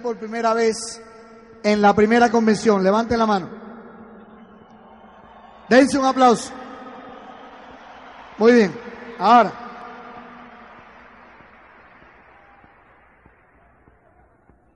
por 0.00 0.16
primera 0.16 0.54
vez 0.54 1.02
en 1.62 1.82
la 1.82 1.94
primera 1.94 2.30
convención? 2.30 2.82
Levanten 2.82 3.18
la 3.18 3.26
mano. 3.26 3.48
Dense 5.68 5.98
un 5.98 6.04
aplauso. 6.04 6.52
Muy 8.38 8.52
bien. 8.52 8.74
Ahora. 9.18 9.52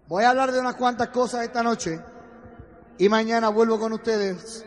Voy 0.09 0.25
a 0.25 0.31
hablar 0.31 0.53
de 0.53 0.61
unas 0.61 0.75
cuantas 0.75 1.09
cosas 1.09 1.43
esta 1.45 1.63
noche 1.63 1.99
y 2.99 3.09
mañana 3.09 3.49
vuelvo 3.49 3.79
con 3.79 3.95
ustedes 3.95 4.65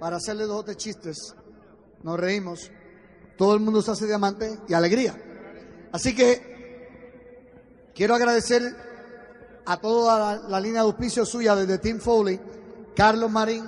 para 0.00 0.16
hacerles 0.16 0.48
dos 0.48 0.68
o 0.68 0.74
chistes. 0.74 1.34
Nos 2.02 2.18
reímos. 2.18 2.70
Todo 3.36 3.54
el 3.54 3.60
mundo 3.60 3.80
se 3.80 3.92
hace 3.92 4.06
diamante 4.06 4.58
y 4.66 4.74
alegría. 4.74 5.14
Así 5.92 6.14
que 6.14 7.88
quiero 7.94 8.16
agradecer 8.16 8.87
a 9.68 9.76
toda 9.76 10.40
la, 10.48 10.60
línea 10.60 10.80
de 10.80 10.88
auspicio 10.88 11.26
suya 11.26 11.54
desde 11.54 11.76
Tim 11.76 12.00
Foley, 12.00 12.40
Carlos 12.96 13.30
Marín, 13.30 13.66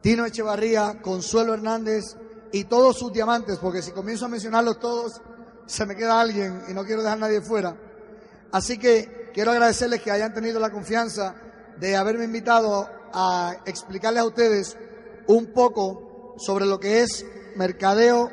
Tino 0.00 0.24
Echevarría, 0.24 1.02
Consuelo 1.02 1.52
Hernández 1.52 2.16
y 2.50 2.64
todos 2.64 2.96
sus 2.96 3.12
diamantes, 3.12 3.58
porque 3.58 3.82
si 3.82 3.90
comienzo 3.90 4.24
a 4.24 4.28
mencionarlos 4.28 4.80
todos, 4.80 5.20
se 5.66 5.84
me 5.84 5.94
queda 5.94 6.18
alguien 6.18 6.62
y 6.70 6.72
no 6.72 6.86
quiero 6.86 7.02
dejar 7.02 7.18
a 7.18 7.20
nadie 7.20 7.42
fuera. 7.42 7.76
Así 8.50 8.78
que 8.78 9.30
quiero 9.34 9.50
agradecerles 9.50 10.00
que 10.00 10.10
hayan 10.10 10.32
tenido 10.32 10.58
la 10.58 10.70
confianza 10.70 11.34
de 11.78 11.94
haberme 11.94 12.24
invitado 12.24 12.88
a 13.12 13.56
explicarles 13.66 14.22
a 14.22 14.26
ustedes 14.26 14.78
un 15.26 15.52
poco 15.52 16.34
sobre 16.38 16.64
lo 16.64 16.80
que 16.80 17.02
es 17.02 17.26
mercadeo 17.56 18.30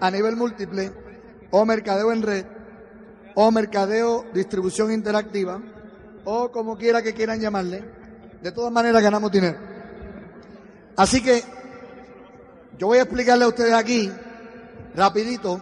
a 0.00 0.10
nivel 0.10 0.36
múltiple 0.36 0.92
o 1.50 1.64
mercadeo 1.64 2.12
en 2.12 2.20
red 2.20 2.55
o 3.36 3.50
mercadeo 3.50 4.24
distribución 4.32 4.90
interactiva 4.90 5.60
o 6.24 6.50
como 6.50 6.76
quiera 6.76 7.02
que 7.02 7.14
quieran 7.14 7.38
llamarle. 7.38 7.84
De 8.42 8.50
todas 8.50 8.72
maneras 8.72 9.02
ganamos 9.02 9.30
dinero. 9.30 9.58
Así 10.96 11.22
que 11.22 11.44
yo 12.78 12.88
voy 12.88 12.98
a 12.98 13.02
explicarle 13.02 13.44
a 13.44 13.48
ustedes 13.48 13.74
aquí, 13.74 14.10
rapidito, 14.94 15.60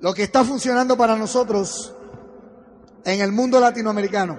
lo 0.00 0.14
que 0.14 0.22
está 0.22 0.44
funcionando 0.44 0.96
para 0.96 1.16
nosotros 1.16 1.92
en 3.04 3.20
el 3.20 3.32
mundo 3.32 3.60
latinoamericano. 3.60 4.38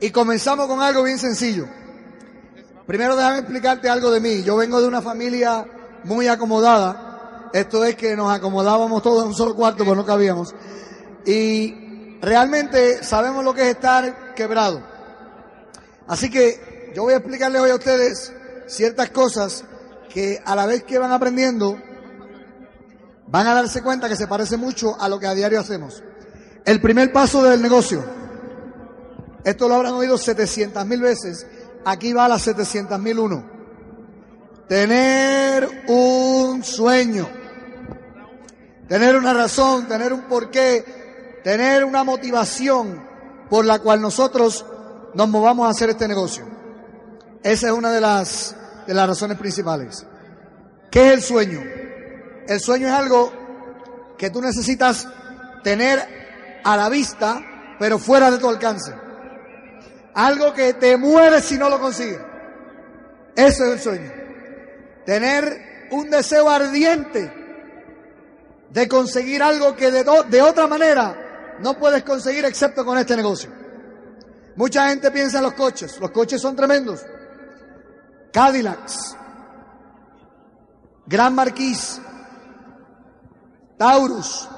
Y 0.00 0.10
comenzamos 0.10 0.66
con 0.66 0.80
algo 0.80 1.02
bien 1.02 1.18
sencillo. 1.18 1.66
Primero 2.86 3.16
déjame 3.16 3.40
explicarte 3.40 3.90
algo 3.90 4.10
de 4.10 4.20
mí. 4.20 4.42
Yo 4.42 4.56
vengo 4.56 4.80
de 4.80 4.88
una 4.88 5.02
familia 5.02 5.66
muy 6.04 6.26
acomodada. 6.28 7.07
Esto 7.52 7.84
es 7.84 7.96
que 7.96 8.16
nos 8.16 8.32
acomodábamos 8.32 9.02
todos 9.02 9.22
en 9.22 9.28
un 9.28 9.34
solo 9.34 9.54
cuarto, 9.54 9.84
pues 9.84 9.96
no 9.96 10.04
cabíamos. 10.04 10.54
Y 11.24 12.18
realmente 12.20 13.02
sabemos 13.02 13.44
lo 13.44 13.54
que 13.54 13.62
es 13.62 13.68
estar 13.68 14.34
quebrado. 14.34 14.82
Así 16.06 16.30
que 16.30 16.92
yo 16.94 17.02
voy 17.02 17.14
a 17.14 17.18
explicarles 17.18 17.60
hoy 17.60 17.70
a 17.70 17.74
ustedes 17.74 18.32
ciertas 18.66 19.10
cosas 19.10 19.64
que 20.08 20.42
a 20.44 20.54
la 20.54 20.66
vez 20.66 20.84
que 20.84 20.98
van 20.98 21.12
aprendiendo, 21.12 21.78
van 23.26 23.46
a 23.46 23.54
darse 23.54 23.82
cuenta 23.82 24.08
que 24.08 24.16
se 24.16 24.26
parece 24.26 24.56
mucho 24.56 25.00
a 25.00 25.08
lo 25.08 25.18
que 25.18 25.26
a 25.26 25.34
diario 25.34 25.60
hacemos. 25.60 26.02
El 26.64 26.80
primer 26.80 27.12
paso 27.12 27.42
del 27.42 27.62
negocio. 27.62 28.04
Esto 29.44 29.68
lo 29.68 29.76
habrán 29.76 29.94
oído 29.94 30.18
700 30.18 30.84
mil 30.86 31.00
veces. 31.00 31.46
Aquí 31.84 32.12
va 32.12 32.24
a 32.26 32.28
las 32.28 32.42
700 32.42 32.98
mil 32.98 33.18
uno. 33.18 33.44
Tener 34.68 35.84
un 35.88 36.62
sueño. 36.62 37.37
Tener 38.88 39.16
una 39.16 39.34
razón, 39.34 39.86
tener 39.86 40.12
un 40.14 40.22
porqué, 40.22 41.40
tener 41.44 41.84
una 41.84 42.04
motivación 42.04 43.06
por 43.50 43.66
la 43.66 43.80
cual 43.80 44.00
nosotros 44.00 44.64
nos 45.14 45.28
movamos 45.28 45.66
a 45.66 45.70
hacer 45.70 45.90
este 45.90 46.08
negocio. 46.08 46.46
Esa 47.42 47.66
es 47.66 47.72
una 47.72 47.92
de 47.92 48.00
las, 48.00 48.56
de 48.86 48.94
las 48.94 49.06
razones 49.06 49.38
principales. 49.38 50.06
¿Qué 50.90 51.08
es 51.08 51.12
el 51.12 51.22
sueño? 51.22 51.60
El 52.46 52.60
sueño 52.60 52.88
es 52.88 52.94
algo 52.94 53.30
que 54.16 54.30
tú 54.30 54.40
necesitas 54.40 55.06
tener 55.62 56.60
a 56.64 56.76
la 56.76 56.88
vista, 56.88 57.42
pero 57.78 57.98
fuera 57.98 58.30
de 58.30 58.38
tu 58.38 58.48
alcance. 58.48 58.94
Algo 60.14 60.54
que 60.54 60.74
te 60.74 60.96
muere 60.96 61.42
si 61.42 61.58
no 61.58 61.68
lo 61.68 61.78
consigues. 61.78 62.20
Eso 63.36 63.64
es 63.64 63.72
el 63.72 63.80
sueño. 63.80 64.12
Tener 65.04 65.88
un 65.90 66.08
deseo 66.08 66.48
ardiente 66.48 67.37
de 68.70 68.88
conseguir 68.88 69.42
algo 69.42 69.74
que 69.74 69.90
de, 69.90 70.42
otra 70.42 70.66
manera 70.66 71.56
no 71.60 71.78
puedes 71.78 72.04
conseguir 72.04 72.44
excepto 72.44 72.84
con 72.84 72.98
este 72.98 73.16
negocio. 73.16 73.50
Mucha 74.56 74.88
gente 74.88 75.10
piensa 75.10 75.38
en 75.38 75.44
los 75.44 75.54
coches. 75.54 75.98
Los 76.00 76.10
coches 76.10 76.40
son 76.40 76.56
tremendos. 76.56 77.04
Cadillacs, 78.32 79.16
Gran 81.06 81.34
Marquis, 81.34 82.00
Taurus, 83.78 84.48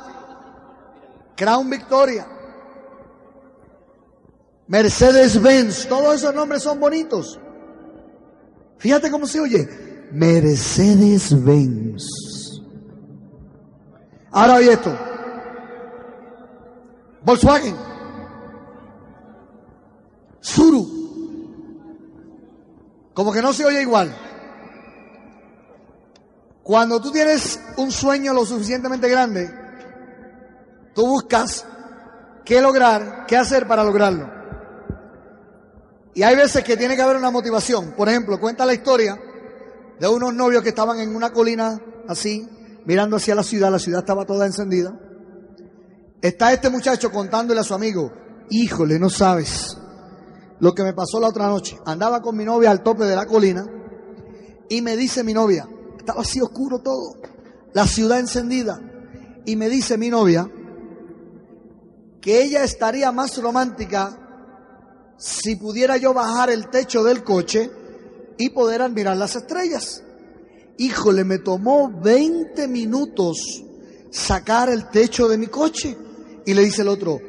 Crown 1.37 1.71
Victoria, 1.71 2.27
Mercedes-Benz, 4.66 5.87
todos 5.88 6.16
esos 6.16 6.34
nombres 6.34 6.62
son 6.62 6.81
bonitos. 6.81 7.38
Fíjate 8.78 9.10
cómo 9.10 9.27
se 9.27 9.41
oye. 9.41 9.69
Mercedes-Benz. 10.12 12.30
Ahora 14.33 14.55
oye 14.55 14.73
esto. 14.73 14.97
Volkswagen. 17.23 17.77
Suru. 20.41 21.01
Como 23.13 23.33
que 23.33 23.43
no 23.43 23.53
se 23.53 23.65
oye 23.65 23.83
igual. 23.83 24.15
Cuando 26.63 27.01
tú 27.01 27.11
tienes 27.11 27.61
un 27.77 27.91
sueño 27.91 28.33
lo 28.33 28.47
suficientemente 28.47 29.09
grande, 29.09 29.51
tú 30.95 31.07
buscas 31.07 31.67
qué 32.45 32.61
lograr, 32.61 33.27
qué 33.27 33.37
hacer 33.37 33.67
para 33.67 33.83
lograrlo. 33.83 34.31
Y 36.15 36.23
hay 36.23 36.37
veces 36.37 36.63
que 36.65 36.77
tiene 36.77 36.97
que 36.97 37.03
haber 37.03 37.17
una 37.17 37.31
motivación. 37.31 37.93
Por 37.93 38.09
ejemplo, 38.09 38.39
cuenta 38.39 38.67
la 38.67 38.75
historia 38.75 39.19
de 39.99 40.09
unos 40.09 40.33
novios 40.35 40.63
que 40.63 40.71
estaban 40.71 40.99
en 41.01 41.15
una 41.15 41.33
colina 41.33 41.81
así, 42.09 42.49
mirando 42.87 43.17
hacia 43.17 43.35
la 43.35 43.43
ciudad, 43.43 43.71
la 43.71 43.79
ciudad 43.79 44.01
estaba 44.01 44.27
toda 44.27 44.47
encendida. 44.47 44.99
Está 46.23 46.53
este 46.53 46.71
muchacho 46.71 47.11
contándole 47.11 47.61
a 47.61 47.65
su 47.65 47.75
amigo, 47.75 48.13
híjole, 48.51 48.99
no 48.99 49.09
sabes 49.09 49.77
lo 50.61 50.75
que 50.75 50.83
me 50.83 50.93
pasó 50.93 51.19
la 51.19 51.29
otra 51.29 51.49
noche. 51.49 51.79
Andaba 51.87 52.21
con 52.21 52.37
mi 52.37 52.45
novia 52.45 52.71
al 52.71 52.83
tope 52.83 53.05
de 53.05 53.17
la 53.17 53.27
colina 53.27 53.67
y 54.69 54.83
me 54.83 54.97
dice 54.97 55.25
mi 55.25 55.33
novia, 55.33 55.69
estaba 55.99 56.23
así 56.23 56.41
oscuro 56.41 56.81
todo, 56.81 57.17
la 57.73 57.87
ciudad 57.87 58.21
encendida, 58.21 58.81
y 59.45 59.57
me 59.57 59.69
dice 59.69 59.97
mi 59.97 60.11
novia 60.11 60.49
que 62.21 62.43
ella 62.43 62.63
estaría 62.63 63.11
más 63.13 63.37
romántica 63.43 64.17
si 65.17 65.57
pudiera 65.57 65.97
yo 65.97 66.15
bajar 66.15 66.51
el 66.51 66.69
techo 66.69 67.03
del 67.03 67.25
coche 67.25 67.71
y 68.39 68.51
poder 68.51 68.83
admirar 68.83 69.17
las 69.17 69.37
estrellas. 69.37 70.03
Híjole, 70.81 71.25
me 71.25 71.37
tomó 71.37 71.91
20 71.91 72.67
minutos 72.67 73.63
sacar 74.11 74.71
el 74.71 74.89
techo 74.89 75.29
de 75.29 75.37
mi 75.37 75.47
coche. 75.47 75.95
Y 76.47 76.55
le 76.55 76.63
dice 76.63 76.81
el 76.81 76.89
otro, 76.89 77.21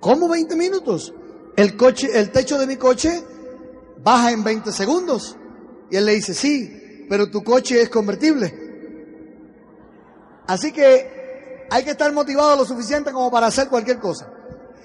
¿cómo 0.00 0.30
20 0.30 0.56
minutos? 0.56 1.12
El 1.58 1.76
coche, 1.76 2.08
el 2.18 2.30
techo 2.30 2.58
de 2.58 2.66
mi 2.66 2.76
coche 2.76 3.22
baja 4.02 4.32
en 4.32 4.42
20 4.42 4.72
segundos. 4.72 5.36
Y 5.90 5.96
él 5.96 6.06
le 6.06 6.14
dice, 6.14 6.32
sí, 6.32 7.06
pero 7.06 7.30
tu 7.30 7.44
coche 7.44 7.82
es 7.82 7.90
convertible. 7.90 8.54
Así 10.46 10.72
que 10.72 11.66
hay 11.68 11.84
que 11.84 11.90
estar 11.90 12.10
motivado 12.14 12.56
lo 12.56 12.64
suficiente 12.64 13.12
como 13.12 13.30
para 13.30 13.48
hacer 13.48 13.68
cualquier 13.68 13.98
cosa. 13.98 14.32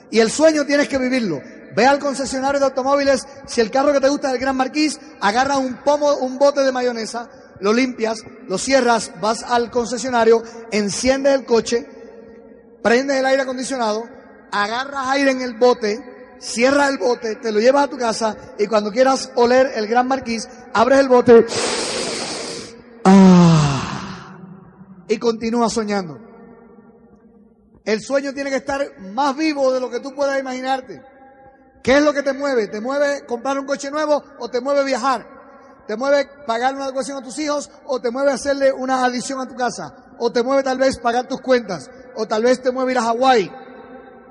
Y 0.09 0.19
el 0.19 0.29
sueño 0.29 0.65
tienes 0.65 0.89
que 0.89 0.97
vivirlo. 0.97 1.39
Ve 1.77 1.85
al 1.85 1.99
concesionario 1.99 2.59
de 2.59 2.65
automóviles, 2.65 3.25
si 3.47 3.61
el 3.61 3.71
carro 3.71 3.93
que 3.93 4.01
te 4.01 4.09
gusta 4.09 4.27
es 4.27 4.33
el 4.33 4.39
Gran 4.41 4.57
Marquis, 4.57 4.99
agarra 5.21 5.57
un 5.57 5.77
pomo, 5.85 6.13
un 6.15 6.37
bote 6.37 6.59
de 6.59 6.73
mayonesa, 6.73 7.29
lo 7.61 7.73
limpias, 7.73 8.23
lo 8.47 8.57
cierras, 8.57 9.11
vas 9.21 9.43
al 9.43 9.71
concesionario, 9.71 10.43
enciendes 10.71 11.33
el 11.33 11.45
coche, 11.45 11.87
prendes 12.81 13.17
el 13.17 13.25
aire 13.25 13.43
acondicionado, 13.43 14.03
agarras 14.51 15.07
aire 15.09 15.31
en 15.31 15.41
el 15.41 15.57
bote, 15.57 16.37
cierras 16.39 16.89
el 16.89 16.97
bote, 16.97 17.35
te 17.35 17.51
lo 17.51 17.59
llevas 17.59 17.85
a 17.85 17.89
tu 17.89 17.97
casa 17.97 18.35
y 18.57 18.67
cuando 18.67 18.91
quieras 18.91 19.31
oler 19.35 19.71
el 19.75 19.87
Gran 19.87 20.07
Marquis, 20.07 20.49
abres 20.73 20.99
el 20.99 21.07
bote 21.07 21.45
ah, 23.05 24.39
y 25.07 25.17
continúas 25.17 25.71
soñando. 25.71 26.19
El 27.85 28.01
sueño 28.01 28.33
tiene 28.33 28.49
que 28.49 28.57
estar 28.57 28.99
más 29.13 29.35
vivo 29.35 29.71
de 29.71 29.79
lo 29.79 29.89
que 29.89 29.99
tú 29.99 30.13
puedas 30.13 30.39
imaginarte. 30.39 31.01
¿Qué 31.83 31.97
es 31.97 32.03
lo 32.03 32.13
que 32.13 32.21
te 32.21 32.33
mueve? 32.33 32.67
¿Te 32.67 32.79
mueve 32.79 33.25
comprar 33.25 33.57
un 33.57 33.65
coche 33.65 33.89
nuevo 33.89 34.23
o 34.39 34.49
te 34.49 34.61
mueve 34.61 34.83
viajar? 34.83 35.40
¿Te 35.87 35.95
mueve 35.97 36.29
pagar 36.45 36.75
una 36.75 36.85
educación 36.85 37.17
a 37.17 37.21
tus 37.21 37.37
hijos 37.39 37.69
o 37.85 37.99
te 37.99 38.11
mueve 38.11 38.31
hacerle 38.31 38.71
una 38.71 39.03
adición 39.03 39.39
a 39.39 39.47
tu 39.47 39.55
casa? 39.55 39.93
¿O 40.19 40.31
te 40.31 40.43
mueve 40.43 40.63
tal 40.63 40.77
vez 40.77 40.97
pagar 40.99 41.27
tus 41.27 41.41
cuentas? 41.41 41.89
¿O 42.15 42.27
tal 42.27 42.43
vez 42.43 42.61
te 42.61 42.71
mueve 42.71 42.91
ir 42.91 42.97
a 42.97 43.03
Hawái? 43.03 43.51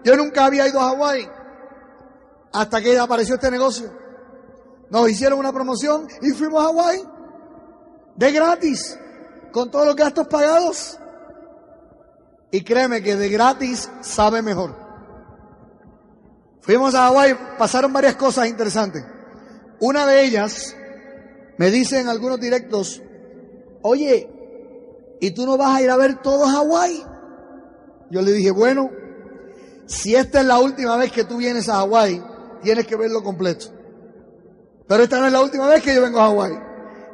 Yo 0.05 0.17
nunca 0.17 0.47
había 0.47 0.67
ido 0.67 0.81
a 0.81 0.89
Hawái 0.91 1.29
Hasta 2.53 2.81
que 2.81 2.99
apareció 2.99 3.35
este 3.35 3.51
negocio. 3.51 3.93
Nos 4.89 5.11
hicieron 5.11 5.39
una 5.39 5.53
promoción 5.53 6.09
y 6.23 6.31
fuimos 6.31 6.63
a 6.63 6.69
Hawái. 6.69 7.03
De 8.17 8.33
gratis. 8.33 8.99
Con 9.53 9.71
todos 9.71 9.87
los 9.87 9.97
gastos 9.97 10.29
pagados. 10.29 10.99
Y 12.51 12.63
créeme 12.63 13.03
que 13.03 13.17
de 13.17 13.29
gratis 13.29 13.91
sabe 14.01 14.43
mejor. 14.43 14.75
Fuimos 16.61 16.95
a 16.95 17.07
Hawái, 17.07 17.37
pasaron 17.59 17.93
varias 17.93 18.17
cosas 18.17 18.47
interesantes. 18.47 19.05
Una 19.81 20.05
de 20.07 20.23
ellas, 20.23 20.77
me 21.61 21.71
dicen 21.71 22.09
algunos 22.09 22.41
directos, 22.41 23.03
oye, 23.83 24.31
¿y 25.21 25.31
tú 25.33 25.45
no 25.45 25.59
vas 25.59 25.77
a 25.77 25.83
ir 25.83 25.91
a 25.91 25.97
ver 25.99 26.23
todo 26.23 26.47
Hawái? 26.47 27.05
Yo 28.11 28.23
le 28.23 28.33
dije, 28.33 28.51
bueno, 28.51 28.89
si 29.85 30.15
esta 30.15 30.41
es 30.41 30.47
la 30.47 30.59
última 30.59 30.97
vez 30.97 31.13
que 31.13 31.25
tú 31.25 31.37
vienes 31.37 31.69
a 31.69 31.75
Hawái, 31.75 32.25
tienes 32.63 32.87
que 32.87 32.97
verlo 32.97 33.23
completo. 33.23 33.67
Pero 34.89 35.03
esta 35.03 35.21
no 35.21 35.27
es 35.27 35.33
la 35.35 35.43
última 35.43 35.69
vez 35.69 35.83
que 35.83 35.95
yo 35.95 36.01
vengo 36.01 36.19
a 36.19 36.29
Hawái. 36.29 36.59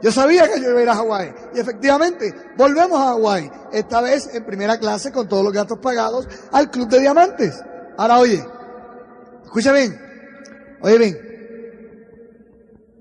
Yo 0.01 0.13
sabía 0.13 0.47
que 0.47 0.61
yo 0.61 0.71
iba 0.71 0.79
a 0.79 0.83
ir 0.85 0.89
a 0.91 0.95
Hawái. 0.95 1.35
Y 1.57 1.59
efectivamente, 1.59 2.33
volvemos 2.57 3.01
a 3.01 3.15
Hawái. 3.15 3.51
Esta 3.73 4.01
vez 4.01 4.33
en 4.33 4.47
primera 4.47 4.79
clase 4.79 5.11
con 5.11 5.29
todos 5.29 5.43
los 5.43 5.53
gastos 5.53 5.81
pagados 5.81 6.29
al 6.53 6.71
Club 6.71 6.89
de 6.89 7.01
Diamantes. 7.01 7.61
Ahora 7.97 8.21
oye, 8.21 8.47
escucha 9.43 9.73
bien. 9.73 10.01
Oye 10.83 10.99
bien. 10.99 11.19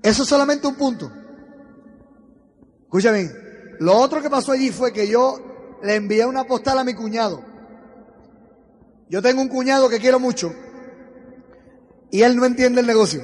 Eso 0.02 0.24
es 0.24 0.28
solamente 0.28 0.66
un 0.66 0.74
punto. 0.74 1.12
Escucha 2.86 3.12
bien. 3.12 3.32
Lo 3.78 3.96
otro 3.96 4.22
que 4.22 4.30
pasó 4.30 4.52
allí 4.52 4.70
fue 4.70 4.92
que 4.92 5.06
yo 5.06 5.78
le 5.82 5.94
envié 5.94 6.24
una 6.24 6.44
postal 6.44 6.78
a 6.78 6.84
mi 6.84 6.94
cuñado. 6.94 7.44
Yo 9.08 9.20
tengo 9.20 9.42
un 9.42 9.48
cuñado 9.48 9.88
que 9.88 10.00
quiero 10.00 10.18
mucho 10.18 10.52
y 12.10 12.22
él 12.22 12.36
no 12.36 12.44
entiende 12.44 12.80
el 12.80 12.86
negocio. 12.86 13.22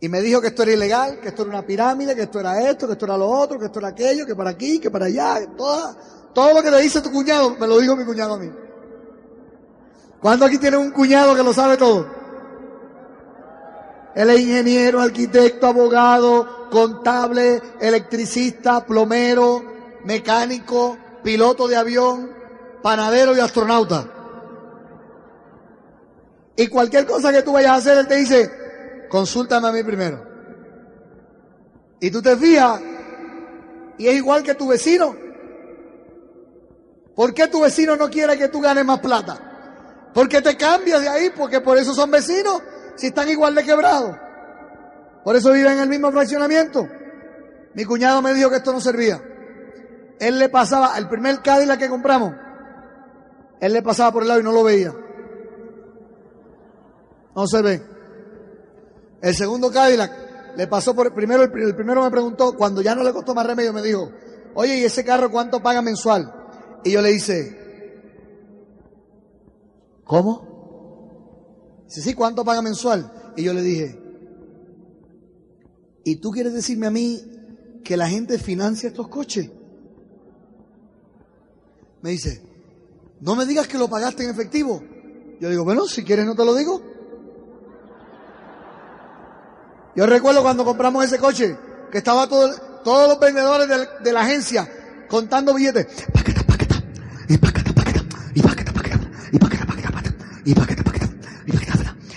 Y 0.00 0.08
me 0.08 0.20
dijo 0.20 0.40
que 0.40 0.48
esto 0.48 0.64
era 0.64 0.72
ilegal, 0.72 1.20
que 1.20 1.28
esto 1.28 1.42
era 1.42 1.52
una 1.52 1.66
pirámide, 1.66 2.16
que 2.16 2.22
esto 2.22 2.40
era 2.40 2.68
esto, 2.68 2.86
que 2.88 2.94
esto 2.94 3.04
era 3.04 3.16
lo 3.16 3.28
otro, 3.28 3.58
que 3.58 3.66
esto 3.66 3.78
era 3.78 3.88
aquello, 3.88 4.26
que 4.26 4.34
para 4.34 4.50
aquí, 4.50 4.80
que 4.80 4.90
para 4.90 5.06
allá, 5.06 5.48
todo 5.56 6.54
lo 6.54 6.62
que 6.62 6.70
le 6.70 6.82
dice 6.82 7.00
tu 7.00 7.12
cuñado, 7.12 7.56
me 7.56 7.66
lo 7.68 7.78
dijo 7.78 7.94
mi 7.94 8.04
cuñado 8.04 8.34
a 8.34 8.38
mí. 8.38 8.50
¿Cuándo 10.20 10.44
aquí 10.44 10.58
tiene 10.58 10.76
un 10.76 10.90
cuñado 10.90 11.34
que 11.34 11.42
lo 11.42 11.52
sabe 11.52 11.76
todo? 11.76 12.06
Él 14.14 14.28
es 14.30 14.40
ingeniero, 14.40 15.00
arquitecto, 15.00 15.68
abogado, 15.68 16.61
contable, 16.72 17.60
electricista, 17.80 18.86
plomero, 18.86 19.62
mecánico, 20.04 20.96
piloto 21.22 21.68
de 21.68 21.76
avión, 21.76 22.30
panadero 22.82 23.36
y 23.36 23.40
astronauta. 23.40 24.06
Y 26.56 26.68
cualquier 26.68 27.06
cosa 27.06 27.30
que 27.30 27.42
tú 27.42 27.52
vayas 27.52 27.72
a 27.72 27.74
hacer, 27.74 27.98
él 27.98 28.08
te 28.08 28.16
dice, 28.16 28.50
consúltame 29.10 29.68
a 29.68 29.72
mí 29.72 29.82
primero. 29.82 30.26
Y 32.00 32.10
tú 32.10 32.22
te 32.22 32.36
fijas, 32.38 32.80
y 33.98 34.08
es 34.08 34.14
igual 34.14 34.42
que 34.42 34.54
tu 34.54 34.68
vecino. 34.68 35.14
¿Por 37.14 37.34
qué 37.34 37.48
tu 37.48 37.60
vecino 37.60 37.96
no 37.96 38.08
quiere 38.08 38.38
que 38.38 38.48
tú 38.48 38.62
ganes 38.62 38.86
más 38.86 39.00
plata? 39.00 40.10
Porque 40.14 40.40
te 40.40 40.56
cambias 40.56 41.02
de 41.02 41.08
ahí, 41.10 41.30
porque 41.36 41.60
por 41.60 41.76
eso 41.76 41.92
son 41.92 42.10
vecinos, 42.10 42.62
si 42.96 43.08
están 43.08 43.28
igual 43.28 43.54
de 43.54 43.62
quebrados. 43.62 44.16
Por 45.24 45.36
eso 45.36 45.52
viven 45.52 45.74
en 45.74 45.80
el 45.80 45.88
mismo 45.88 46.10
fraccionamiento. 46.10 46.88
Mi 47.74 47.84
cuñado 47.84 48.20
me 48.22 48.34
dijo 48.34 48.50
que 48.50 48.56
esto 48.56 48.72
no 48.72 48.80
servía. 48.80 49.22
Él 50.18 50.38
le 50.38 50.48
pasaba, 50.48 50.96
el 50.98 51.08
primer 51.08 51.40
Cadillac 51.42 51.78
que 51.78 51.88
compramos, 51.88 52.34
él 53.60 53.72
le 53.72 53.82
pasaba 53.82 54.12
por 54.12 54.22
el 54.22 54.28
lado 54.28 54.40
y 54.40 54.44
no 54.44 54.52
lo 54.52 54.64
veía. 54.64 54.92
No 57.34 57.46
se 57.46 57.62
ve. 57.62 57.82
El 59.20 59.34
segundo 59.34 59.70
Cadillac 59.70 60.56
le 60.56 60.66
pasó 60.66 60.94
por 60.94 61.06
el 61.06 61.12
primero, 61.12 61.42
el 61.42 61.74
primero 61.74 62.02
me 62.02 62.10
preguntó, 62.10 62.56
cuando 62.56 62.82
ya 62.82 62.94
no 62.94 63.02
le 63.02 63.12
costó 63.12 63.34
más 63.34 63.46
remedio, 63.46 63.72
me 63.72 63.82
dijo, 63.82 64.10
oye, 64.54 64.78
¿y 64.78 64.84
ese 64.84 65.04
carro 65.04 65.30
cuánto 65.30 65.62
paga 65.62 65.80
mensual? 65.80 66.32
Y 66.84 66.90
yo 66.90 67.00
le 67.00 67.12
hice, 67.12 67.58
¿cómo? 70.04 71.84
Dice, 71.86 72.02
sí, 72.02 72.14
¿cuánto 72.14 72.44
paga 72.44 72.62
mensual? 72.62 73.32
Y 73.36 73.44
yo 73.44 73.54
le 73.54 73.62
dije, 73.62 74.01
¿y 76.04 76.16
tú 76.16 76.30
quieres 76.30 76.52
decirme 76.52 76.86
a 76.86 76.90
mí 76.90 77.22
que 77.84 77.96
la 77.96 78.08
gente 78.08 78.38
financia 78.38 78.88
estos 78.88 79.08
coches? 79.08 79.50
Me 82.02 82.10
dice, 82.10 82.42
no 83.20 83.36
me 83.36 83.46
digas 83.46 83.68
que 83.68 83.78
lo 83.78 83.88
pagaste 83.88 84.24
en 84.24 84.30
efectivo. 84.30 84.82
Yo 85.40 85.48
digo, 85.48 85.64
bueno, 85.64 85.86
si 85.86 86.04
quieres 86.04 86.26
no 86.26 86.34
te 86.34 86.44
lo 86.44 86.54
digo. 86.54 86.82
Yo 89.94 90.06
recuerdo 90.06 90.42
cuando 90.42 90.64
compramos 90.64 91.04
ese 91.04 91.18
coche, 91.18 91.56
que 91.90 91.98
estaba 91.98 92.28
todo, 92.28 92.52
todos 92.82 93.08
los 93.08 93.20
vendedores 93.20 93.68
de, 93.68 93.86
de 94.02 94.12
la 94.12 94.22
agencia 94.22 94.68
contando 95.08 95.54
billetes. 95.54 95.86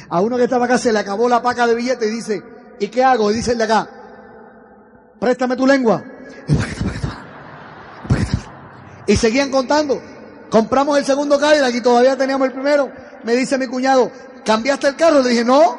A 0.07 0.21
uno 0.21 0.37
que 0.37 0.45
estaba 0.45 0.65
acá 0.65 0.77
se 0.77 0.93
le 0.93 0.99
acabó 0.99 1.27
la 1.27 1.41
paca 1.41 1.67
de 1.67 1.75
billetes 1.75 2.07
y 2.07 2.15
dice, 2.15 2.43
¿y 2.79 2.87
qué 2.87 3.03
hago? 3.03 3.29
Dice 3.31 3.51
el 3.51 3.57
de 3.57 3.63
acá, 3.63 3.89
préstame 5.19 5.55
tu 5.55 5.65
lengua. 5.65 6.03
Y 9.07 9.15
seguían 9.15 9.51
contando. 9.51 10.01
Compramos 10.49 10.97
el 10.97 11.05
segundo 11.05 11.39
Cadillac 11.39 11.73
y 11.75 11.81
todavía 11.81 12.17
teníamos 12.17 12.47
el 12.47 12.53
primero. 12.53 12.91
Me 13.23 13.35
dice 13.35 13.57
mi 13.57 13.67
cuñado, 13.67 14.11
¿cambiaste 14.43 14.87
el 14.87 14.95
carro? 14.95 15.21
Le 15.21 15.29
dije, 15.29 15.45
no. 15.45 15.77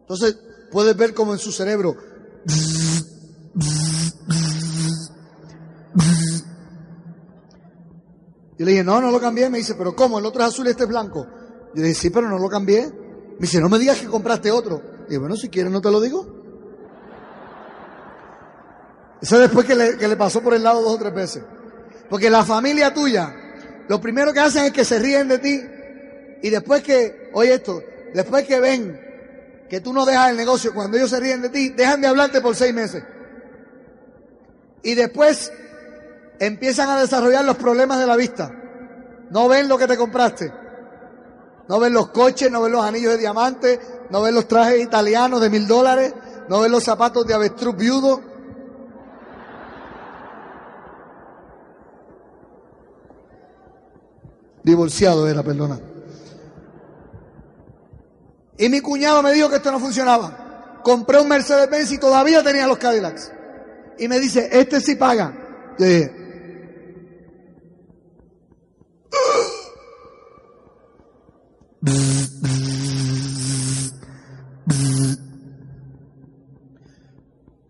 Entonces 0.00 0.38
puedes 0.70 0.96
ver 0.96 1.14
como 1.14 1.32
en 1.32 1.38
su 1.38 1.50
cerebro. 1.50 1.96
Yo 8.58 8.66
le 8.66 8.72
dije, 8.72 8.84
no, 8.84 9.00
no 9.00 9.10
lo 9.10 9.20
cambié. 9.20 9.48
Me 9.48 9.58
dice, 9.58 9.74
pero 9.74 9.96
¿cómo? 9.96 10.18
El 10.18 10.26
otro 10.26 10.42
es 10.42 10.48
azul 10.48 10.66
y 10.66 10.70
este 10.70 10.84
es 10.84 10.88
blanco. 10.88 11.26
Yo 11.74 11.82
le 11.82 11.88
dije, 11.88 12.00
sí, 12.00 12.10
pero 12.10 12.28
no 12.28 12.38
lo 12.38 12.48
cambié. 12.48 13.01
Me 13.34 13.40
dice, 13.40 13.60
no 13.60 13.68
me 13.68 13.78
digas 13.78 13.98
que 13.98 14.06
compraste 14.06 14.50
otro. 14.50 14.82
Y 15.08 15.16
bueno, 15.16 15.36
si 15.36 15.48
quieres 15.48 15.72
no 15.72 15.80
te 15.80 15.90
lo 15.90 16.00
digo. 16.00 16.26
Eso 19.20 19.38
después 19.38 19.66
que 19.66 19.74
le, 19.74 19.96
que 19.96 20.08
le 20.08 20.16
pasó 20.16 20.42
por 20.42 20.54
el 20.54 20.62
lado 20.62 20.82
dos 20.82 20.94
o 20.94 20.98
tres 20.98 21.14
veces. 21.14 21.44
Porque 22.10 22.28
la 22.28 22.44
familia 22.44 22.92
tuya, 22.92 23.34
lo 23.88 24.00
primero 24.00 24.32
que 24.32 24.40
hacen 24.40 24.64
es 24.64 24.72
que 24.72 24.84
se 24.84 24.98
ríen 24.98 25.28
de 25.28 25.38
ti. 25.38 25.62
Y 26.42 26.50
después 26.50 26.82
que, 26.82 27.30
oye 27.32 27.54
esto, 27.54 27.80
después 28.14 28.44
que 28.46 28.60
ven 28.60 29.00
que 29.70 29.80
tú 29.80 29.92
no 29.92 30.04
dejas 30.04 30.30
el 30.30 30.36
negocio, 30.36 30.74
cuando 30.74 30.96
ellos 30.96 31.08
se 31.08 31.20
ríen 31.20 31.40
de 31.40 31.48
ti, 31.48 31.70
dejan 31.70 32.00
de 32.00 32.08
hablarte 32.08 32.40
por 32.40 32.54
seis 32.54 32.74
meses. 32.74 33.02
Y 34.82 34.94
después 34.94 35.52
empiezan 36.38 36.90
a 36.90 37.00
desarrollar 37.00 37.44
los 37.44 37.56
problemas 37.56 37.98
de 37.98 38.06
la 38.06 38.16
vista. 38.16 38.50
No 39.30 39.48
ven 39.48 39.68
lo 39.68 39.78
que 39.78 39.86
te 39.86 39.96
compraste. 39.96 40.52
No 41.72 41.80
ven 41.80 41.94
los 41.94 42.08
coches, 42.08 42.50
no 42.50 42.60
ven 42.60 42.72
los 42.72 42.84
anillos 42.84 43.12
de 43.12 43.18
diamante, 43.18 43.80
no 44.10 44.20
ven 44.20 44.34
los 44.34 44.46
trajes 44.46 44.78
italianos 44.82 45.40
de 45.40 45.48
mil 45.48 45.66
dólares, 45.66 46.12
no 46.46 46.60
ven 46.60 46.70
los 46.70 46.84
zapatos 46.84 47.26
de 47.26 47.32
avestruz 47.32 47.74
viudo. 47.74 48.20
Divorciado 54.62 55.26
era, 55.26 55.42
perdona. 55.42 55.80
Y 58.58 58.68
mi 58.68 58.82
cuñado 58.82 59.22
me 59.22 59.32
dijo 59.32 59.48
que 59.48 59.56
esto 59.56 59.72
no 59.72 59.80
funcionaba. 59.80 60.80
Compré 60.84 61.22
un 61.22 61.28
Mercedes 61.28 61.70
Benz 61.70 61.90
y 61.90 61.96
todavía 61.96 62.42
tenía 62.42 62.66
los 62.66 62.76
Cadillacs. 62.76 63.32
Y 63.98 64.08
me 64.08 64.20
dice, 64.20 64.50
este 64.52 64.78
sí 64.82 64.96
paga. 64.96 65.74
Yo 65.78 65.86
dije, 65.86 66.21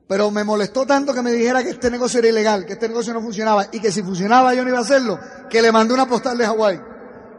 Pero 0.07 0.31
me 0.31 0.45
molestó 0.45 0.85
tanto 0.85 1.15
que 1.15 1.23
me 1.23 1.33
dijera 1.33 1.63
que 1.63 1.71
este 1.71 1.91
negocio 1.91 2.19
era 2.19 2.29
ilegal, 2.29 2.67
que 2.67 2.75
este 2.75 2.87
negocio 2.89 3.15
no 3.15 3.23
funcionaba 3.23 3.69
y 3.73 3.81
que 3.81 3.91
si 3.91 4.03
funcionaba 4.03 4.53
yo 4.53 4.63
no 4.63 4.69
iba 4.69 4.77
a 4.79 4.83
hacerlo, 4.83 5.19
que 5.49 5.63
le 5.63 5.73
mandé 5.73 5.95
una 5.95 6.07
postal 6.07 6.37
de 6.37 6.45
Hawái. 6.45 6.79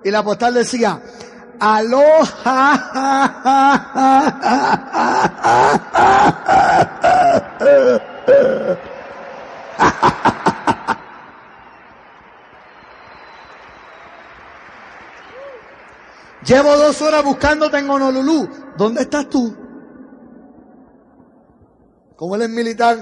Y 0.04 0.10
la 0.10 0.24
postal 0.24 0.56
decía, 0.56 1.00
aloha. 1.60 2.32
Llevo 16.46 16.76
dos 16.78 17.02
horas 17.02 17.24
buscándote 17.24 17.78
en 17.78 17.90
Honolulu. 17.90 18.50
¿Dónde 18.78 19.02
estás 19.02 19.30
tú? 19.30 19.56
Como 22.16 22.36
él 22.36 22.44
es 22.44 22.50
militar, 22.50 22.98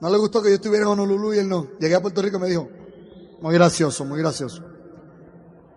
no 0.00 0.10
le 0.10 0.18
gustó 0.18 0.42
que 0.42 0.50
yo 0.50 0.56
estuviera 0.56 0.84
en 0.84 0.92
Honolulu 0.92 1.34
y 1.34 1.38
él 1.38 1.48
no. 1.48 1.68
Llegué 1.78 1.94
a 1.94 2.02
Puerto 2.02 2.22
Rico 2.22 2.36
y 2.36 2.40
me 2.40 2.48
dijo, 2.48 2.68
muy 3.40 3.54
gracioso, 3.54 4.04
muy 4.04 4.18
gracioso. 4.18 4.62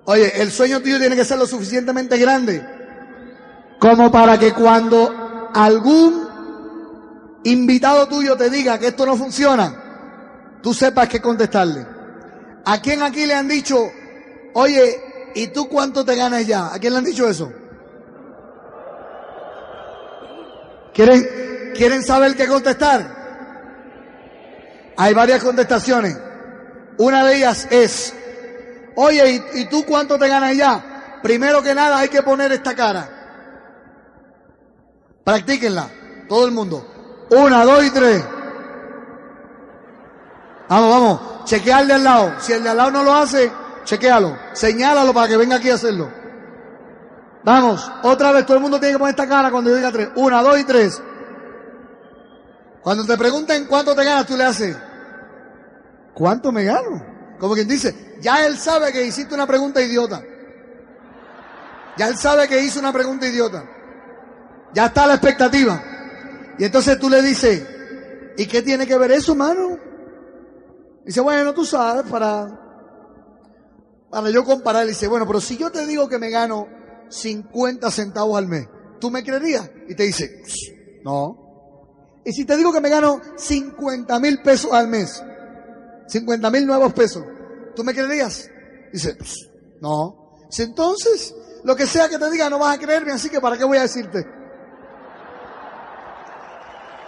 Oye, 0.06 0.42
el 0.42 0.52
sueño 0.52 0.82
tuyo 0.82 1.00
tiene 1.00 1.16
que 1.16 1.26
ser 1.26 1.38
lo 1.38 1.46
suficientemente 1.46 2.18
grande 2.18 2.78
como 3.80 4.12
para 4.12 4.40
que 4.40 4.54
cuando 4.54 5.50
algún 5.54 6.28
invitado 7.44 8.08
tuyo 8.08 8.36
te 8.36 8.50
diga 8.50 8.80
que 8.80 8.88
esto 8.88 9.06
no 9.06 9.16
funciona, 9.16 10.60
tú 10.62 10.74
sepas 10.74 11.08
qué 11.08 11.22
contestarle. 11.22 11.86
¿A 12.66 12.82
quién 12.82 13.02
aquí 13.02 13.26
le 13.26 13.34
han 13.34 13.48
dicho, 13.48 13.78
oye, 14.54 15.07
¿y 15.38 15.48
tú 15.48 15.70
cuánto 15.70 16.04
te 16.04 16.16
ganas 16.16 16.46
ya? 16.48 16.74
¿A 16.74 16.80
quién 16.80 16.94
le 16.94 17.00
han 17.00 17.06
dicho 17.06 17.30
eso? 17.30 17.52
¿Quieren, 20.94 21.74
¿quieren 21.76 22.04
saber 22.04 22.36
qué 22.36 22.48
contestar? 22.48 23.18
Hay 24.98 25.14
varias 25.14 25.44
contestaciones. 25.44 26.18
Una 26.98 27.24
de 27.24 27.36
ellas 27.36 27.68
es, 27.70 28.16
oye, 28.96 29.46
¿y, 29.54 29.66
tú 29.66 29.86
cuánto 29.86 30.18
te 30.18 30.28
ganas 30.28 30.58
ya? 30.58 31.20
Primero 31.22 31.62
que 31.62 31.76
nada 31.76 32.00
hay 32.00 32.10
que 32.10 32.24
poner 32.24 32.52
esta 32.52 32.74
cara. 32.76 33.08
Practíquenla, 35.24 35.88
todo 36.28 36.48
el 36.48 36.52
mundo. 36.52 37.28
Una, 37.30 37.64
dos 37.64 37.86
y 37.86 37.92
tres. 37.92 38.24
Vamos, 40.68 40.90
vamos, 40.90 41.46
chequearle 41.46 41.94
al 41.94 42.04
lado. 42.04 42.34
Si 42.40 42.54
el 42.54 42.64
de 42.64 42.70
al 42.70 42.78
lado 42.78 42.92
no 42.92 43.04
lo 43.04 43.14
hace, 43.14 43.52
chequealo. 43.88 44.38
Señálalo 44.54 45.14
para 45.14 45.28
que 45.28 45.38
venga 45.38 45.56
aquí 45.56 45.70
a 45.70 45.76
hacerlo. 45.76 46.12
Vamos, 47.44 47.90
otra 48.04 48.32
vez, 48.34 48.46
todo 48.46 48.58
el 48.58 48.62
mundo 48.62 48.80
tiene 48.80 48.94
que 48.94 49.00
poner 49.00 49.12
esta 49.12 49.28
cara 49.28 49.50
cuando 49.50 49.70
yo 49.70 49.78
diga 49.78 49.92
tres. 49.92 50.10
Una, 50.16 50.44
dos 50.44 50.60
y 50.60 50.64
tres. 50.66 51.02
Cuando 52.84 53.06
te 53.06 53.18
pregunten 53.18 53.66
cuánto 53.66 53.96
te 53.96 54.04
ganas, 54.04 54.28
tú 54.28 54.36
le 54.38 54.44
haces. 54.44 54.78
¿Cuánto 56.14 56.52
me 56.52 56.64
gano? 56.66 57.04
Como 57.40 57.54
quien 57.54 57.68
dice, 57.68 58.18
ya 58.22 58.46
él 58.46 58.58
sabe 58.58 58.92
que 58.92 59.06
hiciste 59.06 59.34
una 59.34 59.48
pregunta 59.48 59.82
idiota. 59.82 60.22
Ya 61.98 62.08
él 62.08 62.18
sabe 62.18 62.48
que 62.48 62.62
hizo 62.62 62.80
una 62.80 62.92
pregunta 62.92 63.26
idiota. 63.26 63.64
Ya 64.74 64.88
está 64.88 65.08
la 65.08 65.14
expectativa. 65.14 65.82
Y 66.58 66.66
entonces 66.66 67.00
tú 67.00 67.10
le 67.10 67.22
dices, 67.22 67.66
¿y 68.38 68.46
qué 68.46 68.62
tiene 68.62 68.86
que 68.86 68.98
ver 68.98 69.12
eso, 69.12 69.36
mano? 69.36 69.78
Dice, 71.06 71.22
bueno, 71.22 71.54
tú 71.54 71.64
sabes, 71.64 72.04
para, 72.12 72.67
para 74.18 74.32
yo 74.32 74.44
comparar, 74.44 74.88
dice, 74.88 75.08
bueno, 75.08 75.28
pero 75.28 75.40
si 75.40 75.58
yo 75.58 75.72
te 75.72 75.86
digo 75.86 76.10
que 76.10 76.18
me 76.18 76.32
gano 76.32 76.68
50 77.08 77.92
centavos 77.92 78.36
al 78.36 78.48
mes, 78.48 78.68
¿tú 79.00 79.12
me 79.12 79.24
creerías? 79.24 79.70
Y 79.88 79.94
te 79.94 80.04
dice, 80.04 80.42
no. 81.04 82.24
Y 82.26 82.32
si 82.32 82.44
te 82.44 82.58
digo 82.58 82.74
que 82.74 82.82
me 82.82 82.90
gano 82.90 83.22
50 83.36 84.20
mil 84.20 84.42
pesos 84.42 84.74
al 84.74 84.88
mes, 84.88 85.24
50 86.08 86.50
mil 86.50 86.66
nuevos 86.66 86.94
pesos. 86.94 87.24
¿Tú 87.76 87.84
me 87.84 87.94
creerías? 87.94 88.50
Dice, 88.92 89.14
pues, 89.14 89.52
no. 89.82 90.40
Dice, 90.50 90.64
entonces, 90.64 91.36
lo 91.64 91.76
que 91.76 91.86
sea 91.86 92.10
que 92.10 92.18
te 92.18 92.32
diga 92.32 92.50
no 92.50 92.58
vas 92.58 92.76
a 92.76 92.80
creerme, 92.80 93.12
así 93.12 93.30
que 93.30 93.40
¿para 93.40 93.56
qué 93.56 93.66
voy 93.66 93.78
a 93.78 93.84
decirte? 93.84 94.26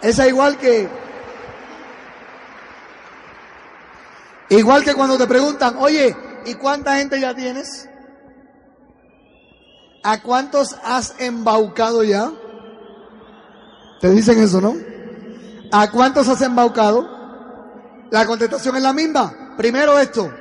Esa 0.00 0.28
igual 0.28 0.56
que... 0.58 0.88
Igual 4.50 4.84
que 4.84 4.94
cuando 4.94 5.18
te 5.18 5.26
preguntan, 5.26 5.76
oye, 5.78 6.14
¿y 6.44 6.54
cuánta 6.54 6.96
gente 6.96 7.20
ya 7.20 7.34
tienes? 7.34 7.88
¿A 10.02 10.22
cuántos 10.22 10.76
has 10.82 11.14
embaucado 11.18 12.02
ya? 12.02 12.32
Te 14.00 14.10
dicen 14.10 14.40
eso, 14.42 14.60
¿no? 14.60 14.74
¿A 15.72 15.90
cuántos 15.90 16.28
has 16.28 16.40
embaucado? 16.42 18.08
La 18.10 18.26
contestación 18.26 18.76
es 18.76 18.82
la 18.82 18.92
misma. 18.92 19.54
Primero 19.56 19.98
esto. 19.98 20.32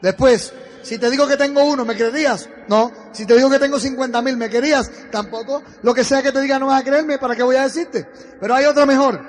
Después, 0.00 0.52
si 0.82 0.98
te 0.98 1.10
digo 1.10 1.26
que 1.26 1.36
tengo 1.36 1.64
uno, 1.64 1.84
¿me 1.84 1.96
creerías? 1.96 2.48
No. 2.68 2.92
Si 3.12 3.26
te 3.26 3.36
digo 3.36 3.50
que 3.50 3.58
tengo 3.58 3.78
50 3.78 4.22
mil, 4.22 4.36
¿me 4.36 4.48
querías? 4.48 4.90
Tampoco. 5.10 5.62
Lo 5.82 5.94
que 5.94 6.04
sea 6.04 6.22
que 6.22 6.32
te 6.32 6.40
diga 6.40 6.58
no 6.58 6.66
vas 6.66 6.80
a 6.80 6.84
creerme, 6.84 7.18
¿para 7.18 7.36
qué 7.36 7.42
voy 7.42 7.56
a 7.56 7.62
decirte? 7.62 8.08
Pero 8.40 8.54
hay 8.54 8.64
otra 8.64 8.86
mejor. 8.86 9.20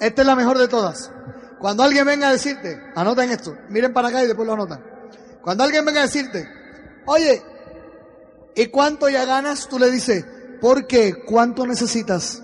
Esta 0.00 0.22
es 0.22 0.26
la 0.26 0.34
mejor 0.34 0.58
de 0.58 0.68
todas. 0.68 1.10
Cuando 1.62 1.82
alguien 1.82 2.04
venga 2.04 2.28
a 2.28 2.32
decirte, 2.32 2.92
anoten 2.94 3.30
esto, 3.30 3.56
miren 3.70 3.94
para 3.94 4.08
acá 4.08 4.22
y 4.22 4.26
después 4.26 4.46
lo 4.46 4.52
anotan. 4.52 4.84
Cuando 5.40 5.64
alguien 5.64 5.84
venga 5.84 6.00
a 6.00 6.04
decirte, 6.04 6.46
oye, 7.06 7.42
¿y 8.54 8.66
cuánto 8.66 9.08
ya 9.08 9.24
ganas? 9.24 9.66
Tú 9.68 9.78
le 9.78 9.90
dices, 9.90 10.26
¿por 10.60 10.86
qué? 10.86 11.24
¿Cuánto 11.24 11.66
necesitas? 11.66 12.42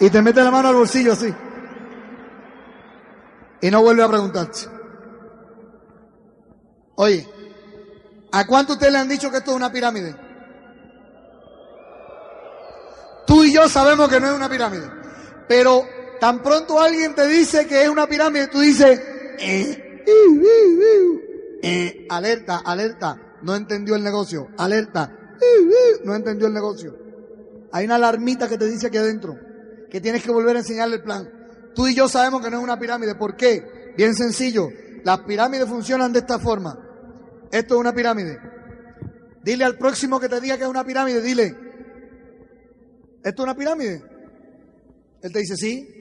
y 0.00 0.08
te 0.08 0.22
mete 0.22 0.42
la 0.42 0.50
mano 0.50 0.70
al 0.70 0.74
bolsillo 0.74 1.12
así. 1.12 1.32
Y 3.60 3.70
no 3.70 3.82
vuelve 3.82 4.02
a 4.02 4.08
preguntarte. 4.08 4.60
Oye, 6.96 7.28
¿a 8.32 8.46
cuánto 8.46 8.72
ustedes 8.72 8.92
le 8.92 8.98
han 8.98 9.08
dicho 9.08 9.30
que 9.30 9.36
esto 9.36 9.50
es 9.50 9.56
una 9.58 9.70
pirámide? 9.70 10.16
Tú 13.26 13.44
y 13.44 13.52
yo 13.52 13.68
sabemos 13.68 14.08
que 14.08 14.18
no 14.18 14.28
es 14.28 14.32
una 14.32 14.48
pirámide. 14.48 14.90
Pero 15.46 15.84
tan 16.20 16.42
pronto 16.42 16.80
alguien 16.80 17.14
te 17.14 17.26
dice 17.26 17.66
que 17.66 17.82
es 17.82 17.88
una 17.88 18.06
pirámide, 18.06 18.48
tú 18.48 18.60
dices, 18.60 19.00
eh, 19.38 20.04
eh, 21.62 22.06
alerta, 22.08 22.58
alerta, 22.58 23.38
no 23.42 23.56
entendió 23.56 23.96
el 23.96 24.04
negocio, 24.04 24.48
alerta, 24.56 25.36
no 26.04 26.14
entendió 26.14 26.46
el 26.46 26.54
negocio. 26.54 26.96
Hay 27.72 27.84
una 27.86 27.96
alarmita 27.96 28.48
que 28.48 28.58
te 28.58 28.66
dice 28.66 28.88
aquí 28.88 28.98
adentro 28.98 29.36
que 29.90 30.00
tienes 30.00 30.22
que 30.22 30.30
volver 30.30 30.56
a 30.56 30.60
enseñarle 30.60 30.96
el 30.96 31.02
plan. 31.02 31.28
Tú 31.74 31.86
y 31.88 31.94
yo 31.94 32.08
sabemos 32.08 32.42
que 32.42 32.50
no 32.50 32.58
es 32.58 32.62
una 32.62 32.78
pirámide. 32.78 33.14
¿Por 33.14 33.36
qué? 33.36 33.92
Bien 33.96 34.14
sencillo. 34.14 34.68
Las 35.04 35.20
pirámides 35.20 35.68
funcionan 35.68 36.12
de 36.12 36.20
esta 36.20 36.38
forma. 36.38 36.78
Esto 37.50 37.74
es 37.74 37.80
una 37.80 37.92
pirámide. 37.92 38.38
Dile 39.42 39.64
al 39.64 39.76
próximo 39.78 40.20
que 40.20 40.28
te 40.28 40.40
diga 40.40 40.56
que 40.56 40.64
es 40.64 40.68
una 40.68 40.84
pirámide, 40.84 41.22
dile, 41.22 41.56
¿esto 43.24 43.42
es 43.42 43.44
una 43.44 43.56
pirámide? 43.56 44.02
Él 45.22 45.32
te 45.32 45.38
dice, 45.38 45.56
sí. 45.56 45.99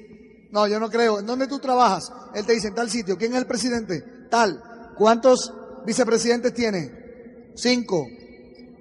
No, 0.51 0.68
yo 0.68 0.79
no 0.79 0.89
creo. 0.89 1.20
¿En 1.20 1.25
dónde 1.25 1.48
tú 1.48 1.60
trabajas? 1.60 2.12
Él 2.34 2.46
te 2.46 2.53
dice, 2.53 2.70
en 2.70 2.75
tal 2.75 2.89
sitio. 2.89 3.18
¿Quién 3.18 3.34
es 3.34 3.39
el 3.39 3.48
presidente? 3.48 4.03
Tal. 4.29 4.62
¿Cuántos 4.98 5.53
vicepresidentes 5.86 6.53
tiene? 6.53 7.51
Cinco. 7.56 8.06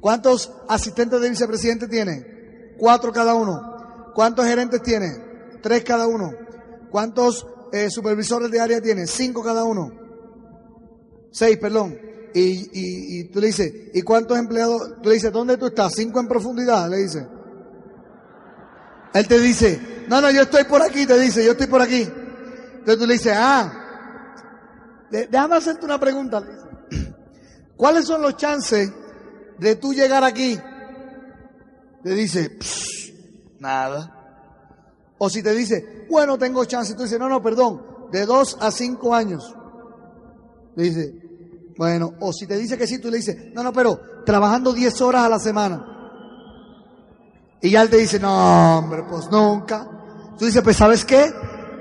¿Cuántos 0.00 0.52
asistentes 0.68 1.20
de 1.20 1.30
vicepresidente 1.30 1.88
tiene? 1.88 2.74
Cuatro 2.78 3.12
cada 3.12 3.34
uno. 3.34 4.12
¿Cuántos 4.14 4.46
gerentes 4.46 4.82
tiene? 4.82 5.08
Tres 5.62 5.84
cada 5.84 6.06
uno. 6.06 6.32
¿Cuántos 6.90 7.46
eh, 7.72 7.90
supervisores 7.90 8.50
de 8.50 8.60
área 8.60 8.80
tiene? 8.80 9.06
Cinco 9.06 9.42
cada 9.42 9.64
uno. 9.64 9.92
Seis, 11.30 11.58
perdón. 11.58 11.98
Y, 12.34 13.20
y, 13.20 13.24
tú 13.30 13.40
le 13.40 13.48
dices, 13.48 13.72
¿y 13.94 14.02
cuántos 14.02 14.38
empleados? 14.38 15.00
Tú 15.02 15.08
le 15.08 15.16
dices, 15.16 15.32
¿dónde 15.32 15.56
tú 15.56 15.66
estás? 15.66 15.92
Cinco 15.94 16.20
en 16.20 16.28
profundidad, 16.28 16.88
le 16.88 16.98
dice. 16.98 17.26
Él 19.14 19.26
te 19.26 19.38
dice, 19.40 19.80
no, 20.08 20.20
no, 20.20 20.30
yo 20.30 20.42
estoy 20.42 20.64
por 20.64 20.82
aquí, 20.82 21.06
te 21.06 21.18
dice, 21.18 21.44
yo 21.44 21.52
estoy 21.52 21.66
por 21.66 21.82
aquí. 21.82 22.02
Entonces 22.02 22.98
tú 22.98 23.06
le 23.06 23.14
dices, 23.14 23.34
ah, 23.36 23.72
déjame 25.10 25.56
hacerte 25.56 25.84
una 25.84 25.98
pregunta. 25.98 26.42
¿Cuáles 27.76 28.06
son 28.06 28.22
los 28.22 28.36
chances 28.36 28.90
de 29.58 29.76
tú 29.76 29.92
llegar 29.92 30.24
aquí? 30.24 30.58
Le 32.04 32.14
dice, 32.14 32.58
Nada. 33.60 34.14
O 35.18 35.28
si 35.28 35.42
te 35.42 35.52
dice, 35.52 36.06
bueno, 36.08 36.38
tengo 36.38 36.64
chance, 36.64 36.94
tú 36.94 37.02
dices, 37.02 37.18
no, 37.18 37.28
no, 37.28 37.42
perdón, 37.42 38.08
de 38.12 38.24
dos 38.24 38.56
a 38.60 38.70
cinco 38.70 39.14
años. 39.14 39.54
Le 40.76 40.84
dice, 40.84 41.14
bueno, 41.76 42.14
o 42.20 42.32
si 42.32 42.46
te 42.46 42.56
dice 42.56 42.78
que 42.78 42.86
sí, 42.86 43.00
tú 43.00 43.10
le 43.10 43.16
dices, 43.16 43.52
no, 43.52 43.62
no, 43.64 43.72
pero 43.72 44.00
trabajando 44.24 44.72
diez 44.72 45.00
horas 45.00 45.24
a 45.24 45.28
la 45.28 45.38
semana. 45.40 45.84
Y 47.60 47.70
ya 47.70 47.82
él 47.82 47.90
te 47.90 47.96
dice, 47.96 48.20
no, 48.20 48.78
hombre, 48.78 49.02
pues 49.08 49.28
nunca. 49.30 49.97
Tú 50.38 50.44
dices, 50.44 50.62
pues 50.62 50.76
¿sabes 50.76 51.04
qué? 51.04 51.32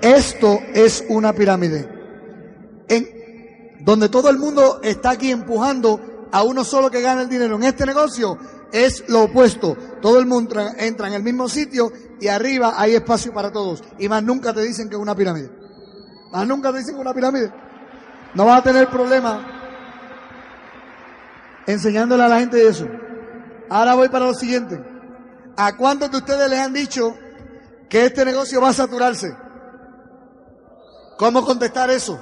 Esto 0.01 0.59
es 0.73 1.05
una 1.09 1.33
pirámide. 1.33 1.87
En 2.87 3.77
donde 3.81 4.09
todo 4.09 4.29
el 4.29 4.37
mundo 4.37 4.79
está 4.83 5.11
aquí 5.11 5.31
empujando 5.31 6.27
a 6.31 6.43
uno 6.43 6.63
solo 6.63 6.89
que 6.89 7.01
gana 7.01 7.21
el 7.21 7.29
dinero. 7.29 7.55
En 7.55 7.63
este 7.63 7.85
negocio 7.85 8.37
es 8.71 9.03
lo 9.07 9.23
opuesto. 9.23 9.77
Todo 10.01 10.19
el 10.19 10.25
mundo 10.25 10.59
entra 10.77 11.07
en 11.07 11.13
el 11.13 11.23
mismo 11.23 11.47
sitio 11.47 11.91
y 12.19 12.27
arriba 12.27 12.73
hay 12.77 12.95
espacio 12.95 13.33
para 13.33 13.51
todos. 13.51 13.83
Y 13.99 14.09
más 14.09 14.23
nunca 14.23 14.53
te 14.53 14.61
dicen 14.61 14.89
que 14.89 14.95
es 14.95 15.01
una 15.01 15.15
pirámide. 15.15 15.51
Más 16.31 16.47
nunca 16.47 16.71
te 16.71 16.79
dicen 16.79 16.95
que 16.95 16.99
es 16.99 17.05
una 17.05 17.13
pirámide. 17.13 17.51
No 18.33 18.45
vas 18.45 18.59
a 18.59 18.63
tener 18.63 18.89
problema 18.89 19.53
enseñándole 21.67 22.23
a 22.23 22.27
la 22.27 22.39
gente 22.39 22.67
eso. 22.67 22.87
Ahora 23.69 23.93
voy 23.93 24.09
para 24.09 24.25
lo 24.25 24.33
siguiente. 24.33 24.83
¿A 25.55 25.75
cuántos 25.75 26.11
de 26.11 26.17
ustedes 26.17 26.49
les 26.49 26.59
han 26.59 26.73
dicho 26.73 27.15
que 27.89 28.06
este 28.06 28.25
negocio 28.25 28.62
va 28.62 28.70
a 28.70 28.74
saturarse? 28.74 29.36
¿Cómo 31.17 31.44
contestar 31.46 31.89
eso? 31.89 32.20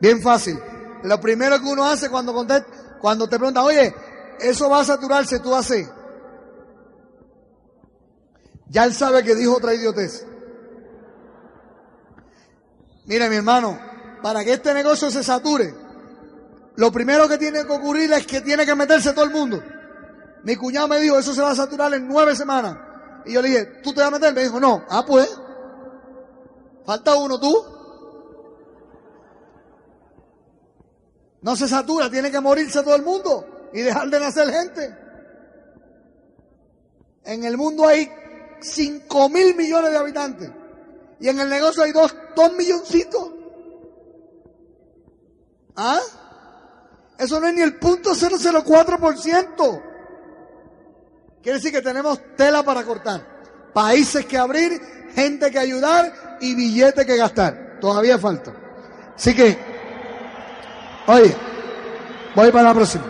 Bien 0.00 0.20
fácil. 0.20 0.58
Lo 1.02 1.20
primero 1.20 1.60
que 1.60 1.66
uno 1.66 1.84
hace 1.84 2.10
cuando 2.10 2.34
contesta, 2.34 2.68
cuando 3.00 3.28
te 3.28 3.36
preguntan, 3.36 3.64
oye, 3.64 3.94
eso 4.40 4.68
va 4.68 4.80
a 4.80 4.84
saturarse, 4.84 5.38
tú 5.40 5.54
haces. 5.54 5.88
Ya 8.68 8.84
él 8.84 8.94
sabe 8.94 9.22
que 9.22 9.34
dijo 9.34 9.56
otra 9.56 9.74
idiotez. 9.74 10.26
Mire, 13.06 13.30
mi 13.30 13.36
hermano, 13.36 13.78
para 14.22 14.44
que 14.44 14.54
este 14.54 14.74
negocio 14.74 15.10
se 15.10 15.22
sature, 15.22 15.74
lo 16.76 16.92
primero 16.92 17.28
que 17.28 17.38
tiene 17.38 17.64
que 17.64 17.72
ocurrir 17.72 18.12
es 18.12 18.26
que 18.26 18.40
tiene 18.40 18.66
que 18.66 18.74
meterse 18.74 19.12
todo 19.12 19.24
el 19.24 19.30
mundo. 19.30 19.62
Mi 20.44 20.56
cuñado 20.56 20.88
me 20.88 21.00
dijo, 21.00 21.18
eso 21.18 21.32
se 21.32 21.42
va 21.42 21.50
a 21.50 21.56
saturar 21.56 21.94
en 21.94 22.06
nueve 22.06 22.36
semanas. 22.36 22.87
Y 23.28 23.34
yo 23.34 23.42
le 23.42 23.48
dije, 23.48 23.64
¿tú 23.82 23.92
te 23.92 24.00
vas 24.00 24.08
a 24.08 24.12
meter? 24.12 24.32
Me 24.34 24.42
dijo, 24.42 24.58
no. 24.58 24.84
Ah, 24.88 25.04
pues. 25.06 25.28
Falta 26.86 27.14
uno, 27.14 27.38
tú. 27.38 27.54
No 31.42 31.54
se 31.54 31.68
satura, 31.68 32.10
tiene 32.10 32.30
que 32.30 32.40
morirse 32.40 32.82
todo 32.82 32.96
el 32.96 33.02
mundo 33.02 33.68
y 33.74 33.82
dejar 33.82 34.08
de 34.08 34.18
nacer 34.18 34.50
gente. 34.50 34.96
En 37.24 37.44
el 37.44 37.58
mundo 37.58 37.86
hay 37.86 38.10
5 38.60 39.28
mil 39.28 39.54
millones 39.54 39.90
de 39.90 39.98
habitantes 39.98 40.50
y 41.20 41.28
en 41.28 41.38
el 41.38 41.50
negocio 41.50 41.82
hay 41.82 41.92
dos, 41.92 42.16
dos 42.34 42.52
milloncitos. 42.54 43.30
¿Ah? 45.76 46.00
Eso 47.18 47.38
no 47.40 47.46
es 47.46 47.54
ni 47.54 47.60
el 47.60 47.78
punto 47.78 48.14
004%. 48.14 49.87
Quiere 51.42 51.58
decir 51.58 51.72
que 51.72 51.82
tenemos 51.82 52.20
tela 52.36 52.62
para 52.62 52.82
cortar, 52.84 53.24
países 53.72 54.26
que 54.26 54.36
abrir, 54.36 54.80
gente 55.14 55.50
que 55.50 55.58
ayudar 55.58 56.38
y 56.40 56.54
billetes 56.54 57.06
que 57.06 57.16
gastar. 57.16 57.78
Todavía 57.80 58.18
falta. 58.18 58.52
Así 59.16 59.34
que, 59.34 59.58
oye, 61.06 61.36
voy 62.34 62.50
para 62.50 62.68
la 62.68 62.74
próxima. 62.74 63.04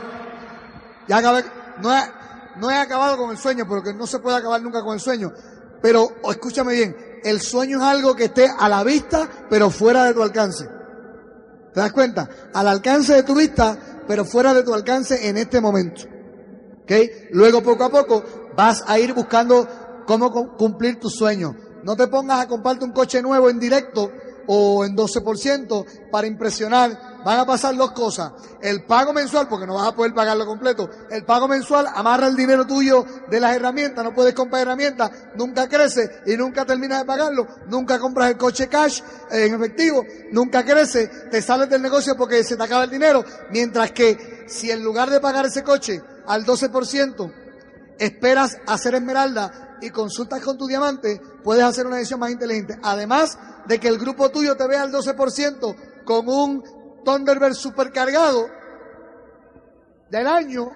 Ya 1.07 1.19
acabé, 1.19 1.45
no 1.81 1.97
he, 1.97 2.03
no 2.57 2.71
he 2.71 2.77
acabado 2.77 3.17
con 3.17 3.31
el 3.31 3.39
sueño, 3.39 3.67
porque 3.67 3.95
no 3.95 4.07
se 4.07 4.19
puede 4.19 4.37
acabar 4.37 4.61
nunca 4.61 4.83
con 4.83 4.95
el 4.95 5.01
sueño. 5.01 5.33
Pero 5.81 6.17
escúchame 6.31 6.75
bien, 6.75 7.21
el 7.25 7.41
sueño 7.41 7.79
es 7.79 7.85
algo 7.85 8.15
que 8.15 8.25
esté 8.25 8.49
a 8.59 8.69
la 8.69 8.85
vista, 8.85 9.29
pero 9.49 9.71
fuera 9.71 10.05
de 10.05 10.15
tu 10.15 10.23
alcance. 10.23 10.69
¿Te 11.73 11.81
das 11.81 11.93
cuenta? 11.93 12.29
Al 12.53 12.69
alcance 12.69 13.15
de 13.15 13.23
tu 13.23 13.35
vista, 13.35 13.77
pero 14.07 14.25
fuera 14.25 14.53
de 14.53 14.63
tu 14.63 14.75
alcance 14.75 15.29
en 15.29 15.39
este 15.39 15.61
momento. 15.61 16.18
Luego 17.31 17.63
poco 17.63 17.85
a 17.85 17.91
poco 17.91 18.25
vas 18.57 18.85
a 18.87 18.99
ir 18.99 19.13
buscando 19.15 19.69
cómo 20.07 20.57
cumplir 20.57 20.99
tus 20.99 21.15
sueños. 21.15 21.55
No 21.85 21.97
te 21.97 22.09
pongas 22.09 22.41
a 22.41 22.49
comprarte 22.49 22.85
un 22.85 22.93
coche 22.93 23.23
nuevo 23.23 23.51
en 23.51 23.61
directo 23.61 24.11
o 24.51 24.85
en 24.85 24.97
12% 24.97 26.11
para 26.11 26.27
impresionar. 26.27 27.21
Van 27.25 27.39
a 27.39 27.47
pasar 27.47 27.77
dos 27.77 27.93
cosas. 27.93 28.33
El 28.63 28.85
pago 28.85 29.13
mensual, 29.13 29.47
porque 29.47 29.67
no 29.67 29.75
vas 29.75 29.89
a 29.89 29.95
poder 29.95 30.15
pagarlo 30.15 30.47
completo. 30.47 30.89
El 31.11 31.25
pago 31.25 31.47
mensual 31.47 31.87
amarra 31.95 32.27
el 32.27 32.37
dinero 32.37 32.67
tuyo 32.67 33.05
de 33.29 33.41
las 33.41 33.55
herramientas. 33.55 34.03
No 34.03 34.15
puedes 34.15 34.35
comprar 34.35 34.63
herramientas. 34.63 35.11
Nunca 35.37 35.69
crece 35.69 36.23
y 36.27 36.37
nunca 36.37 36.65
terminas 36.65 37.01
de 37.01 37.05
pagarlo. 37.05 37.47
Nunca 37.67 37.99
compras 37.99 38.31
el 38.31 38.39
coche 38.39 38.69
cash 38.69 39.03
en 39.31 39.55
efectivo. 39.55 40.03
Nunca 40.33 40.65
crece. 40.65 41.09
Te 41.31 41.43
sales 41.43 41.69
del 41.69 41.83
negocio 41.83 42.17
porque 42.17 42.43
se 42.43 42.57
te 42.57 42.63
acaba 42.63 42.85
el 42.85 42.91
dinero. 42.91 43.23
Mientras 43.51 43.93
que 43.93 44.47
si 44.49 44.71
en 44.71 44.83
lugar 44.83 45.11
de 45.11 45.21
pagar 45.21 45.45
ese 45.45 45.63
coche 45.63 46.03
al 46.29 46.45
12%, 46.45 47.33
esperas 47.99 48.59
hacer 48.67 48.95
esmeralda 48.95 49.79
y 49.81 49.91
consultas 49.91 50.41
con 50.43 50.57
tu 50.57 50.67
diamante, 50.67 51.21
puedes 51.43 51.65
hacer 51.65 51.87
una 51.87 51.97
decisión 51.97 52.21
más 52.21 52.31
inteligente. 52.31 52.79
Además 52.83 53.39
de 53.67 53.81
que 53.81 53.89
el 53.89 53.99
grupo 53.99 54.31
tuyo 54.31 54.57
te 54.57 54.67
vea 54.67 54.83
al 54.83 54.93
12% 54.93 56.05
con 56.05 56.29
un 56.29 56.63
Thunderbird 57.05 57.55
supercargado 57.55 58.49
del 60.11 60.27
año 60.27 60.71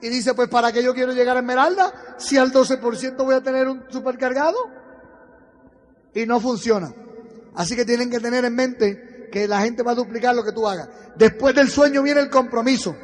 y 0.00 0.08
dice, 0.08 0.34
pues 0.34 0.48
¿para 0.48 0.72
qué 0.72 0.82
yo 0.82 0.94
quiero 0.94 1.12
llegar 1.12 1.36
a 1.36 1.40
esmeralda 1.40 1.92
si 2.18 2.36
al 2.36 2.52
12% 2.52 3.16
voy 3.16 3.34
a 3.34 3.42
tener 3.42 3.68
un 3.68 3.84
supercargado? 3.90 4.56
Y 6.14 6.26
no 6.26 6.38
funciona. 6.40 6.94
Así 7.54 7.74
que 7.74 7.84
tienen 7.84 8.10
que 8.10 8.20
tener 8.20 8.44
en 8.44 8.54
mente 8.54 9.28
que 9.32 9.48
la 9.48 9.60
gente 9.62 9.82
va 9.82 9.92
a 9.92 9.96
duplicar 9.96 10.34
lo 10.34 10.44
que 10.44 10.52
tú 10.52 10.68
hagas. 10.68 10.88
Después 11.16 11.54
del 11.54 11.68
sueño 11.68 12.02
viene 12.02 12.20
el 12.20 12.30
compromiso. 12.30 12.94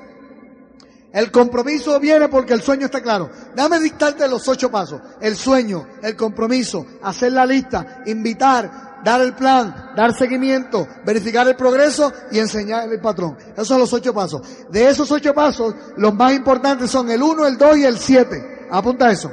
El 1.12 1.32
compromiso 1.32 1.98
viene 1.98 2.28
porque 2.28 2.52
el 2.52 2.62
sueño 2.62 2.86
está 2.86 3.02
claro. 3.02 3.30
Dame 3.54 3.80
dictarte 3.80 4.28
los 4.28 4.46
ocho 4.46 4.70
pasos. 4.70 5.00
El 5.20 5.36
sueño, 5.36 5.86
el 6.02 6.14
compromiso, 6.14 6.86
hacer 7.02 7.32
la 7.32 7.44
lista, 7.44 8.02
invitar, 8.06 9.00
dar 9.02 9.20
el 9.20 9.34
plan, 9.34 9.92
dar 9.96 10.14
seguimiento, 10.14 10.86
verificar 11.04 11.48
el 11.48 11.56
progreso 11.56 12.12
y 12.30 12.38
enseñar 12.38 12.88
el 12.92 13.00
patrón. 13.00 13.36
Esos 13.54 13.68
son 13.68 13.80
los 13.80 13.92
ocho 13.92 14.14
pasos. 14.14 14.42
De 14.70 14.88
esos 14.88 15.10
ocho 15.10 15.34
pasos, 15.34 15.74
los 15.96 16.14
más 16.14 16.32
importantes 16.32 16.90
son 16.90 17.10
el 17.10 17.22
uno, 17.22 17.44
el 17.44 17.58
dos 17.58 17.76
y 17.76 17.84
el 17.84 17.98
siete. 17.98 18.68
Apunta 18.70 19.10
eso. 19.10 19.32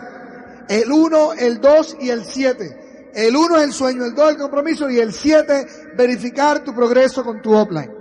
El 0.68 0.92
uno, 0.92 1.34
el 1.34 1.62
dos 1.62 1.96
y 2.00 2.10
el 2.10 2.26
siete. 2.26 3.12
El 3.14 3.36
uno 3.36 3.58
es 3.58 3.64
el 3.64 3.74
sueño, 3.74 4.04
el 4.04 4.16
dos 4.16 4.32
el 4.32 4.38
compromiso 4.38 4.90
y 4.90 5.00
el 5.00 5.14
siete 5.14 5.68
verificar 5.96 6.64
tu 6.64 6.74
progreso 6.74 7.24
con 7.24 7.42
tu 7.42 7.54
offline. 7.54 7.92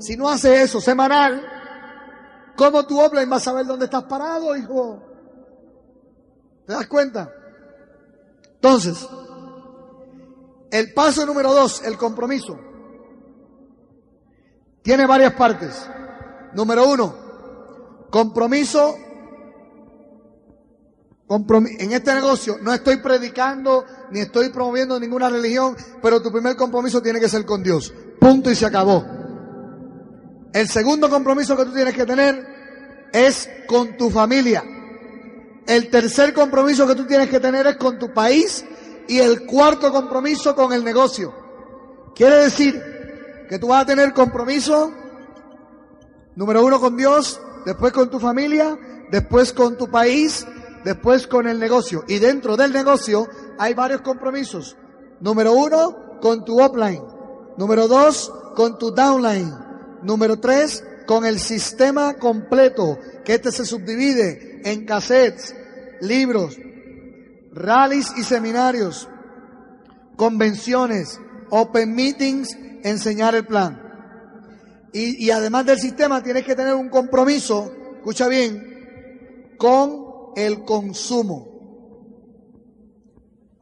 Si 0.00 0.16
no 0.16 0.28
haces 0.28 0.60
eso 0.60 0.80
semanal, 0.80 1.53
¿Cómo 2.56 2.86
tú 2.86 3.00
y 3.02 3.24
vas 3.26 3.42
a 3.42 3.44
saber 3.44 3.66
dónde 3.66 3.86
estás 3.86 4.04
parado, 4.04 4.56
hijo? 4.56 5.02
¿Te 6.66 6.72
das 6.72 6.86
cuenta? 6.86 7.30
Entonces, 8.54 9.06
el 10.70 10.92
paso 10.94 11.26
número 11.26 11.52
dos, 11.52 11.82
el 11.82 11.96
compromiso, 11.98 12.58
tiene 14.82 15.06
varias 15.06 15.34
partes. 15.34 15.88
Número 16.54 16.88
uno, 16.88 17.14
compromiso. 18.10 18.96
en 21.28 21.92
este 21.92 22.14
negocio 22.14 22.58
no 22.62 22.72
estoy 22.72 22.98
predicando 22.98 23.84
ni 24.10 24.20
estoy 24.20 24.50
promoviendo 24.50 25.00
ninguna 25.00 25.28
religión, 25.28 25.76
pero 26.00 26.22
tu 26.22 26.30
primer 26.30 26.54
compromiso 26.54 27.02
tiene 27.02 27.18
que 27.18 27.28
ser 27.28 27.44
con 27.44 27.62
Dios. 27.62 27.92
Punto 28.20 28.50
y 28.50 28.54
se 28.54 28.66
acabó. 28.66 29.13
El 30.54 30.68
segundo 30.68 31.10
compromiso 31.10 31.56
que 31.56 31.64
tú 31.64 31.72
tienes 31.72 31.94
que 31.94 32.06
tener 32.06 33.08
es 33.12 33.50
con 33.66 33.96
tu 33.96 34.08
familia. 34.08 34.62
El 35.66 35.90
tercer 35.90 36.32
compromiso 36.32 36.86
que 36.86 36.94
tú 36.94 37.06
tienes 37.06 37.28
que 37.28 37.40
tener 37.40 37.66
es 37.66 37.76
con 37.76 37.98
tu 37.98 38.14
país 38.14 38.64
y 39.08 39.18
el 39.18 39.46
cuarto 39.46 39.90
compromiso 39.90 40.54
con 40.54 40.72
el 40.72 40.84
negocio. 40.84 41.34
Quiere 42.14 42.36
decir 42.36 42.80
que 43.48 43.58
tú 43.58 43.66
vas 43.66 43.82
a 43.82 43.86
tener 43.86 44.12
compromiso, 44.12 44.92
número 46.36 46.64
uno 46.64 46.78
con 46.78 46.96
Dios, 46.96 47.40
después 47.66 47.92
con 47.92 48.08
tu 48.08 48.20
familia, 48.20 48.78
después 49.10 49.52
con 49.52 49.76
tu 49.76 49.90
país, 49.90 50.46
después 50.84 51.26
con 51.26 51.48
el 51.48 51.58
negocio. 51.58 52.04
Y 52.06 52.20
dentro 52.20 52.56
del 52.56 52.72
negocio 52.72 53.26
hay 53.58 53.74
varios 53.74 54.02
compromisos. 54.02 54.76
Número 55.18 55.52
uno, 55.52 56.20
con 56.20 56.44
tu 56.44 56.64
upline. 56.64 57.02
Número 57.56 57.88
dos, 57.88 58.32
con 58.54 58.78
tu 58.78 58.92
downline. 58.92 59.63
Número 60.04 60.38
tres, 60.38 60.84
con 61.06 61.24
el 61.24 61.38
sistema 61.38 62.14
completo, 62.14 62.98
que 63.24 63.34
este 63.34 63.50
se 63.50 63.64
subdivide 63.64 64.60
en 64.64 64.84
cassettes, 64.84 65.54
libros, 66.00 66.56
rallies 67.52 68.12
y 68.16 68.24
seminarios, 68.24 69.08
convenciones, 70.16 71.18
open 71.50 71.94
meetings, 71.94 72.56
enseñar 72.82 73.34
el 73.34 73.46
plan. 73.46 73.80
Y, 74.92 75.24
y 75.24 75.30
además 75.30 75.66
del 75.66 75.78
sistema 75.78 76.22
tienes 76.22 76.44
que 76.44 76.54
tener 76.54 76.74
un 76.74 76.88
compromiso, 76.88 77.72
escucha 77.96 78.28
bien, 78.28 79.56
con 79.58 80.04
el 80.36 80.64
consumo. 80.64 81.48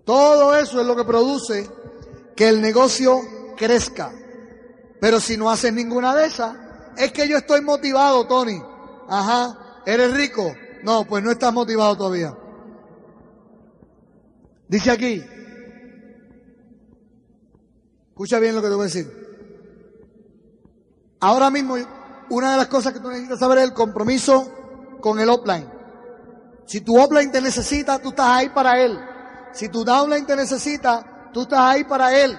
Todo 0.05 0.57
eso 0.57 0.81
es 0.81 0.87
lo 0.87 0.96
que 0.96 1.05
produce 1.05 1.68
que 2.35 2.48
el 2.48 2.61
negocio 2.61 3.20
crezca. 3.57 4.12
Pero 5.03 5.19
si 5.19 5.37
no 5.37 5.51
haces 5.51 5.73
ninguna 5.73 6.15
de 6.15 6.27
esas, 6.27 6.55
es 6.97 7.11
que 7.11 7.27
yo 7.27 7.37
estoy 7.37 7.61
motivado, 7.61 8.25
Tony. 8.29 8.62
Ajá, 9.09 9.83
¿eres 9.85 10.15
rico? 10.15 10.55
No, 10.85 11.05
pues 11.05 11.25
no 11.25 11.33
estás 11.33 11.53
motivado 11.53 11.97
todavía. 11.97 12.33
Dice 14.69 14.93
aquí, 14.93 15.21
escucha 18.11 18.38
bien 18.38 18.55
lo 18.55 18.62
que 18.62 18.69
te 18.69 18.75
voy 18.75 18.83
a 18.83 18.85
decir. 18.85 19.11
Ahora 21.19 21.51
mismo, 21.51 21.75
una 22.31 22.53
de 22.53 22.59
las 22.59 22.69
cosas 22.69 22.93
que 22.93 23.01
tú 23.01 23.09
necesitas 23.09 23.41
saber 23.41 23.59
es 23.59 23.65
el 23.65 23.73
compromiso 23.73 24.99
con 25.01 25.19
el 25.19 25.31
offline. 25.31 25.69
Si 26.65 26.81
tu 26.81 26.97
offline 26.97 27.33
te 27.33 27.41
necesita, 27.41 27.99
tú 27.99 28.11
estás 28.11 28.29
ahí 28.29 28.51
para 28.51 28.81
él. 28.81 28.97
Si 29.53 29.69
tu 29.69 29.85
downline 29.85 30.27
te 30.27 30.37
necesita, 30.37 31.31
tú 31.33 31.43
estás 31.43 31.59
ahí 31.59 31.83
para 31.83 32.17
él. 32.17 32.38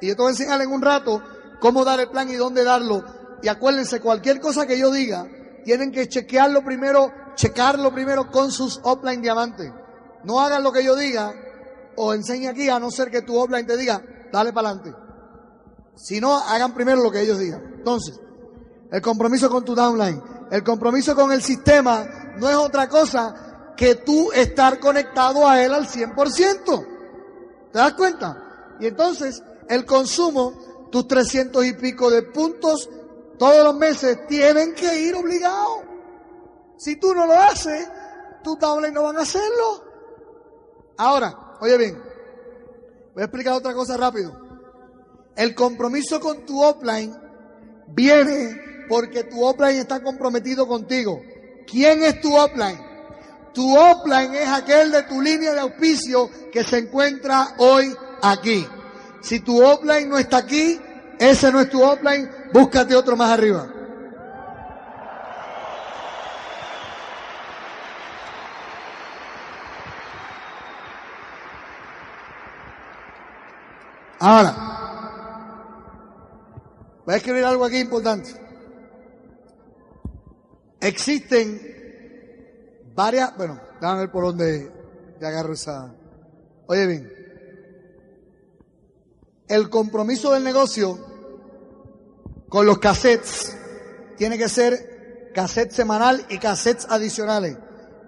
Y 0.00 0.08
yo 0.08 0.16
te 0.16 0.22
voy 0.22 0.30
a 0.30 0.32
enseñar 0.32 0.60
en 0.60 0.72
un 0.72 0.82
rato 0.82 1.37
cómo 1.60 1.84
dar 1.84 2.00
el 2.00 2.10
plan 2.10 2.28
y 2.30 2.34
dónde 2.34 2.64
darlo. 2.64 3.04
Y 3.42 3.48
acuérdense, 3.48 4.00
cualquier 4.00 4.40
cosa 4.40 4.66
que 4.66 4.78
yo 4.78 4.90
diga, 4.90 5.26
tienen 5.64 5.92
que 5.92 6.08
chequearlo 6.08 6.64
primero, 6.64 7.12
checarlo 7.34 7.92
primero 7.92 8.30
con 8.30 8.50
sus 8.50 8.80
offline 8.82 9.22
diamantes. 9.22 9.72
No 10.24 10.40
hagan 10.40 10.62
lo 10.62 10.72
que 10.72 10.84
yo 10.84 10.96
diga 10.96 11.32
o 11.96 12.14
enseñe 12.14 12.48
aquí, 12.48 12.68
a 12.68 12.78
no 12.78 12.90
ser 12.90 13.10
que 13.10 13.22
tu 13.22 13.36
offline 13.36 13.66
te 13.66 13.76
diga, 13.76 14.02
dale 14.32 14.52
para 14.52 14.70
adelante. 14.70 14.94
Si 15.94 16.20
no, 16.20 16.38
hagan 16.38 16.72
primero 16.74 17.02
lo 17.02 17.10
que 17.10 17.20
ellos 17.20 17.38
digan. 17.38 17.60
Entonces, 17.76 18.20
el 18.90 19.02
compromiso 19.02 19.50
con 19.50 19.64
tu 19.64 19.74
downline, 19.74 20.22
el 20.50 20.62
compromiso 20.62 21.14
con 21.14 21.32
el 21.32 21.42
sistema 21.42 22.06
no 22.38 22.48
es 22.48 22.56
otra 22.56 22.88
cosa 22.88 23.74
que 23.76 23.96
tú 23.96 24.30
estar 24.32 24.78
conectado 24.80 25.46
a 25.46 25.62
él 25.62 25.74
al 25.74 25.86
100%. 25.86 26.86
¿Te 27.72 27.78
das 27.78 27.92
cuenta? 27.94 28.76
Y 28.80 28.86
entonces, 28.86 29.42
el 29.68 29.84
consumo 29.84 30.52
tus 30.90 31.06
300 31.06 31.64
y 31.66 31.72
pico 31.74 32.10
de 32.10 32.22
puntos 32.22 32.88
todos 33.38 33.64
los 33.64 33.76
meses 33.76 34.26
tienen 34.26 34.74
que 34.74 35.00
ir 35.00 35.14
obligados. 35.14 35.80
Si 36.76 36.96
tú 36.96 37.14
no 37.14 37.26
lo 37.26 37.34
haces, 37.34 37.88
tus 38.42 38.58
downline 38.58 38.94
no 38.94 39.04
van 39.04 39.16
a 39.16 39.22
hacerlo. 39.22 39.84
Ahora, 40.96 41.56
oye 41.60 41.78
bien, 41.78 42.02
voy 43.14 43.22
a 43.22 43.26
explicar 43.26 43.54
otra 43.54 43.72
cosa 43.74 43.96
rápido. 43.96 44.32
El 45.36 45.54
compromiso 45.54 46.18
con 46.20 46.44
tu 46.44 46.62
offline 46.62 47.14
viene 47.88 48.86
porque 48.88 49.24
tu 49.24 49.44
offline 49.44 49.78
está 49.78 50.02
comprometido 50.02 50.66
contigo. 50.66 51.20
¿Quién 51.66 52.02
es 52.02 52.20
tu 52.20 52.36
offline? 52.36 52.78
Tu 53.54 53.76
offline 53.76 54.34
es 54.34 54.48
aquel 54.48 54.90
de 54.90 55.02
tu 55.04 55.20
línea 55.20 55.52
de 55.52 55.60
auspicio 55.60 56.28
que 56.50 56.64
se 56.64 56.78
encuentra 56.78 57.54
hoy 57.58 57.94
aquí. 58.22 58.66
Si 59.20 59.40
tu 59.40 59.62
offline 59.62 60.08
no 60.08 60.18
está 60.18 60.38
aquí, 60.38 60.80
ese 61.18 61.50
no 61.50 61.60
es 61.60 61.68
tu 61.68 61.82
offline, 61.82 62.30
búscate 62.52 62.94
otro 62.94 63.16
más 63.16 63.30
arriba. 63.30 63.68
Ahora, 74.20 74.54
voy 77.04 77.14
a 77.14 77.16
escribir 77.16 77.44
algo 77.44 77.64
aquí 77.64 77.78
importante. 77.78 78.30
Existen 80.80 81.60
varias, 82.94 83.36
bueno, 83.36 83.60
déjame 83.80 84.00
ver 84.00 84.10
por 84.10 84.24
dónde 84.24 84.72
te 85.18 85.26
agarro 85.26 85.52
esa. 85.52 85.94
Oye 86.66 86.86
bien, 86.86 87.17
el 89.48 89.70
compromiso 89.70 90.32
del 90.32 90.44
negocio 90.44 90.98
con 92.48 92.66
los 92.66 92.78
cassettes 92.78 93.56
tiene 94.16 94.38
que 94.38 94.48
ser 94.48 95.30
cassette 95.34 95.72
semanal 95.72 96.24
y 96.28 96.38
cassettes 96.38 96.86
adicionales. 96.90 97.56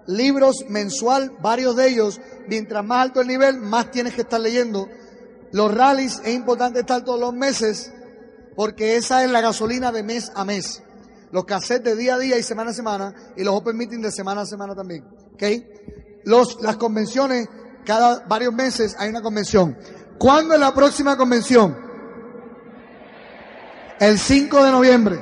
Libros 0.07 0.65
mensual, 0.67 1.37
varios 1.41 1.75
de 1.75 1.87
ellos, 1.87 2.19
mientras 2.47 2.83
más 2.83 3.03
alto 3.03 3.21
el 3.21 3.27
nivel, 3.27 3.57
más 3.57 3.91
tienes 3.91 4.13
que 4.13 4.21
estar 4.21 4.39
leyendo. 4.39 4.89
Los 5.51 5.73
rallies 5.73 6.21
es 6.23 6.33
importante 6.33 6.79
estar 6.79 7.03
todos 7.03 7.19
los 7.19 7.33
meses 7.33 7.91
porque 8.55 8.95
esa 8.95 9.23
es 9.23 9.31
la 9.31 9.41
gasolina 9.41 9.91
de 9.91 10.03
mes 10.03 10.31
a 10.35 10.43
mes. 10.45 10.83
Los 11.31 11.45
cassettes 11.45 11.83
de 11.83 11.95
día 11.95 12.15
a 12.15 12.19
día 12.19 12.37
y 12.37 12.43
semana 12.43 12.71
a 12.71 12.73
semana 12.73 13.15
y 13.37 13.43
los 13.43 13.55
open 13.55 13.77
meetings 13.77 14.03
de 14.03 14.11
semana 14.11 14.41
a 14.41 14.45
semana 14.45 14.75
también. 14.75 15.05
¿Ok? 15.33 15.43
Los, 16.25 16.61
las 16.61 16.75
convenciones, 16.77 17.47
cada 17.85 18.25
varios 18.27 18.53
meses 18.53 18.95
hay 18.99 19.09
una 19.09 19.21
convención. 19.21 19.77
¿Cuándo 20.21 20.53
es 20.53 20.59
la 20.59 20.71
próxima 20.71 21.17
convención? 21.17 21.75
El 23.99 24.19
5 24.19 24.65
de 24.65 24.71
noviembre. 24.71 25.19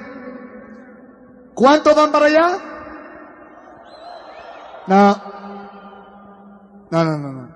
¿Cuántos 1.54 1.96
van 1.96 2.12
para 2.12 2.26
allá? 2.26 2.58
No. 4.88 5.24
No, 6.92 7.04
no, 7.06 7.18
no, 7.18 7.32
no. 7.32 7.56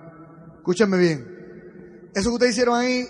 Escúchenme 0.55 0.97
bien. 0.97 2.09
Eso 2.15 2.29
que 2.29 2.33
ustedes 2.35 2.53
hicieron 2.53 2.79
ahí, 2.79 3.05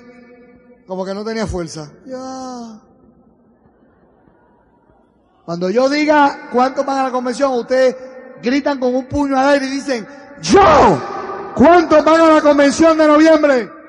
como 0.87 1.05
que 1.05 1.13
no 1.13 1.23
tenía 1.23 1.45
fuerza. 1.45 1.91
Ya. 2.07 2.81
Cuando 5.45 5.69
yo 5.69 5.89
diga 5.89 6.49
cuántos 6.51 6.83
van 6.83 6.97
a 6.97 7.03
la 7.03 7.11
convención, 7.11 7.53
ustedes 7.53 7.95
gritan 8.41 8.79
con 8.79 8.95
un 8.95 9.05
puño 9.05 9.37
al 9.37 9.49
aire 9.49 9.67
y 9.67 9.69
dicen, 9.69 10.07
yo, 10.41 11.53
¿cuántos 11.53 12.03
van 12.03 12.19
a 12.19 12.33
la 12.33 12.41
convención 12.41 12.97
de 12.97 13.05
noviembre? 13.05 13.82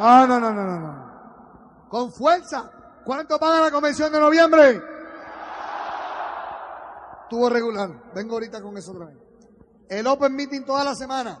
No, 0.00 0.26
no, 0.26 0.40
no, 0.40 0.50
no, 0.50 0.64
no, 0.64 0.80
no. 0.80 1.86
Con 1.90 2.10
fuerza. 2.10 2.70
¿Cuántos 3.04 3.38
van 3.38 3.58
a 3.58 3.60
la 3.60 3.70
convención 3.70 4.10
de 4.10 4.18
noviembre? 4.18 4.82
Tuvo 7.28 7.50
regular. 7.50 7.90
Vengo 8.14 8.34
ahorita 8.34 8.62
con 8.62 8.78
eso 8.78 8.92
otra 8.92 9.06
vez. 9.06 9.18
El 9.90 10.06
open 10.06 10.34
meeting 10.34 10.62
toda 10.62 10.84
la 10.84 10.94
semana. 10.94 11.38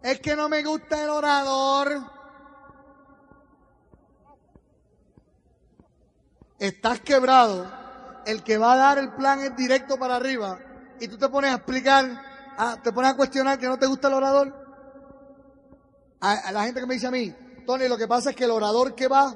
Es 0.00 0.20
que 0.20 0.36
no 0.36 0.48
me 0.48 0.62
gusta 0.62 1.02
el 1.02 1.10
orador. 1.10 2.00
Estás 6.60 7.00
quebrado. 7.00 7.66
El 8.26 8.44
que 8.44 8.58
va 8.58 8.74
a 8.74 8.76
dar 8.76 8.98
el 8.98 9.12
plan 9.14 9.40
es 9.40 9.56
directo 9.56 9.98
para 9.98 10.14
arriba. 10.14 10.56
Y 11.00 11.08
tú 11.08 11.18
te 11.18 11.28
pones 11.28 11.50
a 11.50 11.56
explicar, 11.56 12.04
te 12.84 12.92
pones 12.92 13.10
a 13.10 13.16
cuestionar 13.16 13.58
que 13.58 13.66
no 13.66 13.76
te 13.76 13.86
gusta 13.86 14.06
el 14.06 14.14
orador. 14.14 14.69
A, 16.20 16.52
la 16.52 16.64
gente 16.64 16.80
que 16.80 16.86
me 16.86 16.94
dice 16.94 17.06
a 17.06 17.10
mí, 17.10 17.34
Tony, 17.66 17.88
lo 17.88 17.96
que 17.96 18.06
pasa 18.06 18.30
es 18.30 18.36
que 18.36 18.44
el 18.44 18.50
orador 18.50 18.94
que 18.94 19.08
va 19.08 19.34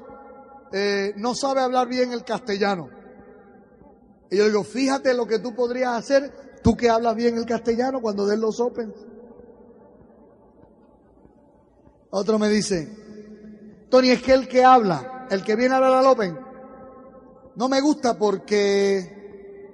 eh, 0.71 1.13
no 1.17 1.33
sabe 1.33 1.61
hablar 1.61 1.87
bien 1.87 2.11
el 2.11 2.23
castellano. 2.23 2.89
Y 4.29 4.37
yo 4.37 4.45
digo, 4.45 4.63
fíjate 4.63 5.13
lo 5.13 5.25
que 5.25 5.39
tú 5.39 5.55
podrías 5.55 5.93
hacer, 5.93 6.59
tú 6.63 6.75
que 6.75 6.89
hablas 6.89 7.15
bien 7.15 7.37
el 7.37 7.45
castellano 7.45 8.01
cuando 8.01 8.25
des 8.25 8.39
los 8.39 8.59
opens. 8.59 8.93
Otro 12.09 12.39
me 12.39 12.49
dice, 12.49 12.87
Tony, 13.89 14.11
es 14.11 14.21
que 14.21 14.33
el 14.33 14.47
que 14.47 14.63
habla, 14.63 15.27
el 15.29 15.43
que 15.43 15.55
viene 15.55 15.73
a 15.73 15.77
hablar 15.77 15.93
al 15.93 16.05
open, 16.05 16.39
no 17.55 17.69
me 17.69 17.81
gusta 17.81 18.17
porque 18.17 19.69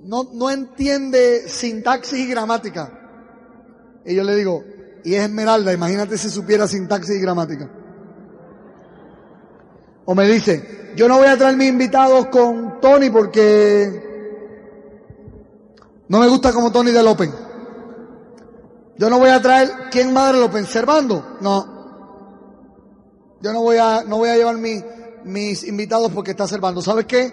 no, 0.00 0.24
no 0.32 0.50
entiende 0.50 1.48
sintaxis 1.48 2.18
y 2.18 2.28
gramática. 2.28 4.00
Y 4.04 4.14
yo 4.14 4.24
le 4.24 4.36
digo, 4.36 4.64
y 5.08 5.14
es 5.14 5.22
Esmeralda, 5.22 5.72
imagínate 5.72 6.18
si 6.18 6.28
supiera 6.28 6.68
sintaxis 6.68 7.16
y 7.16 7.20
gramática. 7.20 7.66
O 10.04 10.14
me 10.14 10.26
dice, 10.26 10.92
yo 10.96 11.08
no 11.08 11.16
voy 11.16 11.28
a 11.28 11.38
traer 11.38 11.56
mis 11.56 11.70
invitados 11.70 12.26
con 12.26 12.78
Tony 12.78 13.08
porque 13.08 14.04
no 16.08 16.20
me 16.20 16.28
gusta 16.28 16.52
como 16.52 16.70
Tony 16.70 16.90
del 16.90 17.06
Open. 17.06 17.32
Yo 18.98 19.08
no 19.08 19.18
voy 19.18 19.30
a 19.30 19.40
traer, 19.40 19.70
¿quién 19.90 20.14
va 20.14 20.20
a 20.20 20.26
dar 20.26 20.34
el 20.34 20.42
Open? 20.42 20.66
¿Servando? 20.66 21.38
No. 21.40 21.78
Yo 23.40 23.50
no 23.54 23.62
voy 23.62 23.78
a, 23.78 24.04
no 24.04 24.18
voy 24.18 24.28
a 24.28 24.36
llevar 24.36 24.58
mis 24.58 25.64
invitados 25.64 26.12
porque 26.12 26.32
está 26.32 26.46
servando. 26.46 26.82
¿Sabes 26.82 27.06
qué? 27.06 27.32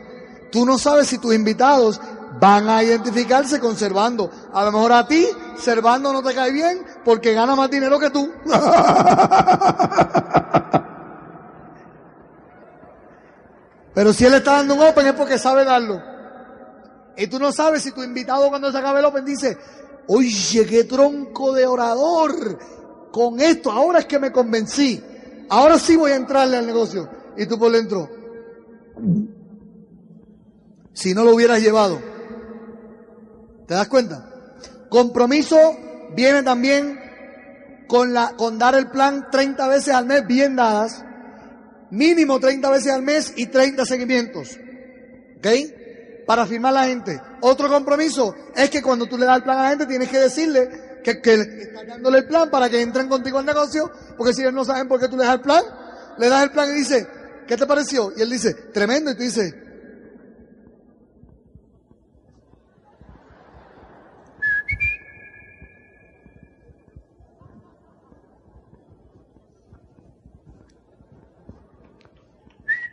Tú 0.49 0.65
no 0.65 0.77
sabes 0.77 1.07
si 1.07 1.17
tus 1.17 1.35
invitados 1.35 1.99
van 2.39 2.69
a 2.69 2.83
identificarse 2.83 3.59
conservando. 3.59 4.29
A 4.53 4.63
lo 4.65 4.71
mejor 4.71 4.93
a 4.93 5.07
ti, 5.07 5.27
Servando 5.57 6.11
no 6.11 6.21
te 6.21 6.33
cae 6.33 6.51
bien 6.51 6.85
porque 7.03 7.33
gana 7.33 7.55
más 7.55 7.69
dinero 7.69 7.99
que 7.99 8.09
tú. 8.09 8.31
Pero 13.93 14.11
si 14.11 14.25
él 14.25 14.33
está 14.33 14.57
dando 14.57 14.75
un 14.75 14.81
open 14.81 15.07
es 15.07 15.13
porque 15.13 15.39
sabe 15.39 15.63
darlo. 15.63 16.01
Y 17.15 17.27
tú 17.27 17.39
no 17.39 17.53
sabes 17.53 17.83
si 17.83 17.93
tu 17.93 18.03
invitado 18.03 18.49
cuando 18.49 18.69
se 18.71 18.77
acabe 18.77 18.99
el 18.99 19.05
open 19.05 19.23
dice, 19.23 19.57
oye, 20.07 20.65
qué 20.65 20.83
tronco 20.83 21.53
de 21.53 21.65
orador. 21.65 22.59
Con 23.11 23.39
esto, 23.39 23.71
ahora 23.71 23.99
es 23.99 24.05
que 24.05 24.19
me 24.19 24.33
convencí. 24.33 25.01
Ahora 25.49 25.79
sí 25.79 25.95
voy 25.95 26.11
a 26.11 26.17
entrarle 26.17 26.57
al 26.57 26.67
negocio. 26.67 27.09
Y 27.37 27.45
tú 27.45 27.57
por 27.57 27.71
dentro. 27.71 28.09
Si 30.91 31.13
no 31.13 31.23
lo 31.23 31.33
hubieras 31.33 31.61
llevado. 31.61 32.14
¿Te 33.67 33.73
das 33.73 33.87
cuenta? 33.87 34.29
Compromiso 34.89 35.77
viene 36.15 36.43
también 36.43 36.99
con, 37.87 38.13
la, 38.13 38.33
con 38.35 38.57
dar 38.57 38.75
el 38.75 38.89
plan 38.89 39.27
30 39.31 39.67
veces 39.67 39.93
al 39.93 40.05
mes 40.05 40.25
bien 40.27 40.55
dadas, 40.55 41.03
mínimo 41.91 42.39
30 42.39 42.69
veces 42.69 42.91
al 42.91 43.01
mes 43.01 43.33
y 43.35 43.47
30 43.47 43.85
seguimientos. 43.85 44.57
¿Ok? 45.37 45.47
Para 46.25 46.45
firmar 46.45 46.73
la 46.73 46.85
gente. 46.85 47.19
Otro 47.41 47.69
compromiso 47.69 48.35
es 48.55 48.69
que 48.69 48.81
cuando 48.81 49.05
tú 49.05 49.17
le 49.17 49.25
das 49.25 49.37
el 49.37 49.43
plan 49.43 49.59
a 49.59 49.63
la 49.63 49.69
gente 49.69 49.85
tienes 49.85 50.09
que 50.09 50.19
decirle 50.19 51.01
que, 51.03 51.21
que 51.21 51.33
estás 51.33 51.87
dándole 51.87 52.19
el 52.19 52.27
plan 52.27 52.49
para 52.49 52.69
que 52.69 52.81
entren 52.81 53.07
contigo 53.07 53.37
al 53.37 53.45
negocio, 53.45 53.91
porque 54.17 54.33
si 54.33 54.41
ellos 54.41 54.53
no 54.53 54.65
saben 54.65 54.87
por 54.87 54.99
qué 54.99 55.07
tú 55.07 55.17
le 55.17 55.25
das 55.25 55.35
el 55.35 55.41
plan, 55.41 55.63
le 56.17 56.29
das 56.29 56.43
el 56.43 56.51
plan 56.51 56.69
y 56.69 56.73
dice, 56.73 57.07
¿qué 57.47 57.57
te 57.57 57.65
pareció? 57.65 58.11
Y 58.15 58.21
él 58.21 58.29
dice, 58.29 58.53
tremendo, 58.73 59.11
y 59.11 59.15
tú 59.15 59.21
dices, 59.21 59.53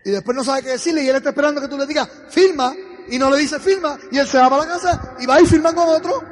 Y 0.04 0.10
después 0.10 0.36
no 0.36 0.42
sabe 0.42 0.62
qué 0.62 0.70
decirle 0.70 1.02
y 1.02 1.08
él 1.08 1.16
está 1.16 1.30
esperando 1.30 1.60
que 1.60 1.68
tú 1.68 1.78
le 1.78 1.86
digas, 1.86 2.08
firma, 2.28 2.74
y 3.08 3.18
no 3.18 3.30
le 3.30 3.38
dice 3.38 3.58
firma, 3.58 3.98
y 4.10 4.18
él 4.18 4.26
se 4.26 4.38
va 4.38 4.48
para 4.48 4.64
la 4.64 4.68
casa 4.68 5.16
y 5.20 5.26
va 5.26 5.40
y 5.40 5.46
firma 5.46 5.74
con 5.74 5.88
otro 5.88 6.22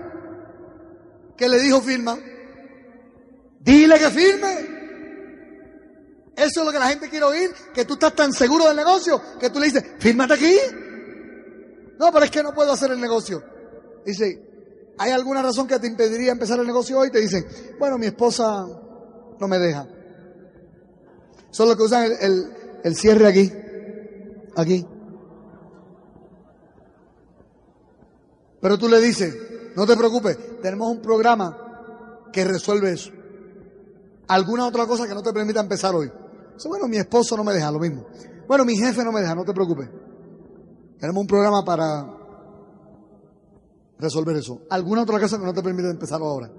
que 1.36 1.48
le 1.48 1.58
dijo 1.58 1.80
firma. 1.80 2.18
Dile 3.60 3.98
que 3.98 4.10
firme. 4.10 4.80
Eso 6.36 6.60
es 6.60 6.66
lo 6.66 6.72
que 6.72 6.78
la 6.78 6.88
gente 6.88 7.08
quiere 7.08 7.24
oír, 7.24 7.50
que 7.74 7.84
tú 7.84 7.94
estás 7.94 8.14
tan 8.14 8.32
seguro 8.32 8.66
del 8.66 8.76
negocio 8.76 9.20
que 9.38 9.50
tú 9.50 9.58
le 9.60 9.66
dices, 9.66 9.84
fírmate 9.98 10.34
aquí. 10.34 10.56
No, 11.98 12.10
pero 12.12 12.24
es 12.24 12.30
que 12.30 12.42
no 12.42 12.54
puedo 12.54 12.72
hacer 12.72 12.90
el 12.90 13.00
negocio. 13.00 13.42
Dice, 14.04 14.92
¿hay 14.98 15.10
alguna 15.12 15.42
razón 15.42 15.66
que 15.66 15.78
te 15.78 15.86
impediría 15.86 16.32
empezar 16.32 16.58
el 16.58 16.66
negocio 16.66 16.98
hoy? 16.98 17.10
Te 17.10 17.20
dicen, 17.20 17.46
bueno, 17.78 17.98
mi 17.98 18.06
esposa 18.06 18.66
no 19.38 19.48
me 19.48 19.58
deja. 19.58 19.86
Son 21.50 21.68
los 21.68 21.76
que 21.76 21.82
usan 21.82 22.04
el 22.04 22.12
el 22.20 22.59
cierre 22.96 23.26
aquí, 23.26 23.52
aquí. 24.56 24.86
Pero 28.60 28.78
tú 28.78 28.88
le 28.88 29.00
dices, 29.00 29.36
no 29.76 29.86
te 29.86 29.96
preocupes, 29.96 30.38
tenemos 30.60 30.90
un 30.90 31.00
programa 31.00 32.28
que 32.32 32.44
resuelve 32.44 32.92
eso. 32.92 33.10
Alguna 34.28 34.66
otra 34.66 34.86
cosa 34.86 35.06
que 35.06 35.14
no 35.14 35.22
te 35.22 35.32
permita 35.32 35.60
empezar 35.60 35.94
hoy. 35.94 36.10
bueno, 36.68 36.86
mi 36.86 36.98
esposo 36.98 37.36
no 37.36 37.44
me 37.44 37.52
deja, 37.52 37.70
lo 37.70 37.78
mismo. 37.78 38.06
Bueno, 38.46 38.64
mi 38.64 38.76
jefe 38.76 39.04
no 39.04 39.12
me 39.12 39.20
deja, 39.20 39.34
no 39.34 39.44
te 39.44 39.52
preocupes. 39.52 39.88
Tenemos 40.98 41.20
un 41.20 41.26
programa 41.26 41.64
para 41.64 42.06
resolver 43.98 44.36
eso. 44.36 44.62
¿Alguna 44.70 45.02
otra 45.02 45.18
cosa 45.18 45.38
que 45.38 45.44
no 45.44 45.54
te 45.54 45.62
permite 45.62 45.88
empezar 45.88 46.20
ahora? 46.20 46.50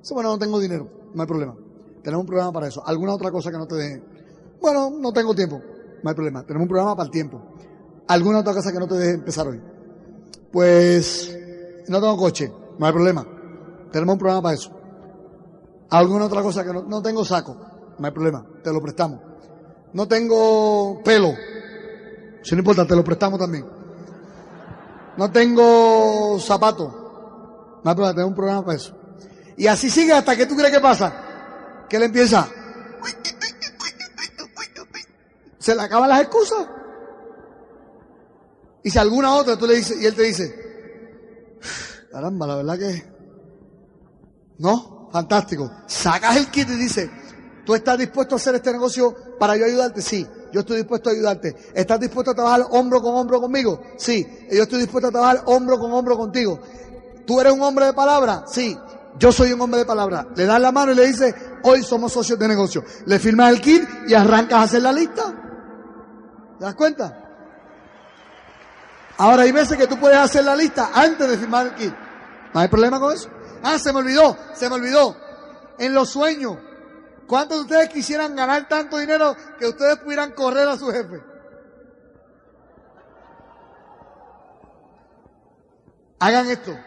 Eso, 0.00 0.14
bueno, 0.14 0.30
no 0.30 0.38
tengo 0.38 0.58
dinero, 0.60 0.88
no 1.14 1.22
hay 1.22 1.28
problema. 1.28 1.56
Tenemos 2.02 2.22
un 2.22 2.26
programa 2.26 2.52
para 2.52 2.68
eso. 2.68 2.82
¿Alguna 2.86 3.14
otra 3.14 3.30
cosa 3.30 3.50
que 3.50 3.58
no 3.58 3.66
te 3.66 3.74
deje? 3.74 4.02
Bueno, 4.62 4.90
no 4.90 5.12
tengo 5.12 5.34
tiempo, 5.34 5.60
no 6.02 6.08
hay 6.08 6.14
problema. 6.14 6.44
Tenemos 6.44 6.64
un 6.64 6.68
programa 6.68 6.96
para 6.96 7.06
el 7.06 7.10
tiempo. 7.10 7.42
¿Alguna 8.06 8.38
otra 8.38 8.54
cosa 8.54 8.72
que 8.72 8.78
no 8.78 8.86
te 8.86 8.94
deje 8.94 9.14
empezar 9.14 9.48
hoy? 9.48 9.60
Pues 10.52 11.36
no 11.88 12.00
tengo 12.00 12.16
coche, 12.16 12.52
no 12.78 12.86
hay 12.86 12.92
problema. 12.92 13.26
Tenemos 13.90 14.14
un 14.14 14.18
programa 14.18 14.42
para 14.42 14.54
eso. 14.54 14.70
¿Alguna 15.90 16.26
otra 16.26 16.42
cosa 16.42 16.64
que 16.64 16.72
no, 16.72 16.82
no 16.82 17.02
tengo 17.02 17.24
saco? 17.24 17.56
No 17.98 18.06
hay 18.06 18.12
problema, 18.12 18.46
te 18.62 18.72
lo 18.72 18.80
prestamos. 18.80 19.20
No 19.92 20.08
tengo 20.08 21.02
pelo, 21.02 21.34
si 22.42 22.54
no 22.54 22.60
importa, 22.60 22.86
te 22.86 22.96
lo 22.96 23.04
prestamos 23.04 23.38
también. 23.38 23.64
No 25.16 25.30
tengo 25.30 26.38
zapato. 26.40 27.80
No 27.84 27.90
hay 27.90 27.94
problema, 27.94 28.14
tengo 28.14 28.28
un 28.28 28.34
programa 28.34 28.64
para 28.64 28.76
eso. 28.76 28.96
Y 29.56 29.66
así 29.66 29.90
sigue 29.90 30.12
hasta 30.12 30.36
que 30.36 30.46
tú 30.46 30.56
crees 30.56 30.72
que 30.72 30.80
pasa. 30.80 31.12
Que 31.88 31.96
él 31.96 32.04
empieza. 32.04 32.48
Se 35.62 35.74
le 35.74 35.80
acaban 35.80 36.08
las 36.08 36.20
excusas. 36.20 36.66
Y 38.82 38.90
si 38.90 38.98
alguna 38.98 39.34
otra 39.34 39.56
tú 39.56 39.66
le 39.66 39.76
dices, 39.76 40.00
y 40.00 40.04
él 40.04 40.14
te 40.14 40.22
dice, 40.24 41.58
caramba, 42.10 42.46
la 42.46 42.56
verdad 42.56 42.78
que, 42.78 43.04
no, 44.58 45.08
fantástico. 45.10 45.70
Sacas 45.86 46.36
el 46.36 46.48
kit 46.50 46.68
y 46.68 46.76
dice, 46.76 47.10
¿tú 47.64 47.74
estás 47.74 47.96
dispuesto 47.96 48.34
a 48.34 48.38
hacer 48.38 48.56
este 48.56 48.72
negocio 48.72 49.14
para 49.38 49.56
yo 49.56 49.64
ayudarte? 49.64 50.02
Sí 50.02 50.26
yo 50.52 50.60
estoy 50.60 50.78
dispuesto 50.78 51.08
a 51.08 51.12
ayudarte. 51.12 51.56
¿Estás 51.74 51.98
dispuesto 51.98 52.30
a 52.30 52.34
trabajar 52.34 52.66
hombro 52.70 53.00
con 53.00 53.14
hombro 53.14 53.40
conmigo? 53.40 53.80
Sí, 53.96 54.26
yo 54.50 54.62
estoy 54.62 54.80
dispuesto 54.80 55.08
a 55.08 55.10
trabajar 55.10 55.42
hombro 55.46 55.78
con 55.78 55.92
hombro 55.92 56.16
contigo. 56.16 56.60
¿Tú 57.26 57.40
eres 57.40 57.52
un 57.52 57.62
hombre 57.62 57.86
de 57.86 57.94
palabra? 57.94 58.44
Sí, 58.46 58.76
yo 59.18 59.32
soy 59.32 59.52
un 59.52 59.60
hombre 59.60 59.80
de 59.80 59.86
palabra. 59.86 60.28
Le 60.36 60.44
das 60.44 60.60
la 60.60 60.70
mano 60.70 60.92
y 60.92 60.94
le 60.94 61.06
dices, 61.06 61.34
hoy 61.62 61.82
somos 61.82 62.12
socios 62.12 62.38
de 62.38 62.48
negocio. 62.48 62.84
Le 63.06 63.18
firmas 63.18 63.50
el 63.50 63.60
kit 63.60 63.82
y 64.06 64.14
arrancas 64.14 64.58
a 64.58 64.62
hacer 64.62 64.82
la 64.82 64.92
lista. 64.92 65.31
¿Te 66.62 66.66
das 66.66 66.76
cuenta? 66.76 67.18
Ahora 69.18 69.42
hay 69.42 69.50
veces 69.50 69.76
que 69.76 69.88
tú 69.88 69.98
puedes 69.98 70.16
hacer 70.16 70.44
la 70.44 70.54
lista 70.54 70.90
antes 70.94 71.28
de 71.28 71.36
firmar 71.36 71.66
el 71.66 71.74
kit. 71.74 71.92
¿No 72.54 72.60
hay 72.60 72.68
problema 72.68 73.00
con 73.00 73.12
eso? 73.12 73.28
Ah, 73.64 73.80
se 73.80 73.92
me 73.92 73.98
olvidó, 73.98 74.36
se 74.54 74.68
me 74.68 74.76
olvidó. 74.76 75.16
En 75.80 75.92
los 75.92 76.10
sueños, 76.10 76.58
¿Cuántos 77.26 77.58
de 77.58 77.62
ustedes 77.62 77.88
quisieran 77.88 78.36
ganar 78.36 78.68
tanto 78.68 78.96
dinero 78.98 79.34
que 79.58 79.66
ustedes 79.66 79.96
pudieran 79.98 80.30
correr 80.34 80.68
a 80.68 80.78
su 80.78 80.86
jefe? 80.92 81.20
Hagan 86.20 86.48
esto. 86.48 86.78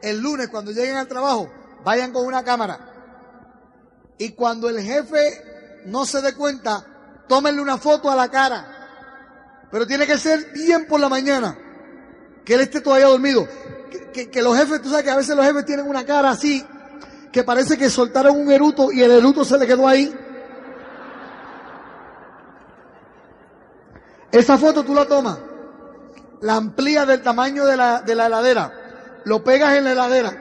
El 0.00 0.18
lunes 0.20 0.48
cuando 0.48 0.70
lleguen 0.70 0.96
al 0.96 1.08
trabajo, 1.08 1.50
vayan 1.84 2.10
con 2.10 2.24
una 2.24 2.42
cámara. 2.42 2.78
Y 4.16 4.30
cuando 4.32 4.70
el 4.70 4.80
jefe 4.80 5.82
no 5.84 6.06
se 6.06 6.22
dé 6.22 6.34
cuenta, 6.34 6.86
tómenle 7.28 7.60
una 7.60 7.76
foto 7.76 8.10
a 8.10 8.16
la 8.16 8.30
cara. 8.30 8.79
Pero 9.70 9.86
tiene 9.86 10.06
que 10.06 10.18
ser 10.18 10.52
bien 10.52 10.86
por 10.86 11.00
la 11.00 11.08
mañana. 11.08 11.56
Que 12.44 12.54
él 12.54 12.60
esté 12.60 12.80
todavía 12.80 13.06
dormido. 13.06 13.46
Que, 14.12 14.42
los 14.42 14.56
jefes, 14.56 14.82
tú 14.82 14.90
sabes 14.90 15.04
que 15.04 15.10
a 15.10 15.16
veces 15.16 15.36
los 15.36 15.44
jefes 15.44 15.64
tienen 15.64 15.88
una 15.88 16.04
cara 16.04 16.30
así 16.30 16.64
que 17.32 17.44
parece 17.44 17.78
que 17.78 17.88
soltaron 17.88 18.36
un 18.40 18.50
eruto 18.50 18.90
y 18.90 19.02
el 19.02 19.10
eruto 19.12 19.44
se 19.44 19.56
le 19.56 19.66
quedó 19.66 19.86
ahí. 19.86 20.12
Esa 24.32 24.58
foto 24.58 24.84
tú 24.84 24.94
la 24.94 25.06
tomas, 25.06 25.38
la 26.40 26.56
amplías 26.56 27.06
del 27.06 27.22
tamaño 27.22 27.66
de 27.66 27.76
la, 27.76 28.00
de 28.00 28.14
la 28.14 28.26
heladera, 28.26 28.72
lo 29.24 29.42
pegas 29.42 29.76
en 29.76 29.84
la 29.84 29.92
heladera 29.92 30.32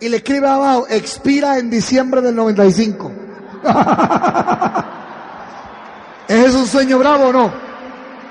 y 0.00 0.08
le 0.08 0.18
escribes 0.18 0.50
abajo, 0.50 0.86
expira 0.88 1.58
en 1.58 1.70
diciembre 1.70 2.20
del 2.20 2.34
95. 2.34 3.12
¿Es 6.28 6.54
un 6.54 6.66
sueño 6.66 6.98
bravo 6.98 7.26
o 7.26 7.32
no? 7.32 7.71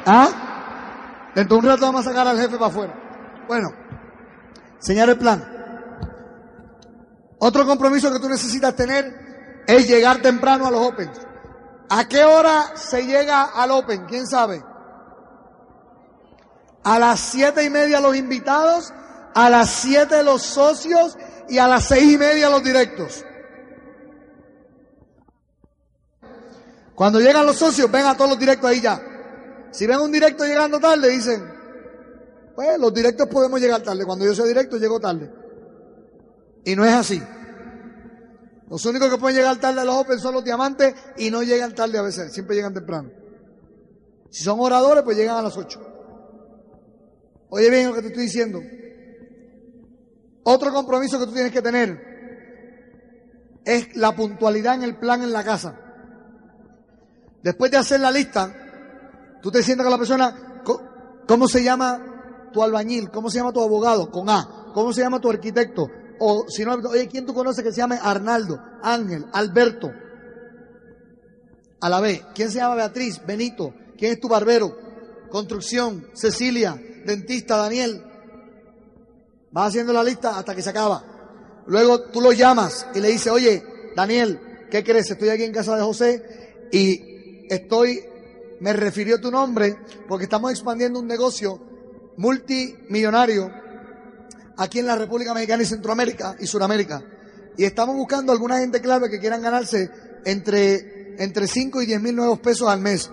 ¿Ah? 0.05 1.31
Dentro 1.35 1.57
de 1.57 1.59
un 1.59 1.69
rato 1.69 1.85
vamos 1.85 2.05
a 2.05 2.09
sacar 2.09 2.27
al 2.27 2.37
jefe 2.37 2.57
para 2.57 2.67
afuera. 2.67 2.93
Bueno, 3.47 3.69
señor 4.79 5.09
el 5.09 5.17
plan. 5.17 5.43
Otro 7.39 7.65
compromiso 7.65 8.11
que 8.11 8.19
tú 8.19 8.29
necesitas 8.29 8.75
tener 8.75 9.63
es 9.67 9.87
llegar 9.87 10.21
temprano 10.21 10.67
a 10.67 10.71
los 10.71 10.87
Open. 10.87 11.11
¿A 11.89 12.07
qué 12.07 12.23
hora 12.23 12.75
se 12.75 13.05
llega 13.05 13.43
al 13.43 13.71
Open? 13.71 14.05
¿Quién 14.05 14.27
sabe? 14.27 14.63
A 16.83 16.99
las 16.99 17.19
siete 17.19 17.63
y 17.63 17.69
media 17.69 17.99
los 17.99 18.15
invitados, 18.15 18.93
a 19.33 19.49
las 19.49 19.69
siete 19.69 20.23
los 20.23 20.41
socios 20.41 21.17
y 21.49 21.57
a 21.57 21.67
las 21.67 21.85
seis 21.85 22.13
y 22.13 22.17
media 22.17 22.49
los 22.49 22.63
directos. 22.63 23.25
Cuando 26.95 27.19
llegan 27.19 27.45
los 27.45 27.57
socios, 27.57 27.89
ven 27.89 28.05
a 28.05 28.15
todos 28.15 28.31
los 28.31 28.39
directos 28.39 28.69
ahí 28.69 28.81
ya. 28.81 29.01
Si 29.71 29.87
ven 29.87 29.99
un 29.99 30.11
directo 30.11 30.45
llegando 30.45 30.79
tarde, 30.79 31.09
dicen, 31.09 31.43
pues 32.55 32.77
los 32.79 32.93
directos 32.93 33.27
podemos 33.27 33.59
llegar 33.59 33.81
tarde. 33.81 34.05
Cuando 34.05 34.25
yo 34.25 34.35
soy 34.35 34.49
directo, 34.49 34.77
llego 34.77 34.99
tarde. 34.99 35.31
Y 36.63 36.75
no 36.75 36.85
es 36.85 36.93
así. 36.93 37.21
Los 38.69 38.85
únicos 38.85 39.09
que 39.09 39.17
pueden 39.17 39.37
llegar 39.37 39.59
tarde 39.59 39.81
a 39.81 39.85
los 39.85 39.95
Open 39.95 40.19
son 40.19 40.33
los 40.33 40.43
diamantes 40.43 40.93
y 41.17 41.29
no 41.29 41.43
llegan 41.43 41.75
tarde 41.75 41.97
a 41.97 42.01
veces, 42.01 42.33
siempre 42.33 42.55
llegan 42.55 42.73
temprano. 42.73 43.11
Si 44.29 44.43
son 44.43 44.59
oradores, 44.61 45.03
pues 45.03 45.17
llegan 45.17 45.37
a 45.37 45.41
las 45.41 45.57
8. 45.57 45.79
Oye 47.49 47.69
bien 47.69 47.89
lo 47.89 47.93
que 47.93 48.01
te 48.01 48.07
estoy 48.07 48.23
diciendo. 48.23 48.61
Otro 50.43 50.71
compromiso 50.71 51.19
que 51.19 51.25
tú 51.25 51.33
tienes 51.33 51.51
que 51.51 51.61
tener 51.61 52.11
es 53.65 53.95
la 53.95 54.15
puntualidad 54.15 54.75
en 54.75 54.83
el 54.83 54.97
plan 54.97 55.21
en 55.21 55.33
la 55.33 55.43
casa. 55.43 55.77
Después 57.43 57.71
de 57.71 57.77
hacer 57.77 57.99
la 57.99 58.11
lista, 58.11 58.60
tú 59.41 59.51
te 59.51 59.63
sientas 59.63 59.85
con 59.85 59.91
la 59.91 59.97
persona, 59.97 60.61
¿cómo 61.27 61.47
se 61.47 61.63
llama 61.63 62.49
tu 62.51 62.63
albañil? 62.63 63.09
¿Cómo 63.09 63.29
se 63.29 63.37
llama 63.37 63.53
tu 63.53 63.61
abogado? 63.61 64.11
Con 64.11 64.29
A. 64.29 64.71
¿Cómo 64.73 64.93
se 64.93 65.01
llama 65.01 65.19
tu 65.19 65.29
arquitecto? 65.29 65.89
o 66.23 66.45
si 66.47 66.63
no, 66.63 66.75
oye, 66.75 67.07
¿quién 67.07 67.25
tú 67.25 67.33
conoces 67.33 67.63
que 67.63 67.71
se 67.71 67.77
llame 67.77 67.97
Arnaldo, 67.99 68.61
Ángel, 68.83 69.25
Alberto? 69.33 69.91
A 71.79 71.89
la 71.89 71.99
vez, 71.99 72.21
¿quién 72.35 72.51
se 72.51 72.59
llama 72.59 72.75
Beatriz, 72.75 73.19
Benito? 73.25 73.73
¿Quién 73.97 74.13
es 74.13 74.19
tu 74.19 74.29
barbero? 74.29 74.77
Construcción, 75.31 76.05
Cecilia, 76.13 76.79
dentista, 77.05 77.57
Daniel. 77.57 78.03
Vas 79.49 79.69
haciendo 79.69 79.91
la 79.93 80.03
lista 80.03 80.37
hasta 80.37 80.53
que 80.53 80.61
se 80.61 80.69
acaba. 80.69 81.63
Luego 81.65 82.01
tú 82.11 82.21
lo 82.21 82.33
llamas 82.33 82.85
y 82.93 82.99
le 82.99 83.07
dices, 83.07 83.31
oye, 83.31 83.63
Daniel, 83.95 84.67
¿qué 84.69 84.83
crees? 84.83 85.09
Estoy 85.09 85.29
aquí 85.29 85.43
en 85.43 85.53
casa 85.53 85.75
de 85.75 85.81
José 85.81 86.67
y 86.71 87.47
estoy, 87.51 88.05
me 88.61 88.73
refirió 88.73 89.19
tu 89.19 89.31
nombre 89.31 89.75
porque 90.07 90.25
estamos 90.25 90.51
expandiendo 90.51 90.99
un 90.99 91.07
negocio 91.07 91.59
multimillonario 92.17 93.51
aquí 94.55 94.77
en 94.77 94.85
la 94.85 94.95
República 94.95 95.33
Mexicana 95.33 95.63
y 95.63 95.65
Centroamérica 95.65 96.35
y 96.39 96.45
Suramérica. 96.45 97.03
Y 97.57 97.65
estamos 97.65 97.95
buscando 97.95 98.31
alguna 98.31 98.59
gente 98.59 98.79
clave 98.79 99.09
que 99.09 99.19
quieran 99.19 99.41
ganarse 99.41 99.89
entre, 100.25 101.15
entre 101.23 101.47
5 101.47 101.81
y 101.81 101.85
10 101.87 102.01
mil 102.01 102.15
nuevos 102.15 102.39
pesos 102.39 102.69
al 102.69 102.79
mes. 102.79 103.09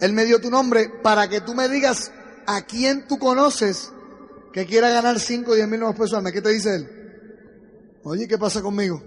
Él 0.00 0.12
me 0.12 0.26
dio 0.26 0.40
tu 0.40 0.50
nombre 0.50 0.90
para 1.02 1.26
que 1.26 1.40
tú 1.40 1.54
me 1.54 1.68
digas 1.68 2.12
a 2.46 2.60
quién 2.66 3.06
tú 3.08 3.18
conoces 3.18 3.90
que 4.52 4.66
quiera 4.66 4.90
ganar 4.90 5.18
5 5.18 5.50
o 5.50 5.54
10 5.54 5.68
mil 5.68 5.80
nuevos 5.80 5.96
pesos 5.96 6.18
al 6.18 6.22
mes. 6.22 6.34
¿Qué 6.34 6.42
te 6.42 6.50
dice 6.50 6.76
él? 6.76 6.88
Oye, 8.04 8.28
¿qué 8.28 8.36
pasa 8.36 8.60
conmigo? 8.60 9.02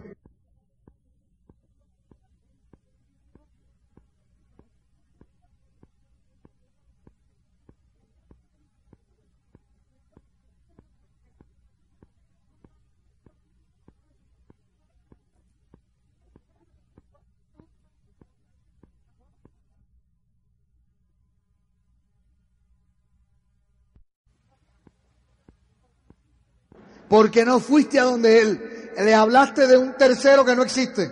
Porque 27.10 27.46
no 27.46 27.60
fuiste 27.60 28.00
a 28.00 28.04
donde 28.04 28.42
Él. 28.42 28.92
Le 28.98 29.14
hablaste 29.14 29.68
de 29.68 29.78
un 29.78 29.96
tercero 29.96 30.46
que 30.46 30.56
no 30.56 30.64
existe. 30.64 31.12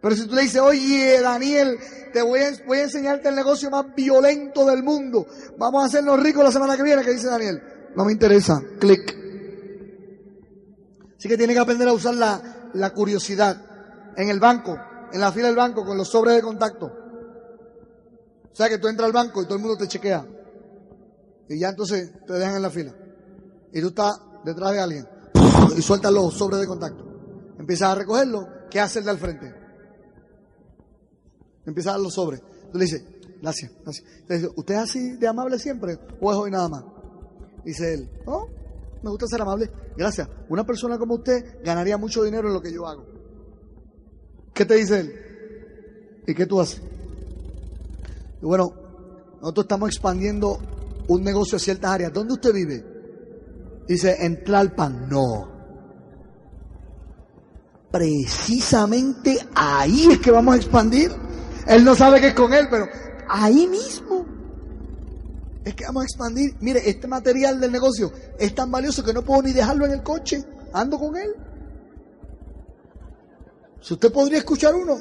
Pero 0.00 0.16
si 0.16 0.26
tú 0.26 0.34
le 0.34 0.42
dices, 0.42 0.60
oye, 0.60 1.20
Daniel, 1.20 1.78
te 2.12 2.22
voy 2.22 2.40
a, 2.40 2.82
enseñarte 2.82 3.28
el 3.28 3.34
negocio 3.34 3.70
más 3.70 3.86
violento 3.94 4.66
del 4.66 4.82
mundo. 4.82 5.26
Vamos 5.58 5.82
a 5.82 5.86
hacernos 5.86 6.20
ricos 6.20 6.44
la 6.44 6.52
semana 6.52 6.76
que 6.76 6.82
viene, 6.82 7.02
que 7.02 7.12
dice 7.12 7.28
Daniel. 7.28 7.62
No 7.94 8.04
me 8.04 8.12
interesa. 8.12 8.60
Clic. 8.78 9.16
Así 11.16 11.28
que 11.28 11.36
tiene 11.36 11.52
que 11.52 11.60
aprender 11.60 11.88
a 11.88 11.92
usar 11.92 12.14
la, 12.14 12.70
la 12.74 12.90
curiosidad. 12.90 13.56
En 14.16 14.28
el 14.28 14.40
banco, 14.40 14.76
en 15.12 15.20
la 15.20 15.32
fila 15.32 15.46
del 15.46 15.56
banco, 15.56 15.84
con 15.84 15.96
los 15.96 16.08
sobres 16.08 16.34
de 16.34 16.42
contacto. 16.42 16.86
O 16.86 18.54
sea 18.54 18.68
que 18.68 18.78
tú 18.78 18.88
entras 18.88 19.06
al 19.06 19.12
banco 19.12 19.40
y 19.40 19.44
todo 19.44 19.54
el 19.54 19.62
mundo 19.62 19.76
te 19.76 19.88
chequea. 19.88 20.26
Y 21.48 21.58
ya 21.58 21.70
entonces 21.70 22.12
te 22.26 22.32
dejan 22.34 22.56
en 22.56 22.62
la 22.62 22.70
fila. 22.70 22.94
Y 23.72 23.80
tú 23.80 23.88
estás 23.88 24.20
detrás 24.44 24.72
de 24.72 24.80
alguien. 24.80 25.08
Y 25.76 25.82
sueltas 25.82 26.12
los 26.12 26.34
sobres 26.34 26.60
de 26.60 26.66
contacto. 26.66 27.04
Empiezas 27.58 27.90
a 27.90 27.94
recogerlo. 27.94 28.46
¿Qué 28.70 28.80
hace 28.80 29.00
el 29.00 29.04
de 29.04 29.10
al 29.10 29.18
frente? 29.18 29.54
Empieza 31.66 31.90
a 31.90 31.92
dar 31.92 32.00
los 32.00 32.14
sobres. 32.14 32.40
Tú 32.72 32.78
le 32.78 32.84
dices, 32.84 33.04
gracias, 33.40 33.72
gracias. 33.82 34.06
Dice, 34.28 34.48
¿usted 34.56 34.74
es 34.74 34.80
así 34.80 35.16
de 35.16 35.28
amable 35.28 35.58
siempre 35.58 35.98
o 36.20 36.32
es 36.32 36.38
hoy 36.38 36.50
nada 36.50 36.68
más? 36.68 36.84
Dice 37.64 37.94
él, 37.94 38.10
no, 38.26 38.48
me 39.02 39.10
gusta 39.10 39.26
ser 39.26 39.42
amable. 39.42 39.70
Gracias. 39.96 40.28
Una 40.48 40.64
persona 40.64 40.98
como 40.98 41.14
usted 41.14 41.62
ganaría 41.62 41.96
mucho 41.96 42.22
dinero 42.22 42.48
en 42.48 42.54
lo 42.54 42.62
que 42.62 42.72
yo 42.72 42.86
hago. 42.86 43.06
¿Qué 44.52 44.64
te 44.64 44.74
dice 44.74 45.00
él? 45.00 45.14
¿Y 46.26 46.34
qué 46.34 46.46
tú 46.46 46.60
haces? 46.60 46.82
Bueno, 48.40 48.72
nosotros 49.40 49.64
estamos 49.64 49.88
expandiendo 49.88 50.58
un 51.08 51.22
negocio 51.22 51.56
a 51.56 51.60
ciertas 51.60 51.90
áreas. 51.90 52.12
¿Dónde 52.12 52.34
usted 52.34 52.52
vive? 52.52 52.91
Dice, 53.92 54.24
en 54.24 54.42
Tlalpan. 54.42 55.06
No. 55.10 55.52
Precisamente 57.90 59.38
ahí 59.54 60.12
es 60.12 60.18
que 60.18 60.30
vamos 60.30 60.54
a 60.54 60.56
expandir. 60.56 61.12
Él 61.66 61.84
no 61.84 61.94
sabe 61.94 62.18
que 62.18 62.28
es 62.28 62.34
con 62.34 62.54
él, 62.54 62.68
pero 62.70 62.88
ahí 63.28 63.66
mismo 63.66 64.24
es 65.62 65.74
que 65.74 65.84
vamos 65.84 66.04
a 66.04 66.06
expandir. 66.06 66.56
Mire, 66.60 66.88
este 66.88 67.06
material 67.06 67.60
del 67.60 67.70
negocio 67.70 68.10
es 68.38 68.54
tan 68.54 68.70
valioso 68.70 69.04
que 69.04 69.12
no 69.12 69.20
puedo 69.20 69.42
ni 69.42 69.52
dejarlo 69.52 69.84
en 69.84 69.92
el 69.92 70.02
coche. 70.02 70.42
Ando 70.72 70.98
con 70.98 71.14
él. 71.14 71.34
Si 73.82 73.92
usted 73.92 74.10
podría 74.10 74.38
escuchar 74.38 74.74
uno. 74.74 74.96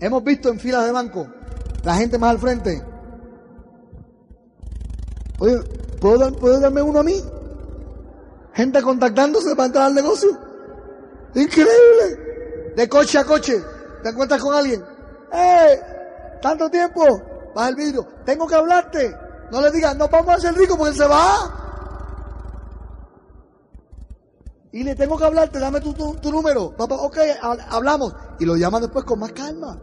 Hemos 0.00 0.24
visto 0.24 0.48
en 0.48 0.58
filas 0.58 0.84
de 0.84 0.90
banco 0.90 1.28
la 1.84 1.94
gente 1.94 2.18
más 2.18 2.32
al 2.32 2.38
frente. 2.40 2.82
Oye, 5.38 5.60
¿puedo, 6.00 6.32
¿puedo 6.32 6.58
darme 6.58 6.82
uno 6.82 6.98
a 6.98 7.04
mí? 7.04 7.22
Gente 8.54 8.82
contactándose 8.82 9.54
para 9.56 9.66
entrar 9.66 9.86
al 9.86 9.94
negocio. 9.94 10.30
Increíble. 11.34 12.72
De 12.76 12.88
coche 12.88 13.18
a 13.18 13.24
coche. 13.24 13.62
¿Te 14.02 14.10
encuentras 14.10 14.40
con 14.40 14.54
alguien? 14.54 14.84
¡Eh! 15.32 15.80
¿Tanto 16.40 16.68
tiempo? 16.68 17.04
Baja 17.54 17.68
el 17.68 17.76
vidrio. 17.76 18.06
Tengo 18.24 18.46
que 18.46 18.54
hablarte. 18.54 19.16
No 19.50 19.60
le 19.60 19.70
digas, 19.70 19.96
no 19.96 20.08
vamos 20.08 20.30
a 20.30 20.34
hacer 20.34 20.54
rico 20.54 20.76
porque 20.76 20.94
se 20.94 21.06
va. 21.06 21.62
Y 24.72 24.82
le 24.82 24.94
tengo 24.94 25.18
que 25.18 25.24
hablarte, 25.24 25.58
dame 25.58 25.80
tu, 25.80 26.30
número. 26.30 26.74
Papá, 26.74 26.96
ok, 26.96 27.18
hablamos. 27.68 28.14
Y 28.40 28.46
lo 28.46 28.56
llama 28.56 28.80
después 28.80 29.04
con 29.04 29.18
más 29.18 29.32
calma. 29.32 29.80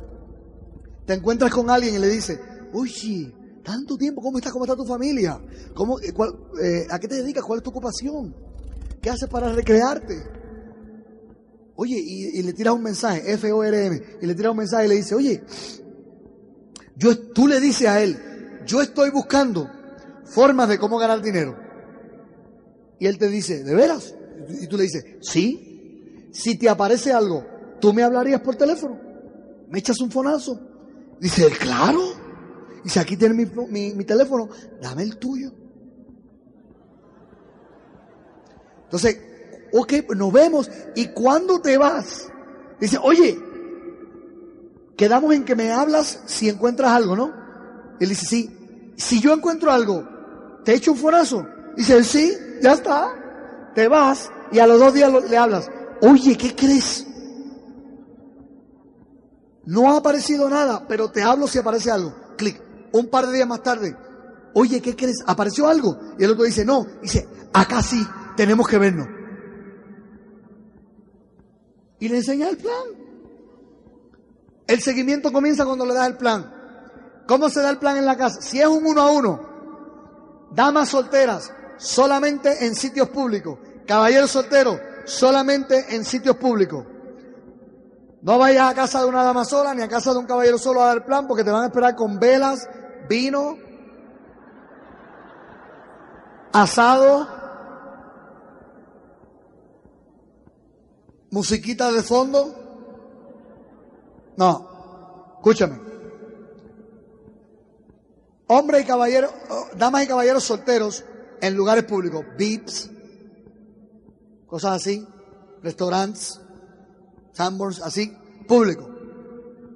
Te 1.05 1.13
encuentras 1.13 1.51
con 1.51 1.69
alguien 1.69 1.95
y 1.95 1.99
le 1.99 2.07
dice, 2.07 2.39
oye, 2.73 3.31
tanto 3.63 3.97
tiempo, 3.97 4.21
¿cómo 4.21 4.39
estás? 4.39 4.51
¿Cómo 4.51 4.65
está 4.65 4.75
tu 4.75 4.85
familia? 4.85 5.39
¿Cómo, 5.75 5.99
eh, 5.99 6.11
eh, 6.63 6.87
¿A 6.89 6.97
qué 6.97 7.07
te 7.07 7.15
dedicas? 7.15 7.43
¿Cuál 7.43 7.59
es 7.59 7.63
tu 7.63 7.69
ocupación? 7.69 8.35
¿Qué 9.01 9.09
haces 9.09 9.29
para 9.29 9.51
recrearte? 9.51 10.39
Oye, 11.75 11.97
y, 11.97 12.41
le 12.41 12.51
tiras 12.51 12.73
un 12.73 12.83
mensaje, 12.83 13.33
F-O-R-M, 13.33 14.01
y 14.21 14.25
le 14.25 14.35
tiras 14.35 14.51
un 14.51 14.57
mensaje 14.57 14.85
y 14.85 14.89
le 14.89 14.95
dice, 14.95 15.15
oye, 15.15 15.41
yo, 16.97 17.17
tú 17.17 17.47
le 17.47 17.61
dices 17.61 17.87
a 17.87 18.01
él, 18.01 18.17
yo 18.65 18.81
estoy 18.81 19.11
buscando 19.11 19.69
formas 20.25 20.67
de 20.67 20.77
cómo 20.77 20.97
ganar 20.97 21.21
dinero. 21.21 21.57
Y 22.99 23.07
él 23.07 23.17
te 23.17 23.29
dice, 23.29 23.63
¿de 23.63 23.73
veras? 23.73 24.13
Y 24.61 24.67
tú 24.67 24.75
le 24.75 24.83
dices, 24.83 25.05
sí. 25.21 26.29
Si 26.33 26.57
te 26.57 26.67
aparece 26.67 27.13
algo, 27.13 27.45
¿tú 27.79 27.93
me 27.93 28.03
hablarías 28.03 28.41
por 28.41 28.55
teléfono? 28.55 28.99
¿Me 29.69 29.79
echas 29.79 30.01
un 30.01 30.11
fonazo? 30.11 30.59
Dice, 31.21 31.49
claro. 31.57 32.01
Dice, 32.83 32.99
aquí 32.99 33.15
tienes 33.15 33.37
mi, 33.37 33.93
mi 33.93 34.03
teléfono, 34.03 34.49
dame 34.81 35.03
el 35.03 35.17
tuyo. 35.17 35.53
Entonces, 38.89 39.19
ok, 39.71 39.93
nos 40.15 40.33
vemos. 40.33 40.69
¿Y 40.95 41.09
cuando 41.09 41.61
te 41.61 41.77
vas? 41.77 42.27
Dice, 42.79 42.97
oye, 43.01 43.39
quedamos 44.97 45.33
en 45.35 45.45
que 45.45 45.55
me 45.55 45.71
hablas 45.71 46.21
si 46.25 46.49
encuentras 46.49 46.91
algo, 46.91 47.15
¿no? 47.15 47.31
Él 47.99 48.09
dice, 48.09 48.25
sí. 48.25 48.55
Si 48.97 49.21
yo 49.21 49.31
encuentro 49.31 49.71
algo, 49.71 50.03
¿te 50.65 50.73
echo 50.73 50.91
un 50.91 50.97
forazo? 50.97 51.45
Dice, 51.77 52.03
sí, 52.03 52.33
ya 52.61 52.73
está. 52.73 53.71
Te 53.75 53.87
vas 53.87 54.31
y 54.51 54.59
a 54.59 54.65
los 54.65 54.79
dos 54.79 54.93
días 54.93 55.11
le 55.29 55.37
hablas. 55.37 55.69
Oye, 56.01 56.35
¿qué 56.35 56.55
crees? 56.55 57.05
No 59.65 59.91
ha 59.91 59.97
aparecido 59.97 60.49
nada, 60.49 60.87
pero 60.87 61.11
te 61.11 61.21
hablo 61.21 61.47
si 61.47 61.59
aparece 61.59 61.91
algo. 61.91 62.13
Clic. 62.37 62.59
Un 62.91 63.07
par 63.07 63.27
de 63.27 63.35
días 63.35 63.47
más 63.47 63.61
tarde. 63.61 63.95
Oye, 64.53 64.81
¿qué 64.81 64.95
crees? 64.95 65.17
¿Apareció 65.27 65.67
algo? 65.67 65.99
Y 66.17 66.23
el 66.23 66.31
otro 66.31 66.43
dice, 66.43 66.65
no. 66.65 66.87
Dice, 67.03 67.27
acá 67.53 67.83
sí, 67.83 68.03
tenemos 68.39 68.69
que 68.69 68.77
vernos 68.77 69.05
y 71.99 72.07
le 72.07 72.15
enseña 72.15 72.47
el 72.47 72.55
plan. 72.55 72.85
El 74.65 74.79
seguimiento 74.79 75.33
comienza 75.33 75.65
cuando 75.65 75.85
le 75.85 75.93
das 75.93 76.07
el 76.07 76.15
plan. 76.15 76.49
¿Cómo 77.27 77.49
se 77.49 77.61
da 77.61 77.69
el 77.69 77.79
plan 77.79 77.97
en 77.97 78.05
la 78.05 78.15
casa? 78.15 78.39
Si 78.41 78.61
es 78.61 78.65
un 78.65 78.85
uno 78.85 79.01
a 79.01 79.11
uno, 79.11 79.41
damas 80.53 80.87
solteras, 80.87 81.51
solamente 81.75 82.65
en 82.65 82.75
sitios 82.75 83.09
públicos. 83.09 83.59
Caballeros 83.85 84.31
solteros, 84.31 84.79
solamente 85.03 85.93
en 85.93 86.05
sitios 86.05 86.37
públicos. 86.37 86.85
No 88.21 88.37
vayas 88.37 88.71
a 88.71 88.73
casa 88.73 89.01
de 89.01 89.09
una 89.09 89.21
dama 89.21 89.43
sola 89.43 89.73
ni 89.73 89.81
a 89.81 89.89
casa 89.89 90.13
de 90.13 90.19
un 90.19 90.25
caballero 90.25 90.57
solo 90.57 90.81
a 90.81 90.85
dar 90.85 90.97
el 90.99 91.03
plan 91.03 91.27
porque 91.27 91.43
te 91.43 91.51
van 91.51 91.63
a 91.63 91.65
esperar 91.65 91.93
con 91.93 92.17
velas, 92.21 92.69
vino, 93.09 93.57
asado, 96.53 97.38
musiquita 101.31 101.91
de 101.91 102.03
fondo. 102.03 102.55
No, 104.37 105.35
escúchame. 105.37 105.79
Hombres 108.47 108.83
y 108.83 108.85
caballeros, 108.85 109.31
damas 109.77 110.03
y 110.03 110.07
caballeros 110.07 110.43
solteros 110.43 111.05
en 111.41 111.55
lugares 111.55 111.83
públicos, 111.83 112.25
VIPs, 112.37 112.89
cosas 114.47 114.81
así, 114.81 115.07
restaurantes, 115.61 116.39
Sanborns, 117.33 117.81
así, 117.81 118.11
público. 118.47 118.89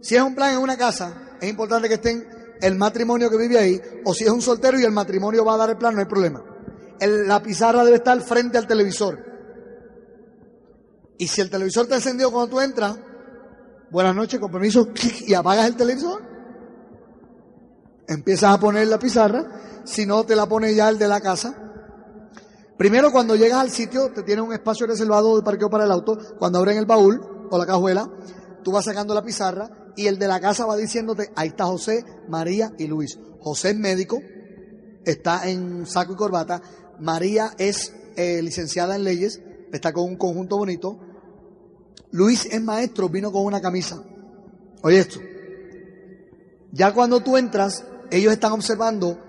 Si 0.01 0.15
es 0.15 0.21
un 0.21 0.35
plan 0.35 0.53
en 0.53 0.59
una 0.59 0.75
casa, 0.75 1.37
es 1.39 1.49
importante 1.49 1.87
que 1.87 1.95
estén 1.95 2.27
el 2.61 2.75
matrimonio 2.75 3.29
que 3.29 3.37
vive 3.37 3.59
ahí, 3.59 3.81
o 4.05 4.13
si 4.13 4.23
es 4.23 4.29
un 4.29 4.41
soltero 4.41 4.79
y 4.79 4.83
el 4.83 4.91
matrimonio 4.91 5.45
va 5.45 5.53
a 5.53 5.57
dar 5.57 5.69
el 5.69 5.77
plan, 5.77 5.93
no 5.93 5.99
hay 5.99 6.07
problema. 6.07 6.43
la 6.99 7.41
pizarra 7.43 7.83
debe 7.83 7.97
estar 7.97 8.19
frente 8.21 8.57
al 8.57 8.67
televisor. 8.67 9.32
Y 11.23 11.27
si 11.27 11.39
el 11.39 11.49
televisor 11.49 11.87
te 11.87 11.95
encendió 11.95 12.29
cuando 12.31 12.49
tú 12.49 12.59
entras, 12.59 12.97
buenas 13.89 14.13
noches, 14.13 14.41
con 14.41 14.51
permiso, 14.51 14.89
y 15.25 15.33
apagas 15.33 15.67
el 15.67 15.77
televisor. 15.77 16.21
Empiezas 18.09 18.53
a 18.53 18.59
poner 18.59 18.89
la 18.89 18.99
pizarra, 18.99 19.81
si 19.85 20.05
no 20.05 20.25
te 20.25 20.35
la 20.35 20.47
pone 20.47 20.75
ya 20.75 20.89
el 20.89 20.99
de 20.99 21.07
la 21.07 21.21
casa. 21.21 21.55
Primero 22.77 23.09
cuando 23.13 23.37
llegas 23.37 23.61
al 23.61 23.69
sitio, 23.69 24.11
te 24.11 24.23
tiene 24.23 24.41
un 24.41 24.51
espacio 24.51 24.85
reservado 24.85 25.37
de 25.37 25.43
parqueo 25.43 25.69
para 25.69 25.85
el 25.85 25.91
auto, 25.93 26.17
cuando 26.37 26.59
abren 26.59 26.77
el 26.77 26.85
baúl 26.85 27.21
o 27.49 27.57
la 27.57 27.65
cajuela, 27.65 28.05
tú 28.61 28.73
vas 28.73 28.83
sacando 28.83 29.13
la 29.13 29.23
pizarra 29.23 29.69
y 29.95 30.07
el 30.07 30.19
de 30.19 30.27
la 30.27 30.41
casa 30.41 30.65
va 30.65 30.75
diciéndote, 30.75 31.31
ahí 31.37 31.47
está 31.47 31.67
José, 31.67 32.03
María 32.27 32.73
y 32.77 32.87
Luis. 32.87 33.17
José 33.39 33.69
es 33.69 33.77
médico, 33.77 34.19
está 35.05 35.49
en 35.49 35.85
saco 35.85 36.11
y 36.11 36.17
corbata, 36.17 36.61
María 36.99 37.53
es 37.57 37.93
eh, 38.17 38.41
licenciada 38.41 38.97
en 38.97 39.05
leyes, 39.05 39.39
está 39.73 39.91
con 39.91 40.03
un 40.05 40.17
conjunto 40.17 40.57
bonito. 40.57 40.99
Luis 42.13 42.45
es 42.51 42.61
maestro, 42.61 43.09
vino 43.09 43.31
con 43.31 43.43
una 43.43 43.59
camisa. 43.59 44.03
Oye 44.83 44.99
esto. 44.99 45.19
Ya 46.71 46.93
cuando 46.93 47.21
tú 47.21 47.37
entras, 47.37 47.85
ellos 48.11 48.31
están 48.31 48.51
observando 48.51 49.19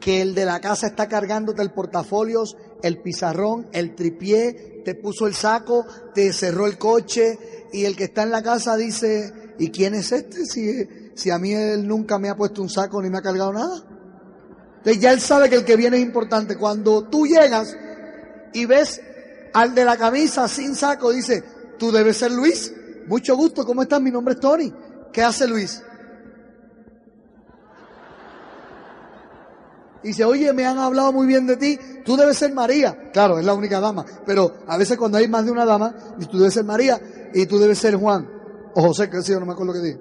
que 0.00 0.20
el 0.20 0.34
de 0.34 0.44
la 0.44 0.60
casa 0.60 0.88
está 0.88 1.08
cargándote 1.08 1.62
el 1.62 1.70
portafolios, 1.70 2.56
el 2.82 3.00
pizarrón, 3.00 3.68
el 3.72 3.94
tripié, 3.94 4.82
te 4.84 4.96
puso 4.96 5.28
el 5.28 5.34
saco, 5.34 5.86
te 6.14 6.32
cerró 6.32 6.66
el 6.66 6.78
coche 6.78 7.68
y 7.72 7.84
el 7.84 7.94
que 7.94 8.04
está 8.04 8.24
en 8.24 8.32
la 8.32 8.42
casa 8.42 8.76
dice, 8.76 9.54
¿y 9.60 9.70
quién 9.70 9.94
es 9.94 10.10
este? 10.10 10.44
Si, 10.44 10.88
si 11.14 11.30
a 11.30 11.38
mí 11.38 11.52
él 11.52 11.86
nunca 11.86 12.18
me 12.18 12.28
ha 12.28 12.36
puesto 12.36 12.60
un 12.60 12.68
saco 12.68 13.00
ni 13.00 13.08
me 13.08 13.18
ha 13.18 13.22
cargado 13.22 13.52
nada. 13.52 13.84
Entonces 14.78 15.00
ya 15.00 15.12
él 15.12 15.20
sabe 15.20 15.48
que 15.48 15.54
el 15.54 15.64
que 15.64 15.76
viene 15.76 15.98
es 15.98 16.02
importante. 16.02 16.56
Cuando 16.56 17.04
tú 17.04 17.24
llegas 17.24 17.76
y 18.52 18.66
ves 18.66 19.00
al 19.52 19.76
de 19.76 19.84
la 19.84 19.96
camisa 19.96 20.48
sin 20.48 20.74
saco 20.74 21.12
dice, 21.12 21.44
tú 21.82 21.90
debes 21.90 22.16
ser 22.16 22.30
Luis. 22.30 22.72
mucho 23.08 23.34
gusto, 23.34 23.66
¿cómo 23.66 23.82
estás? 23.82 24.00
Mi 24.00 24.12
nombre 24.12 24.34
es 24.34 24.40
Tony. 24.40 24.72
¿Qué 25.12 25.20
hace 25.20 25.48
Luis? 25.48 25.82
Y 30.04 30.08
dice, 30.08 30.24
oye, 30.24 30.52
me 30.52 30.64
han 30.64 30.78
hablado 30.78 31.12
muy 31.12 31.26
bien 31.26 31.44
de 31.44 31.56
ti, 31.56 31.76
tú 32.04 32.16
debes 32.16 32.38
ser 32.38 32.52
María. 32.52 33.10
Claro, 33.12 33.36
es 33.40 33.44
la 33.44 33.54
única 33.54 33.80
dama, 33.80 34.06
pero 34.24 34.58
a 34.68 34.76
veces 34.76 34.96
cuando 34.96 35.18
hay 35.18 35.26
más 35.26 35.44
de 35.44 35.50
una 35.50 35.64
dama, 35.64 35.92
tú 36.30 36.38
debes 36.38 36.54
ser 36.54 36.62
María 36.62 37.00
y 37.34 37.46
tú 37.46 37.58
debes 37.58 37.80
ser 37.80 37.96
Juan. 37.96 38.30
O 38.76 38.82
José, 38.82 39.10
que 39.10 39.20
yo 39.20 39.40
no 39.40 39.46
me 39.46 39.54
acuerdo 39.54 39.72
lo 39.72 39.80
que 39.80 39.86
dije. 39.88 40.00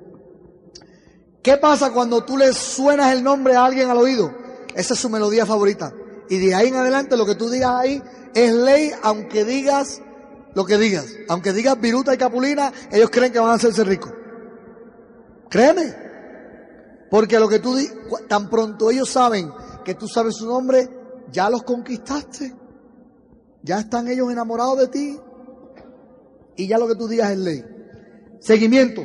¿Qué 1.42 1.58
pasa 1.58 1.92
cuando 1.92 2.24
tú 2.24 2.38
le 2.38 2.54
suenas 2.54 3.12
el 3.12 3.24
nombre 3.24 3.56
a 3.56 3.66
alguien 3.66 3.90
al 3.90 3.98
oído? 3.98 4.32
Esa 4.76 4.94
es 4.94 5.00
su 5.00 5.10
melodía 5.10 5.48
favorita. 5.48 5.92
Y 6.30 6.38
de 6.38 6.54
ahí 6.54 6.68
en 6.68 6.76
adelante 6.76 7.18
lo 7.18 7.26
que 7.26 7.34
tú 7.34 7.50
digas 7.50 7.72
ahí 7.72 8.04
es 8.36 8.54
ley, 8.54 8.92
aunque 9.02 9.46
digas 9.46 10.00
lo 10.54 10.66
que 10.66 10.78
digas. 10.78 11.06
Aunque 11.30 11.54
digas 11.54 11.80
viruta 11.80 12.14
y 12.14 12.18
capulina, 12.18 12.72
ellos 12.92 13.10
creen 13.10 13.32
que 13.32 13.40
van 13.40 13.52
a 13.52 13.54
hacerse 13.54 13.84
ricos. 13.84 14.12
Créeme. 15.50 15.96
Porque 17.10 17.40
lo 17.40 17.50
que 17.50 17.60
tú 17.60 17.76
digas, 17.76 17.96
tan 18.28 18.50
pronto 18.50 18.90
ellos 18.90 19.10
saben 19.10 19.52
que 19.84 19.96
tú 19.96 20.08
sabes 20.08 20.36
su 20.36 20.46
nombre, 20.46 20.90
ya 21.32 21.50
los 21.50 21.64
conquistaste. 21.64 22.56
Ya 23.64 23.80
están 23.80 24.08
ellos 24.08 24.32
enamorados 24.32 24.80
de 24.80 24.88
ti. 24.88 25.20
Y 26.56 26.68
ya 26.68 26.78
lo 26.78 26.88
que 26.88 26.96
tú 26.96 27.08
digas 27.08 27.32
es 27.32 27.38
ley. 27.38 27.66
Seguimiento. 28.40 29.04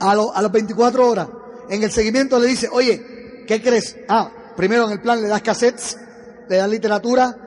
A, 0.00 0.12
a 0.12 0.42
las 0.42 0.52
24 0.52 1.08
horas. 1.08 1.28
En 1.68 1.82
el 1.82 1.90
seguimiento 1.90 2.38
le 2.38 2.48
dice, 2.48 2.68
oye, 2.70 3.44
¿qué 3.46 3.62
crees? 3.62 3.96
Ah, 4.08 4.30
primero 4.56 4.84
en 4.86 4.92
el 4.92 5.00
plan 5.00 5.22
le 5.22 5.28
das 5.28 5.42
cassettes, 5.42 5.96
le 6.48 6.56
das 6.56 6.68
literatura 6.68 7.43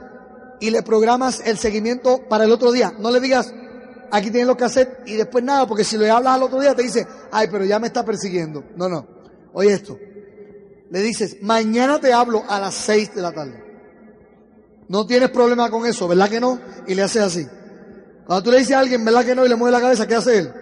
y 0.59 0.69
le 0.69 0.83
programas 0.83 1.41
el 1.45 1.57
seguimiento 1.57 2.27
para 2.27 2.45
el 2.45 2.51
otro 2.51 2.71
día. 2.71 2.93
No 2.99 3.11
le 3.11 3.19
digas, 3.19 3.53
aquí 4.11 4.31
tienes 4.31 4.47
los 4.47 4.57
cassettes 4.57 5.07
y 5.09 5.15
después 5.15 5.43
nada, 5.43 5.67
porque 5.67 5.83
si 5.83 5.97
le 5.97 6.09
hablas 6.09 6.35
al 6.35 6.43
otro 6.43 6.59
día 6.59 6.75
te 6.75 6.83
dice, 6.83 7.07
ay, 7.31 7.47
pero 7.51 7.65
ya 7.65 7.79
me 7.79 7.87
está 7.87 8.03
persiguiendo. 8.03 8.63
No, 8.75 8.89
no. 8.89 9.07
Oye 9.53 9.73
esto. 9.73 9.97
Le 10.89 11.01
dices, 11.01 11.37
mañana 11.41 11.99
te 11.99 12.13
hablo 12.13 12.43
a 12.47 12.59
las 12.59 12.73
6 12.75 13.15
de 13.15 13.21
la 13.21 13.31
tarde. 13.31 13.63
No 14.87 15.05
tienes 15.05 15.29
problema 15.29 15.69
con 15.69 15.85
eso, 15.85 16.07
¿verdad 16.07 16.29
que 16.29 16.39
no? 16.39 16.59
Y 16.87 16.95
le 16.95 17.03
haces 17.03 17.21
así. 17.21 17.47
Cuando 18.25 18.43
tú 18.43 18.51
le 18.51 18.59
dices 18.59 18.75
a 18.75 18.79
alguien, 18.79 19.03
¿verdad 19.03 19.25
que 19.25 19.35
no? 19.35 19.45
Y 19.45 19.49
le 19.49 19.55
mueve 19.55 19.73
la 19.73 19.81
cabeza, 19.81 20.07
¿qué 20.07 20.15
hace 20.15 20.37
él? 20.39 20.53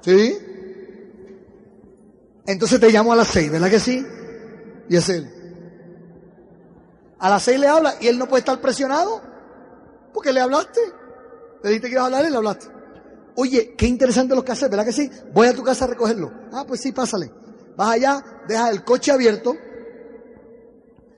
¿Sí? 0.00 0.38
Entonces 2.46 2.80
te 2.80 2.90
llamo 2.90 3.12
a 3.12 3.16
las 3.16 3.28
6, 3.28 3.50
¿verdad 3.50 3.70
que 3.70 3.78
sí? 3.78 4.04
Y 4.88 4.96
es 4.96 5.08
él. 5.08 5.37
A 7.18 7.30
las 7.30 7.42
6 7.42 7.58
le 7.58 7.68
habla 7.68 7.94
y 8.00 8.06
él 8.06 8.18
no 8.18 8.28
puede 8.28 8.40
estar 8.40 8.60
presionado 8.60 9.20
porque 10.12 10.32
le 10.32 10.40
hablaste. 10.40 10.80
Le 11.62 11.70
dijiste 11.70 11.88
que 11.88 11.94
ibas 11.94 12.04
a 12.04 12.06
hablar 12.06 12.26
y 12.26 12.30
le 12.30 12.36
hablaste. 12.36 12.66
Oye, 13.36 13.74
qué 13.76 13.86
interesante 13.86 14.34
los 14.34 14.48
hacer, 14.48 14.68
¿verdad 14.68 14.84
que 14.84 14.92
sí? 14.92 15.10
Voy 15.32 15.46
a 15.46 15.54
tu 15.54 15.62
casa 15.62 15.84
a 15.84 15.88
recogerlo. 15.88 16.32
Ah, 16.52 16.64
pues 16.66 16.80
sí, 16.80 16.92
pásale. 16.92 17.30
Vas 17.76 17.90
allá, 17.90 18.24
deja 18.48 18.70
el 18.70 18.84
coche 18.84 19.12
abierto. 19.12 19.54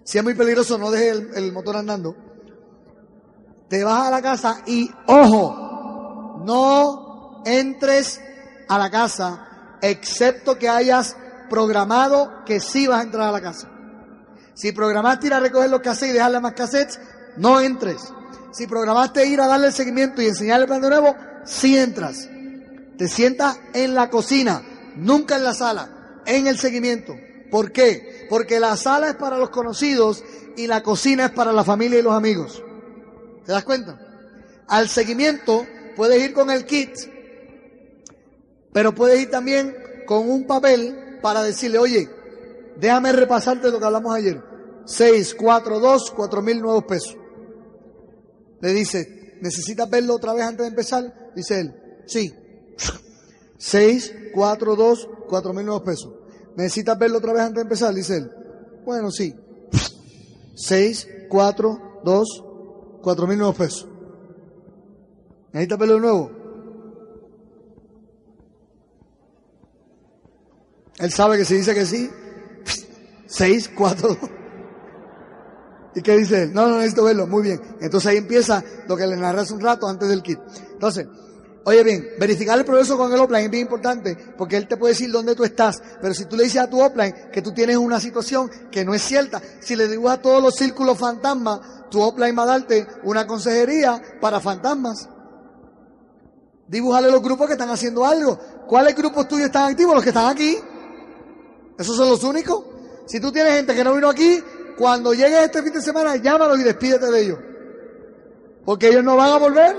Si 0.04 0.18
es 0.18 0.24
muy 0.24 0.34
peligroso, 0.34 0.76
no 0.76 0.90
dejes 0.90 1.12
el, 1.12 1.34
el 1.34 1.52
motor 1.52 1.76
andando. 1.76 2.14
Te 3.68 3.84
vas 3.84 4.08
a 4.08 4.10
la 4.10 4.20
casa 4.20 4.62
y, 4.66 4.90
ojo, 5.06 6.42
no 6.44 7.42
entres 7.46 8.20
a 8.68 8.78
la 8.78 8.90
casa 8.90 9.78
excepto 9.80 10.58
que 10.58 10.68
hayas 10.68 11.16
programado 11.48 12.44
que 12.44 12.60
sí 12.60 12.86
vas 12.86 13.00
a 13.00 13.04
entrar 13.04 13.28
a 13.28 13.32
la 13.32 13.40
casa. 13.40 13.69
Si 14.54 14.72
programaste 14.72 15.28
ir 15.28 15.34
a 15.34 15.40
recoger 15.40 15.70
los 15.70 15.80
cassettes 15.80 16.10
y 16.10 16.14
dejarle 16.14 16.40
más 16.40 16.54
cassettes, 16.54 16.98
no 17.36 17.60
entres. 17.60 18.12
Si 18.52 18.66
programaste 18.66 19.26
ir 19.26 19.40
a 19.40 19.46
darle 19.46 19.68
el 19.68 19.72
seguimiento 19.72 20.20
y 20.20 20.26
enseñarle 20.26 20.64
el 20.64 20.68
plan 20.68 20.82
de 20.82 20.88
nuevo, 20.90 21.16
sí 21.44 21.78
entras. 21.78 22.28
Te 22.98 23.08
sientas 23.08 23.58
en 23.72 23.94
la 23.94 24.10
cocina, 24.10 24.62
nunca 24.96 25.36
en 25.36 25.44
la 25.44 25.54
sala, 25.54 26.20
en 26.26 26.46
el 26.46 26.58
seguimiento. 26.58 27.16
¿Por 27.50 27.72
qué? 27.72 28.26
Porque 28.28 28.60
la 28.60 28.76
sala 28.76 29.10
es 29.10 29.16
para 29.16 29.38
los 29.38 29.50
conocidos 29.50 30.22
y 30.56 30.66
la 30.66 30.82
cocina 30.82 31.26
es 31.26 31.30
para 31.30 31.52
la 31.52 31.64
familia 31.64 31.98
y 31.98 32.02
los 32.02 32.12
amigos. 32.12 32.62
¿Te 33.44 33.52
das 33.52 33.64
cuenta? 33.64 33.98
Al 34.68 34.88
seguimiento 34.88 35.66
puedes 35.96 36.22
ir 36.22 36.32
con 36.32 36.50
el 36.50 36.64
kit, 36.64 36.90
pero 38.72 38.94
puedes 38.94 39.20
ir 39.20 39.30
también 39.30 39.76
con 40.06 40.28
un 40.28 40.46
papel 40.46 41.18
para 41.22 41.42
decirle, 41.42 41.78
oye, 41.78 42.10
déjame 42.80 43.12
repasarte 43.12 43.70
lo 43.70 43.78
que 43.78 43.84
hablamos 43.84 44.14
ayer. 44.14 44.42
6, 44.86 45.36
4, 45.38 45.80
2, 45.80 46.10
4 46.10 46.42
mil 46.42 46.60
nuevos 46.60 46.84
pesos. 46.84 47.16
Le 48.60 48.72
dice, 48.72 49.38
¿necesitas 49.40 49.88
verlo 49.88 50.16
otra 50.16 50.32
vez 50.32 50.44
antes 50.44 50.64
de 50.64 50.68
empezar? 50.68 51.32
Dice 51.34 51.60
él, 51.60 51.74
sí. 52.06 52.34
6, 53.58 54.14
4, 54.34 54.76
2, 54.76 55.08
4 55.28 55.52
mil 55.52 55.66
nuevos 55.66 55.82
pesos. 55.82 56.12
¿Necesitas 56.56 56.98
verlo 56.98 57.18
otra 57.18 57.32
vez 57.32 57.42
antes 57.42 57.56
de 57.56 57.62
empezar? 57.62 57.94
Dice 57.94 58.16
él. 58.16 58.30
Bueno, 58.84 59.10
sí. 59.10 59.34
6, 60.54 61.08
4, 61.28 62.00
2, 62.04 62.44
4 63.02 63.26
mil 63.26 63.38
nuevos 63.38 63.56
pesos. 63.56 63.88
¿Necesitas 65.52 65.78
verlo 65.78 65.94
de 65.94 66.00
nuevo? 66.00 66.30
Él 70.98 71.10
sabe 71.10 71.38
que 71.38 71.44
si 71.46 71.56
dice 71.56 71.74
que 71.74 71.86
sí, 71.86 72.10
6, 73.30 73.70
4, 73.76 74.08
2. 74.08 74.18
¿Y 75.94 76.02
qué 76.02 76.16
dice 76.16 76.44
él? 76.44 76.52
No, 76.52 76.66
no 76.66 76.76
necesito 76.76 77.04
verlo. 77.04 77.26
Muy 77.26 77.42
bien. 77.42 77.60
Entonces 77.80 78.10
ahí 78.10 78.16
empieza 78.16 78.62
lo 78.88 78.96
que 78.96 79.06
le 79.06 79.16
narré 79.16 79.40
hace 79.40 79.54
un 79.54 79.60
rato 79.60 79.88
antes 79.88 80.08
del 80.08 80.22
kit. 80.22 80.38
Entonces, 80.72 81.06
oye 81.64 81.82
bien, 81.84 82.08
verificar 82.18 82.58
el 82.58 82.64
progreso 82.64 82.96
con 82.96 83.12
el 83.12 83.20
offline 83.20 83.44
es 83.44 83.50
bien 83.50 83.62
importante 83.62 84.16
porque 84.36 84.56
él 84.56 84.66
te 84.66 84.76
puede 84.76 84.94
decir 84.94 85.10
dónde 85.12 85.34
tú 85.34 85.44
estás. 85.44 85.80
Pero 86.00 86.12
si 86.14 86.24
tú 86.26 86.36
le 86.36 86.44
dices 86.44 86.60
a 86.60 86.68
tu 86.68 86.80
offline 86.80 87.14
que 87.32 87.40
tú 87.40 87.52
tienes 87.52 87.76
una 87.76 88.00
situación 88.00 88.50
que 88.70 88.84
no 88.84 88.94
es 88.94 89.02
cierta, 89.02 89.40
si 89.60 89.76
le 89.76 89.86
dibujas 89.86 90.22
todos 90.22 90.42
los 90.42 90.54
círculos 90.54 90.98
fantasmas, 90.98 91.60
tu 91.88 92.00
offline 92.00 92.36
va 92.36 92.42
a 92.42 92.46
darte 92.46 92.86
una 93.04 93.26
consejería 93.26 94.00
para 94.20 94.40
fantasmas. 94.40 95.08
Dibújale 96.66 97.10
los 97.10 97.22
grupos 97.22 97.46
que 97.46 97.54
están 97.54 97.70
haciendo 97.70 98.04
algo. 98.04 98.38
¿Cuáles 98.68 98.94
grupos 98.94 99.26
tuyos 99.26 99.46
están 99.46 99.70
activos? 99.70 99.94
Los 99.94 100.04
que 100.04 100.10
están 100.10 100.28
aquí. 100.28 100.56
¿Esos 101.76 101.96
son 101.96 102.08
los 102.08 102.22
únicos? 102.22 102.69
Si 103.10 103.18
tú 103.18 103.32
tienes 103.32 103.54
gente 103.54 103.74
que 103.74 103.82
no 103.82 103.92
vino 103.92 104.08
aquí, 104.08 104.40
cuando 104.78 105.12
llegue 105.12 105.42
este 105.42 105.64
fin 105.64 105.72
de 105.72 105.82
semana, 105.82 106.14
llámalos 106.14 106.60
y 106.60 106.62
despídete 106.62 107.10
de 107.10 107.20
ellos. 107.20 107.38
Porque 108.64 108.86
ellos 108.86 109.02
no 109.02 109.16
van 109.16 109.32
a 109.32 109.36
volver. 109.36 109.76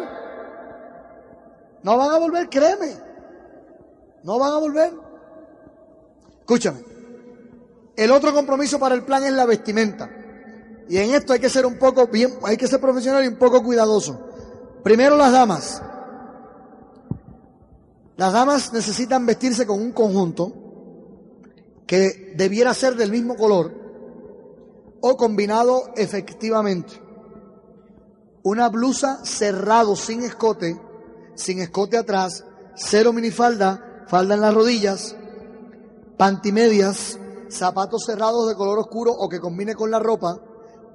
No 1.82 1.96
van 1.96 2.12
a 2.12 2.18
volver, 2.18 2.50
créeme. 2.50 2.94
No 4.24 4.38
van 4.38 4.52
a 4.52 4.58
volver. 4.58 4.92
Escúchame. 6.42 6.84
El 7.96 8.12
otro 8.12 8.34
compromiso 8.34 8.78
para 8.80 8.96
el 8.96 9.06
plan 9.06 9.24
es 9.24 9.32
la 9.32 9.46
vestimenta. 9.46 10.10
Y 10.90 10.98
en 10.98 11.16
esto 11.16 11.32
hay 11.32 11.40
que 11.40 11.50
ser 11.50 11.66
un 11.66 11.80
poco 11.80 12.08
bien, 12.08 12.34
hay 12.44 12.58
que 12.58 12.68
ser 12.68 12.82
profesional 12.82 13.24
y 13.24 13.30
un 13.30 13.38
poco 13.38 13.64
cuidadoso. 13.64 14.20
Primero 14.84 15.16
las 15.16 15.32
damas. 15.32 15.82
Las 18.18 18.34
damas 18.34 18.74
necesitan 18.74 19.26
vestirse 19.26 19.66
con 19.66 19.80
un 19.80 19.94
conjunto 19.94 20.61
que 21.88 22.34
debiera 22.36 22.74
ser 22.74 22.96
del 22.96 23.12
mismo 23.12 23.36
color 23.36 23.74
o 25.02 25.18
combinado 25.18 25.92
efectivamente. 25.96 27.02
Una 28.44 28.70
blusa 28.70 29.24
cerrado 29.26 29.96
sin 29.96 30.24
escote, 30.24 30.80
sin 31.36 31.60
escote 31.60 31.98
atrás, 31.98 32.46
cero 32.76 33.14
minifalda, 33.14 34.06
falda 34.08 34.36
en 34.36 34.42
las 34.42 34.54
rodillas, 34.54 35.16
pantimedias, 36.18 37.20
zapatos 37.50 38.06
cerrados 38.06 38.48
de 38.48 38.56
color 38.56 38.80
oscuro 38.80 39.12
o 39.12 39.30
que 39.30 39.40
combine 39.40 39.76
con 39.76 39.92
la 39.92 40.00
ropa, 40.00 40.40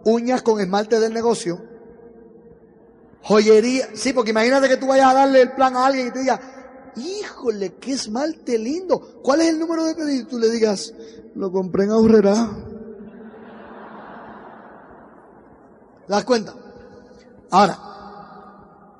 uñas 0.04 0.42
con 0.42 0.60
esmalte 0.60 0.98
del 0.98 1.12
negocio, 1.12 1.60
joyería, 3.22 3.88
sí, 3.94 4.12
porque 4.12 4.30
imagínate 4.30 4.68
que 4.68 4.76
tú 4.76 4.86
vayas 4.86 5.10
a 5.10 5.14
darle 5.14 5.42
el 5.42 5.52
plan 5.52 5.76
a 5.76 5.86
alguien 5.86 6.08
y 6.08 6.10
te 6.12 6.20
diga, 6.20 6.40
híjole, 6.96 7.74
qué 7.74 7.92
esmalte 7.92 8.58
lindo. 8.58 9.20
¿Cuál 9.22 9.42
es 9.42 9.48
el 9.48 9.58
número 9.58 9.84
de 9.84 9.94
pedido? 9.94 10.26
Tú 10.26 10.38
le 10.38 10.50
digas, 10.50 10.92
lo 11.34 11.52
compré 11.52 11.84
en 11.84 11.90
Aurrera. 11.90 12.50
¿Das 16.08 16.24
cuenta? 16.24 16.54
Ahora, 17.50 17.78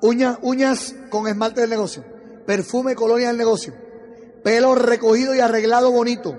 uñas, 0.01 0.37
uñas 0.41 0.95
con 1.09 1.27
esmalte 1.27 1.61
del 1.61 1.69
negocio, 1.69 2.03
perfume, 2.45 2.95
colonia 2.95 3.27
del 3.27 3.37
negocio, 3.37 3.73
pelo 4.43 4.75
recogido 4.75 5.33
y 5.33 5.39
arreglado 5.39 5.91
bonito, 5.91 6.37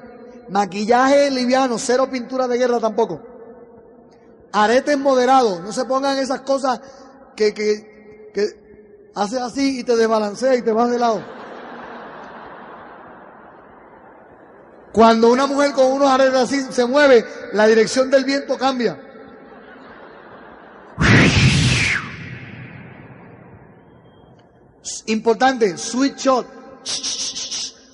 maquillaje 0.51 1.31
liviano, 1.31 1.79
cero 1.79 2.09
pintura 2.11 2.49
de 2.49 2.59
guerra 2.59 2.81
tampoco, 2.81 3.21
aretes 4.53 4.99
moderados, 4.99 5.61
no 5.61 5.73
se 5.73 5.85
pongan 5.85 6.19
esas 6.19 6.43
cosas 6.43 6.81
que, 7.35 7.55
que, 7.55 8.31
que 8.35 9.11
haces 9.15 9.41
así 9.41 9.81
y 9.81 9.85
te 9.85 9.97
desbalancea 9.97 10.55
y 10.55 10.63
te 10.63 10.73
vas 10.73 10.91
de 10.91 10.99
lado. 10.99 11.23
Cuando 14.93 15.31
una 15.31 15.47
mujer 15.47 15.73
con 15.73 15.93
unos 15.93 16.09
aretes 16.09 16.35
así 16.35 16.63
se 16.71 16.87
mueve, 16.87 17.25
la 17.53 17.67
dirección 17.67 18.11
del 18.11 18.25
viento 18.25 18.57
cambia. 18.57 18.99
Importante, 25.07 25.77
sweet 25.79 26.17
shot. 26.17 26.47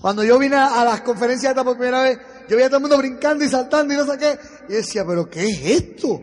Cuando 0.00 0.22
yo 0.22 0.38
vine 0.38 0.56
a 0.56 0.84
las 0.84 1.00
conferencias 1.00 1.50
esta 1.50 1.64
por 1.64 1.76
primera 1.76 2.02
vez, 2.02 2.18
yo 2.48 2.56
veía 2.56 2.66
a 2.66 2.68
todo 2.68 2.78
el 2.78 2.82
mundo 2.82 2.98
brincando 2.98 3.44
y 3.44 3.48
saltando 3.48 3.94
y 3.94 3.96
no 3.96 4.04
sé 4.04 4.18
qué. 4.18 4.38
Y 4.68 4.72
decía, 4.74 5.04
pero 5.06 5.28
¿qué 5.28 5.48
es 5.48 5.82
esto? 5.82 6.20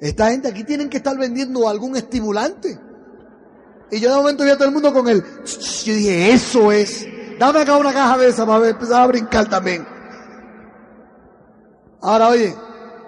Esta 0.00 0.30
gente 0.30 0.48
aquí 0.48 0.64
tienen 0.64 0.88
que 0.88 0.96
estar 0.96 1.16
vendiendo 1.16 1.68
algún 1.68 1.96
estimulante. 1.96 2.78
Y 3.90 4.00
yo 4.00 4.10
de 4.10 4.16
momento 4.16 4.44
vi 4.44 4.50
a 4.50 4.56
todo 4.56 4.68
el 4.68 4.74
mundo 4.74 4.92
con 4.92 5.08
el... 5.08 5.22
Yo 5.44 5.94
dije, 5.94 6.32
eso 6.32 6.72
es. 6.72 7.06
Dame 7.38 7.60
acá 7.60 7.76
una 7.76 7.92
caja 7.92 8.18
de 8.18 8.28
esa 8.28 8.46
para 8.46 8.68
empezar 8.68 9.02
a 9.02 9.06
brincar 9.06 9.48
también. 9.48 9.99
Ahora, 12.02 12.28
oye, 12.28 12.54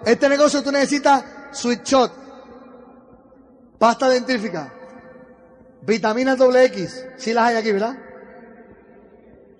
este 0.05 0.29
negocio 0.29 0.63
tú 0.63 0.71
necesitas 0.71 1.25
Sweet 1.53 1.85
Shot, 1.85 2.13
pasta 3.79 4.09
dentífrica, 4.09 4.73
vitaminas 5.83 6.39
doble 6.39 6.65
X, 6.67 7.07
si 7.17 7.33
las 7.33 7.49
hay 7.49 7.57
aquí, 7.57 7.73
¿verdad? 7.73 7.97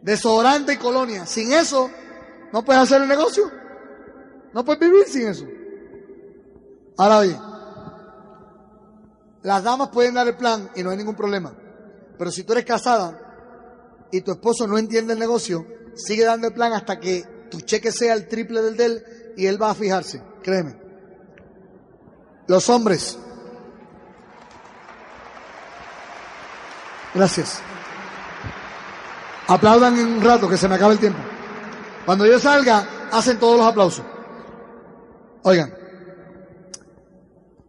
Desodorante 0.03 0.75
y 0.75 0.77
colonia. 0.77 1.27
Sin 1.27 1.53
eso, 1.53 1.91
no 2.53 2.65
puedes 2.65 2.83
hacer 2.83 3.03
el 3.03 3.09
negocio. 3.09 3.51
No 4.53 4.65
puedes 4.65 4.81
vivir 4.81 5.07
sin 5.07 5.29
eso. 5.29 5.47
Ahora 6.97 7.19
oye, 7.19 7.39
las 9.43 9.63
damas 9.63 9.89
pueden 9.89 10.15
dar 10.15 10.29
el 10.29 10.37
plan 10.37 10.71
y 10.75 10.83
no 10.83 10.91
hay 10.91 10.97
ningún 10.97 11.17
problema. 11.17 11.55
Pero 12.19 12.31
si 12.31 12.45
tú 12.45 12.53
eres 12.53 12.65
casada 12.65 14.09
y 14.11 14.21
tu 14.21 14.33
esposo 14.33 14.67
no 14.67 14.77
entiende 14.77 15.15
el 15.15 15.19
negocio, 15.19 15.67
sigue 15.95 16.25
dando 16.25 16.49
el 16.49 16.55
plan 16.55 16.73
hasta 16.73 17.01
que 17.01 17.25
tu 17.51 17.61
cheque 17.61 17.93
sea 17.93 18.15
el 18.15 18.29
triple 18.29 18.61
del 18.61 18.77
de 18.77 18.85
él 18.85 19.05
y 19.37 19.47
él 19.47 19.61
va 19.61 19.71
a 19.71 19.75
fijarse, 19.75 20.23
créeme. 20.43 20.77
Los 22.47 22.69
hombres. 22.69 23.19
Gracias. 27.15 27.61
Aplaudan 29.49 29.99
en 29.99 30.07
un 30.07 30.23
rato 30.23 30.49
que 30.49 30.57
se 30.57 30.69
me 30.69 30.75
acaba 30.75 30.93
el 30.93 30.99
tiempo. 30.99 31.21
Cuando 32.07 32.27
yo 32.27 32.39
salga, 32.39 33.09
hacen 33.13 33.39
todos 33.39 33.59
los 33.59 33.67
aplausos. 33.67 34.05
Oigan, 35.43 35.75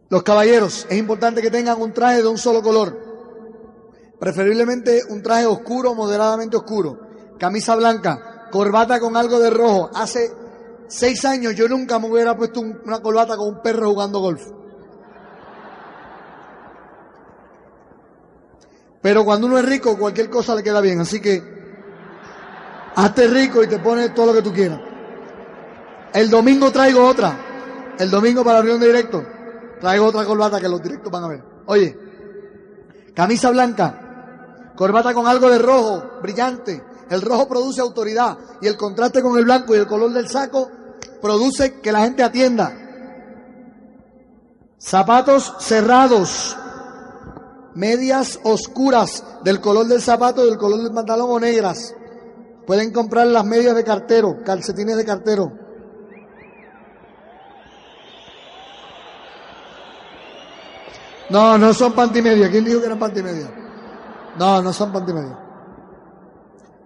los 0.08 0.22
caballeros, 0.22 0.86
es 0.88 0.96
importante 0.98 1.42
que 1.42 1.50
tengan 1.50 1.80
un 1.80 1.92
traje 1.92 2.22
de 2.22 2.28
un 2.28 2.38
solo 2.38 2.62
color. 2.62 2.98
Preferiblemente 4.18 5.02
un 5.08 5.22
traje 5.22 5.46
oscuro, 5.46 5.94
moderadamente 5.94 6.56
oscuro. 6.56 7.00
Camisa 7.38 7.74
blanca, 7.74 8.48
corbata 8.50 9.00
con 9.00 9.16
algo 9.16 9.38
de 9.40 9.50
rojo. 9.50 9.90
Hace 9.94 10.30
seis 10.88 11.24
años 11.24 11.54
yo 11.54 11.68
nunca 11.68 11.98
me 11.98 12.08
hubiera 12.08 12.36
puesto 12.36 12.60
una 12.60 13.00
corbata 13.00 13.36
con 13.36 13.48
un 13.48 13.62
perro 13.62 13.90
jugando 13.90 14.20
golf. 14.20 14.42
Pero 19.04 19.22
cuando 19.22 19.46
uno 19.46 19.58
es 19.58 19.66
rico, 19.66 19.98
cualquier 19.98 20.30
cosa 20.30 20.54
le 20.54 20.62
queda 20.62 20.80
bien. 20.80 20.98
Así 20.98 21.20
que 21.20 21.42
hazte 22.96 23.26
rico 23.28 23.62
y 23.62 23.66
te 23.66 23.78
pones 23.78 24.14
todo 24.14 24.26
lo 24.26 24.32
que 24.32 24.40
tú 24.40 24.52
quieras. 24.52 24.80
El 26.14 26.30
domingo 26.30 26.70
traigo 26.70 27.06
otra. 27.06 27.94
El 27.98 28.10
domingo 28.10 28.42
para 28.42 28.58
la 28.58 28.62
reunión 28.62 28.80
de 28.80 28.86
directo. 28.86 29.22
Traigo 29.78 30.06
otra 30.06 30.24
corbata 30.24 30.58
que 30.58 30.70
los 30.70 30.82
directos 30.82 31.12
van 31.12 31.24
a 31.24 31.28
ver. 31.28 31.42
Oye, 31.66 31.98
camisa 33.14 33.50
blanca, 33.50 34.72
corbata 34.74 35.12
con 35.12 35.26
algo 35.26 35.50
de 35.50 35.58
rojo, 35.58 36.20
brillante. 36.22 36.82
El 37.10 37.22
rojo 37.22 37.48
produce 37.48 37.80
autoridad 37.80 38.38
y 38.60 38.66
el 38.66 38.76
contraste 38.76 39.22
con 39.22 39.38
el 39.38 39.44
blanco 39.44 39.74
y 39.74 39.78
el 39.78 39.86
color 39.86 40.12
del 40.12 40.28
saco 40.28 40.70
produce 41.20 41.80
que 41.80 41.92
la 41.92 42.00
gente 42.00 42.22
atienda. 42.22 42.72
Zapatos 44.78 45.54
cerrados, 45.60 46.56
medias 47.74 48.38
oscuras 48.44 49.24
del 49.42 49.60
color 49.60 49.86
del 49.86 50.02
zapato, 50.02 50.44
del 50.44 50.58
color 50.58 50.82
del 50.82 50.92
pantalón 50.92 51.30
o 51.30 51.40
negras. 51.40 51.94
Pueden 52.66 52.92
comprar 52.92 53.26
las 53.26 53.44
medias 53.44 53.74
de 53.74 53.84
cartero, 53.84 54.38
calcetines 54.44 54.96
de 54.96 55.04
cartero. 55.04 55.52
No, 61.30 61.58
no 61.58 61.72
son 61.74 61.92
pantimedia. 61.92 62.50
¿Quién 62.50 62.64
dijo 62.64 62.80
que 62.80 62.86
eran 62.86 62.98
pantimedia? 62.98 63.50
No, 64.38 64.62
no 64.62 64.72
son 64.72 64.92
pantimedia. 64.92 65.43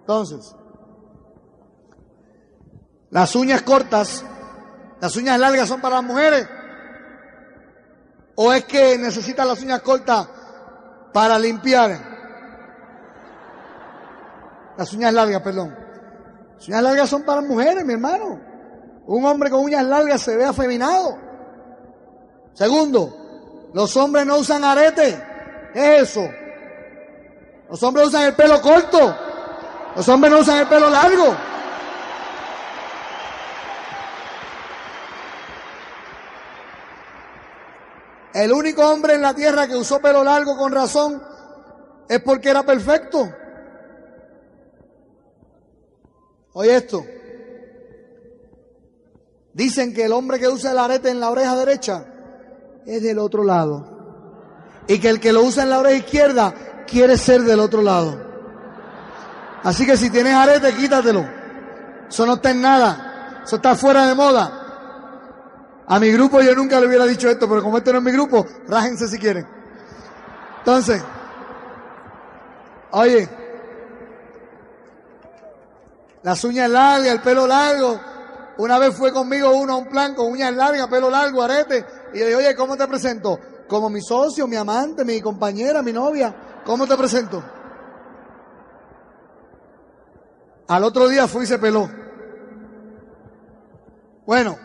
Entonces, 0.09 0.55
las 3.11 3.35
uñas 3.35 3.61
cortas, 3.61 4.25
las 4.99 5.15
uñas 5.15 5.39
largas 5.39 5.69
son 5.69 5.81
para 5.81 5.97
las 5.97 6.03
mujeres. 6.03 6.49
¿O 8.33 8.51
es 8.51 8.65
que 8.65 8.97
necesitan 8.97 9.47
las 9.47 9.61
uñas 9.61 9.83
cortas 9.83 10.27
para 11.13 11.37
limpiar? 11.37 11.91
Las 14.75 14.91
uñas 14.93 15.13
largas, 15.13 15.43
perdón. 15.43 15.77
Las 16.55 16.67
uñas 16.67 16.81
largas 16.81 17.07
son 17.07 17.21
para 17.21 17.41
mujeres, 17.41 17.85
mi 17.85 17.93
hermano. 17.93 18.41
Un 19.05 19.25
hombre 19.25 19.51
con 19.51 19.63
uñas 19.63 19.85
largas 19.85 20.21
se 20.21 20.35
ve 20.35 20.43
afeminado. 20.43 21.19
Segundo, 22.55 23.69
los 23.75 23.95
hombres 23.95 24.25
no 24.25 24.39
usan 24.39 24.63
arete. 24.63 25.23
¿Qué 25.71 25.97
es 25.97 26.09
eso? 26.09 26.27
Los 27.69 27.83
hombres 27.83 28.07
usan 28.07 28.23
el 28.23 28.33
pelo 28.33 28.59
corto. 28.59 29.28
Los 29.99 30.07
hombres 30.07 30.31
no 30.31 30.39
usan 30.39 30.59
el 30.59 30.67
pelo 30.69 30.89
largo. 30.89 31.35
El 38.33 38.53
único 38.53 38.89
hombre 38.89 39.15
en 39.15 39.21
la 39.21 39.33
tierra 39.33 39.67
que 39.67 39.75
usó 39.75 39.99
pelo 39.99 40.23
largo 40.23 40.55
con 40.55 40.71
razón 40.71 41.21
es 42.07 42.21
porque 42.21 42.49
era 42.49 42.63
perfecto. 42.63 43.29
Oye 46.53 46.77
esto. 46.77 47.05
Dicen 49.51 49.93
que 49.93 50.05
el 50.05 50.13
hombre 50.13 50.39
que 50.39 50.47
usa 50.47 50.71
el 50.71 50.79
arete 50.79 51.09
en 51.09 51.19
la 51.19 51.29
oreja 51.29 51.57
derecha 51.57 52.05
es 52.85 53.03
del 53.03 53.19
otro 53.19 53.43
lado. 53.43 53.85
Y 54.87 54.97
que 55.01 55.09
el 55.09 55.19
que 55.19 55.33
lo 55.33 55.41
usa 55.41 55.63
en 55.63 55.71
la 55.71 55.79
oreja 55.79 55.97
izquierda 55.97 56.85
quiere 56.87 57.17
ser 57.17 57.41
del 57.41 57.59
otro 57.59 57.81
lado. 57.81 58.28
Así 59.63 59.85
que 59.85 59.97
si 59.97 60.09
tienes 60.09 60.33
arete, 60.33 60.73
quítatelo. 60.73 61.25
Eso 62.09 62.25
no 62.25 62.35
está 62.35 62.51
en 62.51 62.61
nada. 62.61 63.41
Eso 63.43 63.57
está 63.57 63.75
fuera 63.75 64.07
de 64.07 64.15
moda. 64.15 64.59
A 65.87 65.99
mi 65.99 66.11
grupo 66.11 66.39
yo 66.41 66.53
nunca 66.55 66.79
le 66.79 66.87
hubiera 66.87 67.05
dicho 67.05 67.29
esto, 67.29 67.49
pero 67.49 67.63
como 67.63 67.77
este 67.77 67.91
no 67.91 67.97
es 67.97 68.03
mi 68.03 68.11
grupo, 68.11 68.45
rájense 68.67 69.07
si 69.07 69.17
quieren. 69.17 69.47
Entonces, 70.59 71.03
oye, 72.91 73.27
las 76.21 76.43
uñas 76.43 76.69
largas, 76.69 77.07
el 77.07 77.21
pelo 77.21 77.47
largo. 77.47 77.99
Una 78.57 78.77
vez 78.77 78.95
fue 78.95 79.11
conmigo 79.11 79.51
uno 79.51 79.73
a 79.73 79.77
un 79.77 79.89
plan 79.89 80.13
con 80.13 80.31
uñas 80.31 80.53
largas, 80.53 80.87
pelo 80.87 81.09
largo, 81.09 81.41
arete. 81.41 81.85
Y 82.13 82.19
le 82.19 82.25
dije, 82.25 82.35
oye, 82.35 82.55
¿cómo 82.55 82.77
te 82.77 82.87
presento? 82.87 83.39
Como 83.67 83.89
mi 83.89 84.01
socio, 84.01 84.47
mi 84.47 84.57
amante, 84.57 85.03
mi 85.03 85.21
compañera, 85.21 85.81
mi 85.81 85.93
novia. 85.93 86.61
¿Cómo 86.65 86.85
te 86.85 86.95
presento? 86.97 87.43
Al 90.69 90.83
otro 90.83 91.09
día 91.09 91.27
fui 91.27 91.45
y 91.45 91.47
se 91.47 91.57
peló. 91.57 91.89
Bueno, 94.23 94.55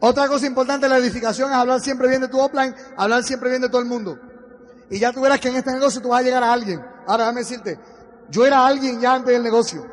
otra 0.00 0.26
cosa 0.28 0.46
importante 0.46 0.86
de 0.86 0.90
la 0.90 0.96
edificación 0.96 1.50
es 1.50 1.56
hablar 1.56 1.80
siempre 1.80 2.08
bien 2.08 2.22
de 2.22 2.28
tu 2.28 2.40
offline, 2.40 2.74
hablar 2.96 3.22
siempre 3.22 3.50
bien 3.50 3.60
de 3.60 3.68
todo 3.68 3.82
el 3.82 3.86
mundo. 3.86 4.18
Y 4.88 4.98
ya 4.98 5.12
tú 5.12 5.20
verás 5.20 5.40
que 5.40 5.50
en 5.50 5.56
este 5.56 5.72
negocio 5.72 6.00
tú 6.00 6.08
vas 6.08 6.20
a 6.20 6.22
llegar 6.22 6.42
a 6.42 6.54
alguien. 6.54 6.82
Ahora 7.06 7.24
déjame 7.24 7.40
decirte, 7.40 7.78
yo 8.30 8.46
era 8.46 8.66
alguien 8.66 8.98
ya 8.98 9.12
antes 9.12 9.34
del 9.34 9.42
negocio. 9.42 9.86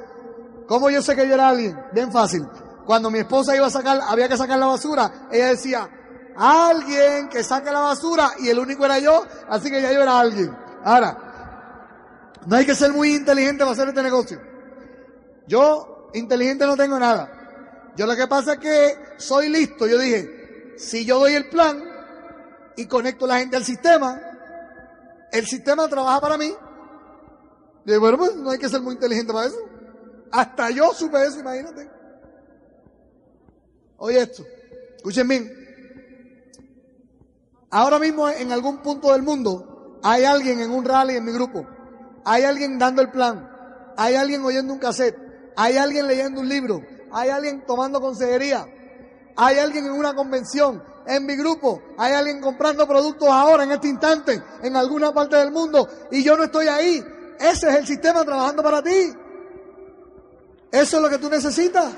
¿Cómo 0.65 0.89
yo 0.89 1.01
sé 1.01 1.13
que 1.13 1.27
yo 1.27 1.33
era 1.33 1.49
alguien? 1.49 1.77
Bien 1.91 2.09
fácil. 2.09 2.47
Cuando 2.85 3.11
mi 3.11 3.19
esposa 3.19 3.53
iba 3.53 3.67
a 3.67 3.69
sacar, 3.69 3.99
había 4.07 4.29
que 4.29 4.37
sacar 4.37 4.57
la 4.57 4.67
basura, 4.67 5.27
ella 5.29 5.47
decía, 5.47 5.89
alguien 6.37 7.27
que 7.27 7.43
saque 7.43 7.69
la 7.69 7.81
basura, 7.81 8.31
y 8.39 8.47
el 8.47 8.59
único 8.59 8.85
era 8.85 8.97
yo, 8.99 9.25
así 9.49 9.69
que 9.69 9.81
ya 9.81 9.91
yo 9.91 10.01
era 10.01 10.17
alguien. 10.17 10.55
Ahora, 10.85 11.17
no 12.45 12.55
hay 12.55 12.65
que 12.65 12.75
ser 12.75 12.93
muy 12.93 13.13
inteligente 13.13 13.59
para 13.59 13.71
hacer 13.71 13.89
este 13.89 14.01
negocio. 14.01 14.54
Yo, 15.47 16.09
inteligente 16.13 16.65
no 16.65 16.75
tengo 16.75 16.99
nada. 16.99 17.93
Yo 17.95 18.05
lo 18.05 18.15
que 18.15 18.27
pasa 18.27 18.53
es 18.53 18.59
que 18.59 18.97
soy 19.17 19.49
listo. 19.49 19.87
Yo 19.87 19.97
dije, 19.97 20.73
si 20.77 21.05
yo 21.05 21.19
doy 21.19 21.33
el 21.33 21.49
plan 21.49 21.83
y 22.75 22.85
conecto 22.87 23.25
a 23.25 23.29
la 23.29 23.39
gente 23.39 23.55
al 23.55 23.63
sistema, 23.63 24.19
el 25.31 25.45
sistema 25.45 25.87
trabaja 25.87 26.19
para 26.19 26.37
mí. 26.37 26.53
Y 27.85 27.97
bueno, 27.97 28.17
pues 28.17 28.35
no 28.35 28.49
hay 28.49 28.57
que 28.57 28.69
ser 28.69 28.81
muy 28.81 28.93
inteligente 28.93 29.31
para 29.31 29.47
eso. 29.47 29.57
Hasta 30.31 30.69
yo 30.71 30.93
supe 30.93 31.23
eso, 31.23 31.39
imagínate. 31.39 31.89
Oye 33.97 34.19
esto, 34.19 34.43
escuchen 34.97 35.27
bien. 35.27 35.65
Ahora 37.69 37.99
mismo 37.99 38.27
en 38.29 38.51
algún 38.51 38.79
punto 38.79 39.11
del 39.13 39.21
mundo 39.21 39.99
hay 40.03 40.23
alguien 40.23 40.59
en 40.59 40.71
un 40.71 40.83
rally 40.83 41.15
en 41.15 41.25
mi 41.25 41.31
grupo. 41.31 41.65
Hay 42.25 42.43
alguien 42.43 42.77
dando 42.77 43.01
el 43.01 43.11
plan. 43.11 43.49
Hay 43.97 44.15
alguien 44.15 44.43
oyendo 44.43 44.73
un 44.73 44.79
cassette. 44.79 45.24
Hay 45.55 45.77
alguien 45.77 46.07
leyendo 46.07 46.41
un 46.41 46.49
libro 46.49 46.81
hay 47.15 47.29
alguien 47.29 47.65
tomando 47.65 48.01
consejería, 48.01 48.65
hay 49.37 49.57
alguien 49.57 49.85
en 49.85 49.93
una 49.93 50.13
convención, 50.13 50.83
en 51.07 51.25
mi 51.25 51.37
grupo, 51.37 51.81
hay 51.97 52.11
alguien 52.11 52.41
comprando 52.41 52.85
productos 52.85 53.29
ahora, 53.29 53.63
en 53.63 53.71
este 53.71 53.87
instante, 53.87 54.43
en 54.61 54.75
alguna 54.75 55.13
parte 55.13 55.37
del 55.37 55.51
mundo, 55.51 55.87
y 56.11 56.21
yo 56.23 56.35
no 56.35 56.43
estoy 56.43 56.67
ahí. 56.67 57.01
Ese 57.39 57.69
es 57.69 57.75
el 57.75 57.87
sistema 57.87 58.25
trabajando 58.25 58.61
para 58.61 58.81
ti. 58.81 59.13
Eso 60.71 60.97
es 60.97 61.01
lo 61.01 61.09
que 61.09 61.17
tú 61.17 61.29
necesitas. 61.29 61.93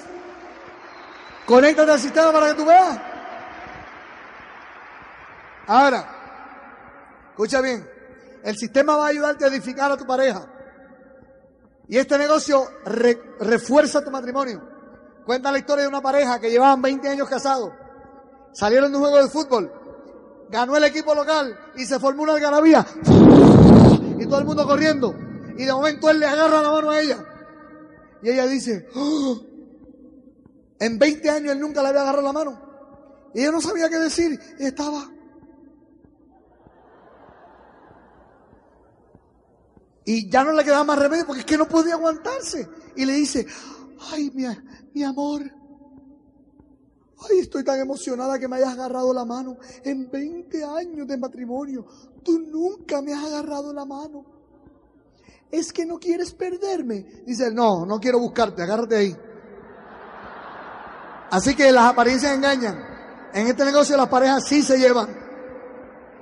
Conéctate 1.48 1.92
al 1.92 2.00
sistema 2.00 2.32
para 2.32 2.48
que 2.50 2.54
tú 2.54 2.66
veas. 2.66 3.00
Ahora, 5.66 6.06
escucha 7.30 7.60
bien, 7.62 7.90
el 8.44 8.56
sistema 8.56 8.98
va 8.98 9.06
a 9.06 9.10
ayudarte 9.10 9.46
a 9.46 9.48
edificar 9.48 9.92
a 9.92 9.98
tu 9.98 10.06
pareja. 10.06 10.46
Y 11.90 11.98
este 11.98 12.18
negocio 12.18 12.66
refuerza 13.40 14.04
tu 14.04 14.12
matrimonio. 14.12 14.62
Cuenta 15.26 15.52
la 15.52 15.60
historia 15.60 15.84
de 15.84 15.90
una 15.90 16.02
pareja 16.02 16.40
que 16.40 16.50
llevaban 16.50 16.82
20 16.82 17.08
años 17.08 17.30
casados. 17.30 17.72
Salieron 18.54 18.92
de 18.92 18.98
un 18.98 19.04
juego 19.04 19.24
de 19.24 19.30
fútbol. 19.30 19.72
Ganó 20.50 20.76
el 20.76 20.84
equipo 20.84 21.14
local 21.14 21.58
y 21.76 21.86
se 21.86 22.00
formó 22.00 22.24
una 22.24 22.34
algarabía. 22.34 22.86
Y 24.20 24.26
todo 24.26 24.40
el 24.40 24.46
mundo 24.46 24.66
corriendo. 24.66 25.14
Y 25.58 25.66
de 25.66 25.72
momento 25.72 26.10
él 26.10 26.20
le 26.20 26.26
agarra 26.26 26.62
la 26.62 26.72
mano 26.72 26.92
a 26.92 27.00
ella. 27.00 27.26
Y 28.22 28.30
ella 28.30 28.48
dice, 28.48 28.88
¡Oh! 28.96 29.40
en 30.80 31.00
20 31.00 31.30
años 31.30 31.52
él 31.54 31.60
nunca 31.60 31.82
le 31.82 31.90
había 31.90 32.02
agarrado 32.02 32.24
la 32.24 32.34
mano. 32.34 32.62
Y 33.34 33.42
ella 33.42 33.52
no 33.52 33.62
sabía 33.62 33.90
qué 33.90 33.98
decir. 33.98 34.40
Y 34.60 34.66
estaba 34.66 35.10
Y 40.08 40.30
ya 40.30 40.42
no 40.46 40.54
le 40.54 40.64
quedaba 40.64 40.86
más 40.86 41.00
remedio 41.00 41.26
porque 41.26 41.42
es 41.42 41.46
que 41.46 41.58
no 41.58 41.68
podía 41.68 41.96
aguantarse. 41.96 42.66
Y 42.96 43.04
le 43.04 43.12
dice, 43.12 43.46
ay, 44.10 44.32
mi, 44.34 44.46
mi 44.94 45.04
amor, 45.04 45.42
ay, 47.20 47.40
estoy 47.40 47.66
tan 47.66 47.78
emocionada 47.78 48.40
que 48.40 48.48
me 48.48 48.56
hayas 48.56 48.70
agarrado 48.70 49.14
la 49.14 49.26
mano. 49.26 49.58
En 49.84 50.10
20 50.10 50.64
años 50.64 51.06
de 51.10 51.18
matrimonio, 51.18 51.86
tú 52.24 52.40
nunca 52.40 53.02
me 53.02 53.14
has 53.14 53.26
agarrado 53.26 53.74
la 53.74 53.84
mano. 53.84 54.26
Es 55.52 55.74
que 55.74 55.86
no 55.86 56.00
quieres 56.00 56.34
perderme. 56.34 57.24
Dice, 57.26 57.52
no, 57.52 57.86
no 57.86 58.00
quiero 58.00 58.20
buscarte, 58.20 58.64
agárrate 58.64 58.96
ahí. 58.96 59.18
Así 61.32 61.54
que 61.54 61.70
las 61.70 61.84
apariencias 61.84 62.34
engañan. 62.34 62.82
En 63.34 63.48
este 63.48 63.66
negocio 63.66 63.98
las 63.98 64.08
parejas 64.08 64.48
sí 64.48 64.64
se 64.64 64.78
llevan. 64.78 65.10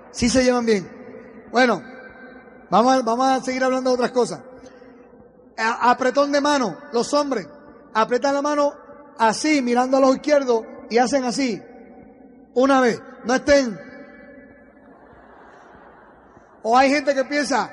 Sí 0.10 0.28
se 0.28 0.44
llevan 0.44 0.66
bien. 0.66 0.90
Bueno, 1.52 1.84
Vamos 2.70 2.94
a, 2.94 3.02
vamos 3.02 3.28
a 3.28 3.42
seguir 3.42 3.64
hablando 3.64 3.92
de 3.92 3.96
otras 3.96 4.12
cosas. 4.12 4.42
apretón 5.58 6.32
de 6.32 6.42
mano, 6.42 6.78
los 6.92 7.14
hombres 7.14 7.48
apretan 7.94 8.34
la 8.34 8.42
mano 8.42 8.74
así, 9.18 9.62
mirando 9.62 9.98
a 9.98 10.00
los 10.00 10.16
izquierdos 10.16 10.64
y 10.90 10.98
hacen 10.98 11.24
así. 11.24 11.62
Una 12.54 12.82
vez. 12.82 13.02
No 13.24 13.34
estén. 13.34 13.80
O 16.62 16.78
hay 16.78 16.90
gente 16.90 17.14
que 17.14 17.26
piensa. 17.26 17.72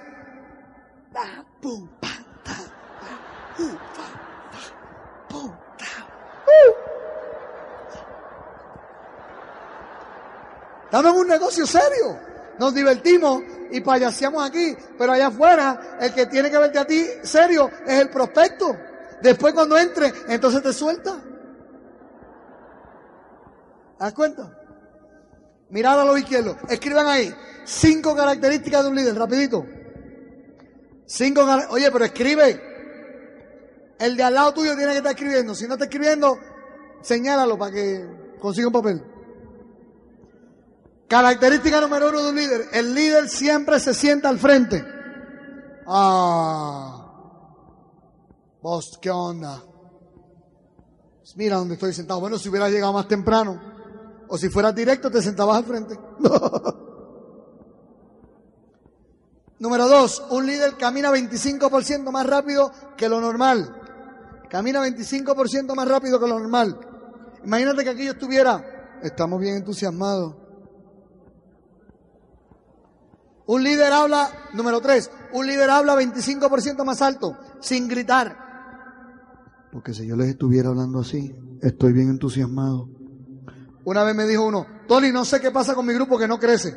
Estamos 10.84 11.12
en 11.14 11.20
un 11.20 11.28
negocio 11.28 11.66
serio. 11.66 12.18
Nos 12.58 12.74
divertimos 12.74 13.42
y 13.72 13.80
payaseamos 13.80 14.48
aquí, 14.48 14.76
pero 14.98 15.12
allá 15.12 15.28
afuera 15.28 15.98
el 16.00 16.12
que 16.14 16.26
tiene 16.26 16.50
que 16.50 16.58
verte 16.58 16.78
a 16.78 16.86
ti 16.86 17.04
serio 17.22 17.70
es 17.86 18.00
el 18.00 18.10
prospecto. 18.10 18.76
Después 19.22 19.54
cuando 19.54 19.78
entre, 19.78 20.12
entonces 20.28 20.62
te 20.62 20.72
suelta. 20.72 21.22
¿Das 23.98 24.12
cuenta? 24.12 24.58
Mirad 25.70 26.00
a 26.00 26.04
los 26.04 26.18
izquierdos. 26.18 26.56
Escriban 26.68 27.06
ahí 27.06 27.34
cinco 27.64 28.14
características 28.14 28.82
de 28.82 28.90
un 28.90 28.96
líder, 28.96 29.16
rapidito. 29.16 29.64
Cinco 31.06 31.46
Oye, 31.70 31.90
pero 31.90 32.04
escribe. 32.04 32.72
El 33.98 34.16
de 34.16 34.22
al 34.22 34.34
lado 34.34 34.54
tuyo 34.54 34.76
tiene 34.76 34.92
que 34.92 34.98
estar 34.98 35.12
escribiendo. 35.12 35.54
Si 35.54 35.66
no 35.66 35.74
está 35.74 35.84
escribiendo, 35.84 36.38
señálalo 37.02 37.56
para 37.56 37.72
que 37.72 38.04
consiga 38.40 38.66
un 38.66 38.72
papel. 38.72 39.11
Característica 41.12 41.78
número 41.78 42.08
uno 42.08 42.22
de 42.22 42.30
un 42.30 42.36
líder. 42.36 42.68
El 42.72 42.94
líder 42.94 43.28
siempre 43.28 43.78
se 43.78 43.92
sienta 43.92 44.30
al 44.30 44.38
frente. 44.38 44.82
Ah, 45.86 47.52
vos, 48.62 48.98
¿qué 48.98 49.10
onda? 49.10 49.62
Mira 51.36 51.56
dónde 51.56 51.74
estoy 51.74 51.92
sentado. 51.92 52.18
Bueno, 52.18 52.38
si 52.38 52.48
hubiera 52.48 52.70
llegado 52.70 52.94
más 52.94 53.08
temprano, 53.08 53.60
o 54.26 54.38
si 54.38 54.48
fuera 54.48 54.72
directo, 54.72 55.10
te 55.10 55.20
sentabas 55.20 55.58
al 55.58 55.64
frente. 55.64 56.00
Número 59.58 59.88
dos, 59.88 60.24
un 60.30 60.46
líder 60.46 60.78
camina 60.78 61.10
25% 61.10 62.10
más 62.10 62.26
rápido 62.26 62.72
que 62.96 63.10
lo 63.10 63.20
normal. 63.20 63.82
Camina 64.48 64.82
25% 64.82 65.74
más 65.74 65.86
rápido 65.86 66.18
que 66.18 66.26
lo 66.26 66.38
normal. 66.38 66.80
Imagínate 67.44 67.84
que 67.84 67.90
aquí 67.90 68.06
yo 68.06 68.12
estuviera, 68.12 68.98
estamos 69.02 69.38
bien 69.38 69.56
entusiasmados. 69.56 70.40
Un 73.52 73.62
líder 73.62 73.92
habla, 73.92 74.30
número 74.54 74.80
tres, 74.80 75.10
un 75.34 75.46
líder 75.46 75.68
habla 75.68 75.94
25% 75.94 76.86
más 76.86 77.02
alto, 77.02 77.36
sin 77.60 77.86
gritar. 77.86 78.34
Porque 79.70 79.92
si 79.92 80.06
yo 80.06 80.16
les 80.16 80.28
estuviera 80.28 80.70
hablando 80.70 81.00
así, 81.00 81.36
estoy 81.60 81.92
bien 81.92 82.08
entusiasmado. 82.08 82.88
Una 83.84 84.04
vez 84.04 84.14
me 84.14 84.26
dijo 84.26 84.46
uno, 84.46 84.64
Tony, 84.88 85.12
no 85.12 85.26
sé 85.26 85.38
qué 85.38 85.50
pasa 85.50 85.74
con 85.74 85.84
mi 85.84 85.92
grupo 85.92 86.18
que 86.18 86.26
no 86.26 86.38
crece. 86.38 86.74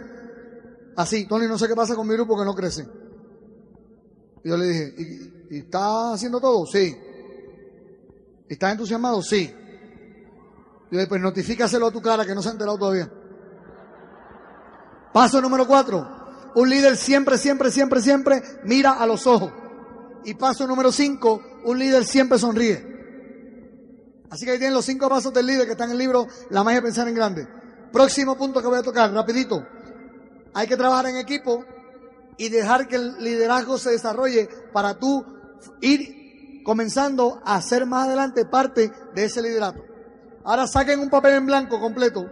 Así, 0.98 1.26
Tony, 1.26 1.48
no 1.48 1.58
sé 1.58 1.70
qué 1.70 1.76
pasa 1.76 1.96
con 1.96 2.10
mi 2.10 2.14
grupo 2.14 2.38
que 2.38 2.44
no 2.44 2.54
crece. 2.54 2.86
Y 4.44 4.50
yo 4.50 4.58
le 4.58 4.66
dije, 4.66 4.96
¿y, 5.52 5.58
está 5.60 6.12
haciendo 6.12 6.42
todo? 6.42 6.66
Sí. 6.66 6.94
¿Estás 8.50 8.74
entusiasmado? 8.74 9.22
Sí. 9.22 9.44
Y 9.44 9.48
yo 9.48 10.92
le 10.92 10.98
dije, 10.98 11.08
pues 11.08 11.22
notifícaselo 11.22 11.88
a 11.88 11.92
tu 11.92 12.02
cara 12.02 12.26
que 12.26 12.36
no 12.36 12.42
se 12.42 12.50
ha 12.50 12.52
enterado 12.52 12.78
todavía. 12.78 13.10
Paso 15.14 15.40
número 15.40 15.66
cuatro. 15.66 16.25
Un 16.56 16.70
líder 16.70 16.96
siempre, 16.96 17.38
siempre, 17.38 17.70
siempre, 17.70 18.02
siempre 18.02 18.42
mira 18.64 18.94
a 18.94 19.06
los 19.06 19.28
ojos. 19.28 19.52
Y 20.24 20.34
paso 20.36 20.66
número 20.66 20.92
cinco, 20.92 21.42
un 21.66 21.78
líder 21.78 22.06
siempre 22.06 22.40
sonríe. 22.40 22.96
Así 24.30 24.46
que 24.46 24.52
ahí 24.52 24.58
tienen 24.58 24.74
los 24.74 24.86
cinco 24.86 25.10
pasos 25.10 25.34
del 25.34 25.46
líder 25.46 25.66
que 25.66 25.74
están 25.74 25.90
en 25.90 25.94
el 25.94 26.00
libro 26.00 26.28
La 26.50 26.64
magia 26.64 26.80
de 26.80 26.84
pensar 26.84 27.08
en 27.08 27.16
grande. 27.16 27.48
Próximo 27.92 28.38
punto 28.38 28.62
que 28.62 28.68
voy 28.68 28.80
a 28.80 28.84
tocar, 28.84 29.12
rapidito. 29.12 29.68
Hay 30.54 30.68
que 30.68 30.78
trabajar 30.78 31.08
en 31.08 31.18
equipo 31.18 31.66
y 32.38 32.48
dejar 32.50 32.88
que 32.88 32.96
el 32.96 33.18
liderazgo 33.20 33.78
se 33.78 33.92
desarrolle 33.92 34.50
para 34.72 34.98
tú 34.98 35.26
ir 35.82 36.64
comenzando 36.64 37.42
a 37.46 37.62
ser 37.62 37.86
más 37.86 38.08
adelante 38.08 38.46
parte 38.46 38.92
de 39.14 39.26
ese 39.26 39.42
liderato. 39.42 39.84
Ahora 40.46 40.68
saquen 40.68 41.00
un 41.02 41.10
papel 41.10 41.34
en 41.34 41.46
blanco 41.46 41.80
completo, 41.82 42.30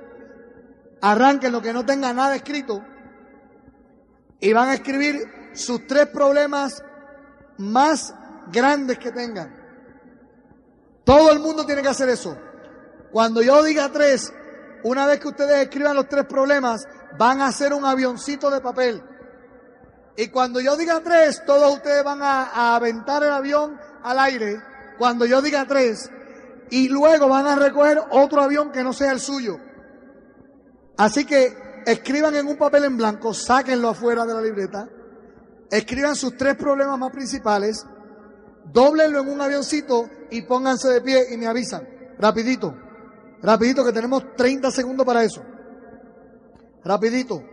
arranquen 1.02 1.52
lo 1.52 1.62
que 1.62 1.74
no 1.74 1.86
tenga 1.86 2.14
nada 2.14 2.36
escrito 2.36 2.84
y 4.44 4.52
van 4.52 4.68
a 4.68 4.74
escribir 4.74 5.52
sus 5.54 5.88
tres 5.88 6.08
problemas 6.08 6.84
más 7.60 8.14
grandes 8.52 9.00
que 9.00 9.10
tengan. 9.10 9.56
Todo 11.06 11.32
el 11.32 11.40
mundo 11.40 11.66
tiene 11.66 11.82
que 11.82 11.88
hacer 11.88 12.10
eso. 12.10 12.38
Cuando 13.14 13.42
yo 13.42 13.64
diga 13.64 13.88
tres, 13.88 14.34
una 14.84 15.06
vez 15.06 15.22
que 15.22 15.30
ustedes 15.30 15.64
escriban 15.64 15.96
los 15.96 16.10
tres 16.10 16.26
problemas, 16.26 16.86
van 17.18 17.40
a 17.40 17.48
hacer 17.48 17.74
un 17.74 17.86
avioncito 17.86 18.50
de 18.50 18.60
papel. 18.60 19.02
Y 20.18 20.28
cuando 20.28 20.60
yo 20.60 20.76
diga 20.76 21.00
tres, 21.00 21.42
todos 21.46 21.76
ustedes 21.76 22.04
van 22.04 22.22
a, 22.22 22.44
a 22.44 22.76
aventar 22.76 23.24
el 23.24 23.32
avión 23.32 23.80
al 24.04 24.20
aire. 24.20 24.62
Cuando 24.98 25.26
yo 25.26 25.42
diga 25.42 25.66
tres, 25.66 26.12
y 26.70 26.90
luego 26.90 27.30
van 27.30 27.48
a 27.48 27.56
recoger 27.56 27.98
otro 28.12 28.42
avión 28.42 28.74
que 28.74 28.84
no 28.84 28.92
sea 28.92 29.14
el 29.14 29.22
suyo. 29.22 29.58
Así 30.98 31.24
que 31.24 31.63
escriban 31.86 32.36
en 32.36 32.48
un 32.48 32.58
papel 32.58 32.86
en 32.86 32.98
blanco, 32.98 33.34
sáquenlo 33.34 33.90
afuera 33.90 34.26
de 34.26 34.34
la 34.34 34.42
libreta, 34.42 34.88
escriban 35.70 36.16
sus 36.16 36.38
tres 36.38 36.56
problemas 36.56 36.98
más 36.98 37.12
principales, 37.12 37.86
doblenlo 38.66 39.22
en 39.22 39.30
un 39.30 39.42
avioncito 39.42 40.10
y 40.30 40.42
pónganse 40.44 40.90
de 40.90 41.02
pie 41.02 41.34
y 41.34 41.38
me 41.38 41.48
avisan. 41.48 41.88
Rapidito, 42.20 42.76
rapidito 43.42 43.84
que 43.84 43.92
tenemos 43.92 44.36
30 44.36 44.72
segundos 44.72 45.06
para 45.06 45.24
eso. 45.24 45.44
Rapidito. 46.84 47.44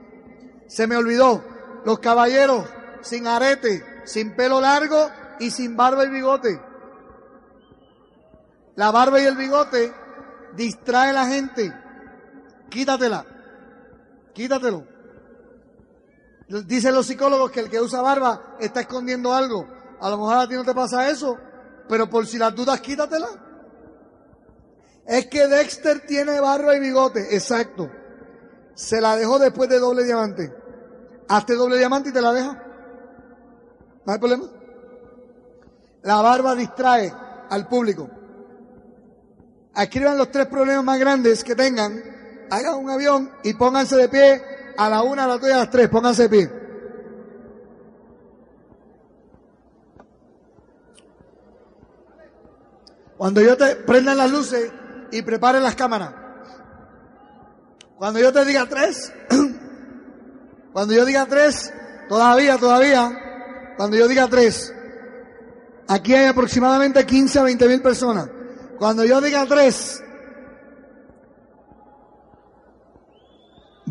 Se 0.66 0.86
me 0.86 0.96
olvidó, 0.96 1.42
los 1.84 1.98
caballeros 1.98 2.64
sin 3.02 3.26
arete, 3.26 3.84
sin 4.04 4.34
pelo 4.34 4.60
largo 4.60 5.10
y 5.38 5.50
sin 5.50 5.76
barba 5.76 6.04
y 6.04 6.10
bigote. 6.10 6.60
La 8.76 8.90
barba 8.90 9.20
y 9.20 9.24
el 9.24 9.36
bigote 9.36 9.92
distrae 10.54 11.10
a 11.10 11.14
la 11.14 11.26
gente. 11.26 11.72
Quítatela. 12.68 13.39
Quítatelo. 14.32 14.86
Dicen 16.66 16.94
los 16.94 17.06
psicólogos 17.06 17.50
que 17.50 17.60
el 17.60 17.70
que 17.70 17.80
usa 17.80 18.02
barba 18.02 18.56
está 18.58 18.80
escondiendo 18.80 19.32
algo. 19.32 19.66
A 20.00 20.10
lo 20.10 20.16
mejor 20.16 20.36
a 20.36 20.48
ti 20.48 20.54
no 20.54 20.64
te 20.64 20.74
pasa 20.74 21.08
eso, 21.08 21.38
pero 21.88 22.08
por 22.08 22.26
si 22.26 22.38
las 22.38 22.54
dudas, 22.54 22.80
quítatela. 22.80 23.28
Es 25.06 25.26
que 25.26 25.46
Dexter 25.46 26.06
tiene 26.06 26.40
barba 26.40 26.74
y 26.76 26.80
bigote, 26.80 27.34
exacto. 27.34 27.90
Se 28.74 29.00
la 29.00 29.16
dejó 29.16 29.38
después 29.38 29.68
de 29.68 29.78
doble 29.78 30.04
diamante. 30.04 30.52
Hazte 31.28 31.54
doble 31.54 31.78
diamante 31.78 32.08
y 32.08 32.12
te 32.12 32.20
la 32.20 32.32
deja. 32.32 32.64
No 34.04 34.12
hay 34.12 34.18
problema. 34.18 34.44
La 36.02 36.22
barba 36.22 36.54
distrae 36.54 37.12
al 37.50 37.68
público. 37.68 38.08
Escriban 39.76 40.18
los 40.18 40.30
tres 40.30 40.46
problemas 40.46 40.84
más 40.84 40.98
grandes 40.98 41.44
que 41.44 41.54
tengan, 41.54 42.02
hagan 42.50 42.74
un 42.74 42.90
avión 42.90 43.30
y 43.42 43.54
pónganse 43.54 43.96
de 43.96 44.08
pie 44.08 44.42
a 44.76 44.88
la 44.88 45.02
una, 45.02 45.24
a 45.24 45.26
las 45.28 45.40
dos 45.40 45.50
a 45.50 45.58
las 45.58 45.70
tres, 45.70 45.88
pónganse 45.88 46.22
de 46.24 46.28
pie. 46.28 46.50
Cuando 53.16 53.42
yo 53.42 53.56
te 53.56 53.76
prendan 53.76 54.16
las 54.16 54.30
luces 54.30 54.72
y 55.12 55.22
preparen 55.22 55.62
las 55.62 55.74
cámaras. 55.74 56.14
Cuando 57.98 58.18
yo 58.18 58.32
te 58.32 58.44
diga 58.46 58.66
tres, 58.66 59.12
cuando 60.72 60.94
yo 60.94 61.04
diga 61.04 61.26
tres, 61.26 61.70
todavía, 62.08 62.56
todavía, 62.56 63.74
cuando 63.76 63.98
yo 63.98 64.08
diga 64.08 64.26
tres, 64.26 64.72
aquí 65.86 66.14
hay 66.14 66.26
aproximadamente 66.26 67.04
15 67.04 67.38
a 67.40 67.42
20 67.42 67.68
mil 67.68 67.82
personas. 67.82 68.30
Cuando 68.78 69.04
yo 69.04 69.20
diga 69.20 69.44
tres, 69.44 70.02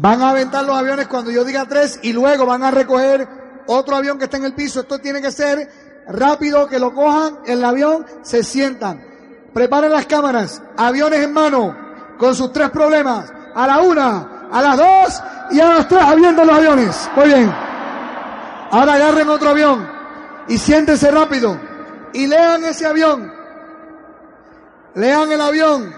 van 0.02 0.22
a 0.22 0.30
aventar 0.30 0.64
los 0.64 0.78
aviones 0.78 1.08
cuando 1.08 1.30
yo 1.30 1.43
diga 1.43 1.66
tres 1.66 2.00
y 2.02 2.14
luego 2.14 2.45
van 2.45 2.64
a 2.64 2.72
recoger 2.72 3.28
otro 3.68 3.97
avión 3.97 4.18
que 4.18 4.26
está 4.26 4.38
en 4.38 4.45
el 4.45 4.54
piso. 4.54 4.80
Esto 4.80 5.00
tiene 5.00 5.22
que 5.22 5.32
ser 5.32 5.70
rápido, 6.08 6.68
que 6.68 6.80
lo 6.80 6.93
cojan 6.93 7.39
el 7.45 7.64
avión, 7.64 8.06
se 8.22 8.43
sientan. 8.43 9.06
Preparen 9.54 9.91
las 9.91 10.06
cámaras, 10.06 10.62
aviones 10.78 11.20
en 11.20 11.34
mano, 11.34 11.76
con 12.18 12.34
sus 12.34 12.54
tres 12.54 12.70
problemas. 12.70 13.32
A 13.54 13.68
la 13.68 13.80
una, 13.80 14.47
a 14.52 14.62
las 14.62 14.78
dos 14.78 15.24
y 15.52 15.60
a 15.60 15.68
las 15.68 15.88
tres 15.88 16.02
avientan 16.02 16.47
los 16.47 16.58
aviones. 16.58 17.10
Muy 17.16 17.28
bien. 17.28 17.54
Ahora 18.72 18.93
agarren 18.93 19.28
otro 19.28 19.50
avión 19.50 19.86
y 20.47 20.58
siéntense 20.58 21.12
rápido 21.12 21.60
y 22.14 22.26
lean 22.26 22.64
ese 22.64 22.86
avión. 22.86 23.34
Lean 24.95 25.32
el 25.32 25.41
avión. 25.41 25.93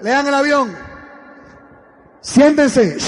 Lean 0.00 0.26
el 0.26 0.34
avión. 0.34 0.76
Siéntense. 2.20 2.98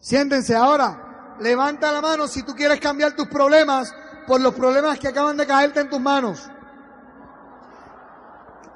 Siéntense 0.00 0.54
ahora. 0.56 1.36
Levanta 1.40 1.92
la 1.92 2.00
mano 2.00 2.26
si 2.28 2.42
tú 2.42 2.54
quieres 2.54 2.80
cambiar 2.80 3.12
tus 3.12 3.28
problemas 3.28 3.94
por 4.26 4.40
los 4.40 4.54
problemas 4.54 4.98
que 4.98 5.08
acaban 5.08 5.36
de 5.36 5.46
caerte 5.46 5.80
en 5.80 5.90
tus 5.90 6.00
manos. 6.00 6.50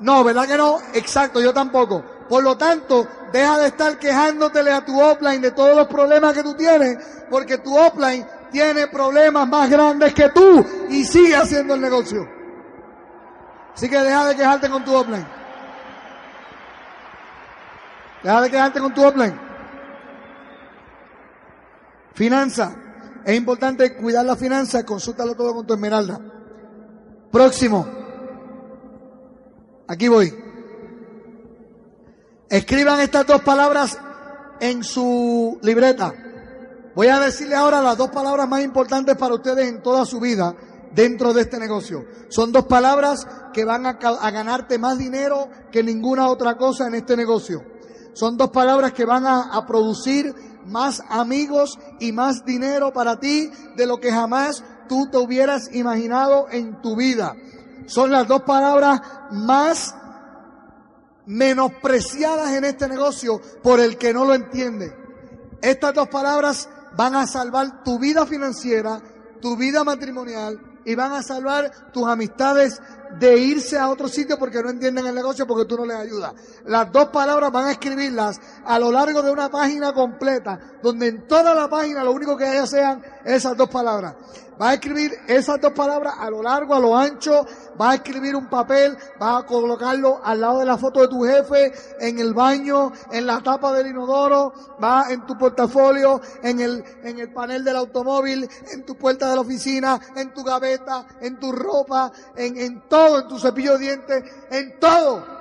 No, 0.01 0.25
¿verdad 0.25 0.47
que 0.47 0.57
no? 0.57 0.79
Exacto, 0.95 1.41
yo 1.41 1.53
tampoco. 1.53 2.05
Por 2.29 2.43
lo 2.43 2.57
tanto, 2.57 3.07
deja 3.33 3.59
de 3.59 3.69
estar 3.69 3.99
quejándotele 3.99 4.73
a 4.73 4.85
tu 4.85 5.01
offline 5.01 5.41
de 5.41 5.51
todos 5.51 5.77
los 5.77 5.87
problemas 5.87 6.33
que 6.35 6.43
tú 6.43 6.55
tienes, 6.55 6.99
porque 7.31 7.59
tu 7.59 7.77
offline 7.77 8.27
tiene 8.51 8.87
problemas 8.89 9.47
más 9.49 9.69
grandes 9.71 10.15
que 10.15 10.31
tú 10.31 10.65
y 10.89 11.05
sigue 11.05 11.37
haciendo 11.37 11.75
el 11.75 11.81
negocio. 11.81 12.44
Así 13.75 13.89
que 13.89 13.99
deja 13.99 14.29
de 14.29 14.37
quejarte 14.37 14.71
con 14.71 14.85
tu 14.85 14.95
offline. 14.95 15.27
Deja 18.23 18.41
de 18.41 18.51
quejarte 18.51 18.81
con 18.81 18.95
tu 18.95 19.05
offline. 19.05 19.39
Finanza. 22.15 22.77
Es 23.25 23.37
importante 23.37 23.97
cuidar 23.97 24.25
la 24.25 24.37
finanza, 24.37 24.85
consúltalo 24.85 25.35
todo 25.35 25.55
con 25.55 25.67
tu 25.67 25.75
esmeralda. 25.75 26.21
Próximo. 27.33 27.87
Aquí 29.89 30.09
voy. 30.09 30.33
Escriban 32.49 33.01
estas 33.01 33.27
dos 33.27 33.43
palabras 33.43 33.99
en 34.61 34.85
su 34.85 35.59
libreta. 35.63 36.15
Voy 36.95 37.09
a 37.09 37.19
decirle 37.19 37.57
ahora 37.57 37.83
las 37.83 37.97
dos 37.97 38.11
palabras 38.11 38.49
más 38.49 38.63
importantes 38.63 39.17
para 39.17 39.35
ustedes 39.35 39.69
en 39.69 39.83
toda 39.83 40.05
su 40.05 40.21
vida 40.21 40.55
dentro 40.95 41.33
de 41.33 41.43
este 41.43 41.59
negocio. 41.59 42.05
Son 42.29 42.53
dos 42.53 42.65
palabras 42.65 43.27
que 43.53 43.65
van 43.65 43.87
a, 43.87 43.91
a, 43.91 44.31
ganarte 44.31 44.79
más 44.79 44.99
dinero 44.99 45.49
que 45.71 45.83
ninguna 45.83 46.29
otra 46.29 46.57
cosa 46.57 46.87
en 46.87 46.95
este 46.95 47.17
negocio. 47.17 47.63
Son 48.15 48.37
dos 48.37 48.51
palabras 48.51 48.93
que 48.93 49.05
van 49.05 49.27
a, 49.27 49.55
a 49.55 49.67
producir 49.67 50.35
más 50.67 51.03
amigos 51.09 51.79
y 52.01 52.13
más 52.13 52.45
dinero 52.45 52.93
para 52.93 53.19
ti 53.19 53.51
de 53.77 53.87
lo 53.87 53.99
que 53.99 54.13
jamás 54.13 54.63
tú 54.89 55.09
te 55.11 55.19
hubieras 55.19 55.75
imaginado 55.75 56.47
en 56.51 56.81
tu 56.81 56.97
vida. 56.97 57.35
Son 57.87 58.11
las 58.11 58.27
dos 58.29 58.43
palabras 58.43 59.01
más 59.33 59.95
menospreciadas 61.27 62.53
en 62.53 62.65
este 62.65 62.89
negocio 62.89 63.41
por 63.63 63.81
el 63.81 63.99
que 63.99 64.15
no 64.15 64.25
lo 64.25 64.35
entiende. 64.35 64.95
Estas 65.61 65.95
dos 65.95 66.09
palabras 66.09 66.69
van 66.97 67.17
a 67.17 67.27
salvar 67.27 67.83
tu 67.83 67.99
vida 67.99 68.27
financiera, 68.27 69.01
tu 69.41 69.57
vida 69.57 69.83
matrimonial 69.83 70.74
y 70.85 70.95
van 70.95 71.13
a 71.13 71.23
salvar 71.23 71.71
tus 71.93 72.07
amistades 72.07 72.81
de 73.19 73.39
irse 73.39 73.79
a 73.79 73.89
otro 73.89 74.09
sitio 74.09 74.39
porque 74.39 74.63
no 74.63 74.71
entienden 74.71 75.07
el 75.07 75.15
negocio 75.15 75.47
porque 75.47 75.65
tú 75.67 75.77
no 75.77 75.87
les 75.87 75.97
ayudas. 75.97 76.33
Las 76.67 76.91
dos 76.93 77.09
palabras 77.09 77.51
van 77.53 77.67
a 77.67 77.73
escribirlas 77.73 78.41
a 78.65 78.79
lo 78.79 78.91
largo 78.91 79.23
de 79.23 79.31
una 79.31 79.51
página 79.51 79.93
completa, 79.93 80.59
donde 80.83 81.09
en 81.09 81.27
toda 81.27 81.55
la 81.55 81.69
página 81.69 82.05
lo 82.05 82.13
único 82.13 82.37
que 82.37 82.47
haya 82.47 82.67
sean 82.67 83.03
esas 83.25 83.57
dos 83.57 83.69
palabras. 83.69 84.15
Va 84.61 84.71
a 84.71 84.75
escribir 84.75 85.13
esas 85.27 85.61
dos 85.61 85.73
palabras 85.73 86.15
a 86.17 86.31
lo 86.31 86.41
largo, 86.41 86.75
a 86.75 86.79
lo 86.79 86.97
ancho, 86.97 87.45
va 87.81 87.91
a 87.91 87.95
escribir 87.97 88.37
un 88.37 88.49
papel, 88.49 88.97
va 89.21 89.39
a 89.39 89.47
colocarlo 89.47 90.21
al 90.23 90.41
lado 90.41 90.61
de 90.61 90.65
la 90.65 90.79
foto 90.79 91.01
de 91.01 91.09
tu 91.09 91.25
jefe, 91.25 91.73
en 91.99 92.21
el 92.21 92.35
baño, 92.35 92.93
en 93.11 93.27
la 93.27 93.41
tapa 93.41 93.73
del 93.73 93.89
inodoro, 93.89 94.53
va 94.83 95.07
en 95.11 95.27
tu 95.27 95.37
portafolio, 95.37 96.21
en 96.43 96.61
el, 96.61 96.85
en 97.03 97.19
el 97.19 97.33
panel 97.33 97.65
del 97.65 97.77
automóvil, 97.77 98.49
en 98.73 98.85
tu 98.85 98.97
puerta 98.97 99.29
de 99.29 99.35
la 99.35 99.41
oficina, 99.41 100.01
en 100.15 100.33
tu 100.33 100.45
gaveta, 100.45 101.05
en 101.21 101.41
tu 101.41 101.51
ropa, 101.51 102.13
en, 102.37 102.57
en 102.57 102.89
todo, 102.89 103.04
en 103.07 103.29
tu 103.29 103.39
cepillo 103.39 103.73
de 103.73 103.79
dientes, 103.79 104.25
en 104.51 104.79
todo. 104.79 105.35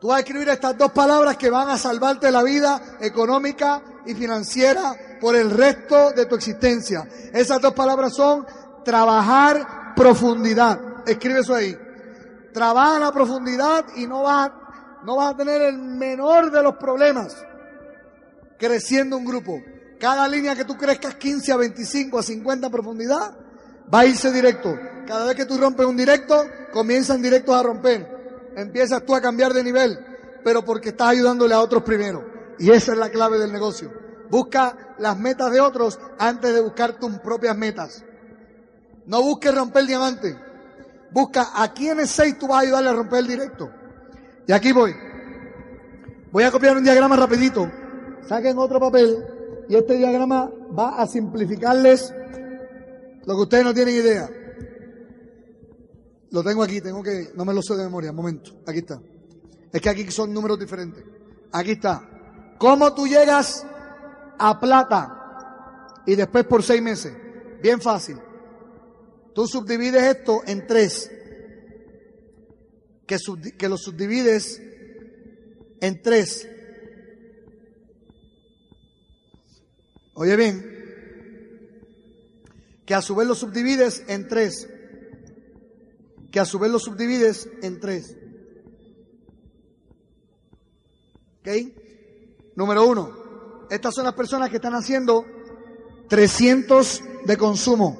Tú 0.00 0.08
vas 0.08 0.16
a 0.16 0.20
escribir 0.20 0.48
estas 0.48 0.76
dos 0.76 0.90
palabras 0.92 1.36
que 1.36 1.48
van 1.48 1.68
a 1.68 1.78
salvarte 1.78 2.30
la 2.32 2.42
vida 2.42 2.80
económica 3.00 3.80
y 4.04 4.14
financiera 4.14 4.94
por 5.20 5.36
el 5.36 5.50
resto 5.50 6.10
de 6.10 6.26
tu 6.26 6.34
existencia. 6.34 7.08
Esas 7.32 7.60
dos 7.60 7.72
palabras 7.72 8.14
son 8.14 8.44
trabajar 8.84 9.94
profundidad. 9.94 10.80
Escribe 11.06 11.40
eso 11.40 11.54
ahí. 11.54 11.76
Trabaja 12.52 12.98
la 12.98 13.12
profundidad 13.12 13.84
y 13.94 14.06
no 14.06 14.22
vas, 14.22 14.50
no 15.04 15.16
vas 15.16 15.34
a 15.34 15.36
tener 15.36 15.62
el 15.62 15.78
menor 15.78 16.50
de 16.50 16.62
los 16.62 16.74
problemas 16.76 17.36
creciendo 18.58 19.16
un 19.16 19.24
grupo. 19.24 19.60
Cada 19.98 20.26
línea 20.28 20.54
que 20.54 20.64
tú 20.64 20.76
crezcas 20.76 21.14
15 21.14 21.52
a 21.52 21.56
25 21.56 22.18
a 22.18 22.22
50 22.22 22.70
profundidad 22.70 23.36
va 23.92 24.00
a 24.00 24.06
irse 24.06 24.32
directo. 24.32 24.76
Cada 25.06 25.26
vez 25.26 25.36
que 25.36 25.46
tú 25.46 25.58
rompes 25.58 25.86
un 25.86 25.96
directo, 25.96 26.44
comienzan 26.72 27.22
directos 27.22 27.54
a 27.54 27.62
romper. 27.62 28.52
Empiezas 28.56 29.04
tú 29.04 29.14
a 29.14 29.20
cambiar 29.20 29.52
de 29.52 29.64
nivel, 29.64 29.98
pero 30.44 30.64
porque 30.64 30.90
estás 30.90 31.08
ayudándole 31.08 31.54
a 31.54 31.60
otros 31.60 31.82
primero. 31.82 32.24
Y 32.58 32.70
esa 32.70 32.92
es 32.92 32.98
la 32.98 33.10
clave 33.10 33.38
del 33.38 33.52
negocio. 33.52 33.92
Busca 34.30 34.94
las 34.98 35.18
metas 35.18 35.50
de 35.50 35.60
otros 35.60 35.98
antes 36.18 36.54
de 36.54 36.60
buscar 36.60 36.98
tus 36.98 37.18
propias 37.18 37.56
metas. 37.56 38.04
No 39.06 39.22
busques 39.22 39.54
romper 39.54 39.82
el 39.82 39.88
diamante. 39.88 40.38
Busca 41.10 41.48
a 41.54 41.72
quienes 41.72 42.10
seis 42.10 42.38
tú 42.38 42.46
vas 42.46 42.58
a 42.58 42.60
ayudarle 42.60 42.90
a 42.90 42.94
romper 42.94 43.18
el 43.20 43.26
directo. 43.26 43.70
Y 44.46 44.52
aquí 44.52 44.72
voy. 44.72 44.94
Voy 46.30 46.44
a 46.44 46.50
copiar 46.50 46.76
un 46.76 46.84
diagrama 46.84 47.16
rapidito. 47.16 47.70
Saquen 48.26 48.56
otro 48.58 48.80
papel 48.80 49.22
y 49.68 49.76
este 49.76 49.94
diagrama 49.94 50.50
va 50.78 51.00
a 51.00 51.06
simplificarles 51.06 52.14
lo 53.24 53.34
que 53.34 53.42
ustedes 53.42 53.64
no 53.64 53.74
tienen 53.74 53.94
idea. 53.94 54.28
Lo 56.32 56.42
tengo 56.42 56.62
aquí, 56.62 56.80
tengo 56.80 57.02
que, 57.02 57.30
no 57.34 57.44
me 57.44 57.52
lo 57.52 57.62
sé 57.62 57.76
de 57.76 57.84
memoria, 57.84 58.10
un 58.10 58.16
momento, 58.16 58.62
aquí 58.66 58.78
está. 58.78 59.00
Es 59.70 59.80
que 59.80 59.88
aquí 59.90 60.10
son 60.10 60.32
números 60.32 60.58
diferentes. 60.58 61.04
Aquí 61.52 61.72
está. 61.72 62.56
¿Cómo 62.58 62.94
tú 62.94 63.06
llegas 63.06 63.66
a 64.38 64.58
plata 64.58 66.02
y 66.06 66.14
después 66.14 66.44
por 66.46 66.62
seis 66.62 66.80
meses? 66.80 67.12
Bien 67.62 67.80
fácil. 67.80 68.18
Tú 69.34 69.46
subdivides 69.46 70.02
esto 70.02 70.40
en 70.46 70.66
tres. 70.66 71.10
Que, 73.06 73.18
que 73.58 73.68
lo 73.68 73.76
subdivides 73.76 74.62
en 75.80 76.02
tres. 76.02 76.48
Oye 80.14 80.36
bien. 80.36 80.64
Que 82.86 82.94
a 82.94 83.02
su 83.02 83.14
vez 83.14 83.28
lo 83.28 83.34
subdivides 83.34 84.04
en 84.08 84.28
tres. 84.28 84.68
Que 86.32 86.40
a 86.40 86.44
su 86.44 86.58
vez 86.58 86.72
lo 86.72 86.80
subdivides 86.80 87.48
en 87.62 87.78
tres. 87.78 88.16
¿Ok? 91.40 91.48
Número 92.56 92.88
uno. 92.88 93.66
Estas 93.70 93.94
son 93.94 94.04
las 94.04 94.14
personas 94.14 94.50
que 94.50 94.56
están 94.56 94.74
haciendo 94.74 95.24
300 96.08 97.02
de 97.24 97.36
consumo. 97.36 97.98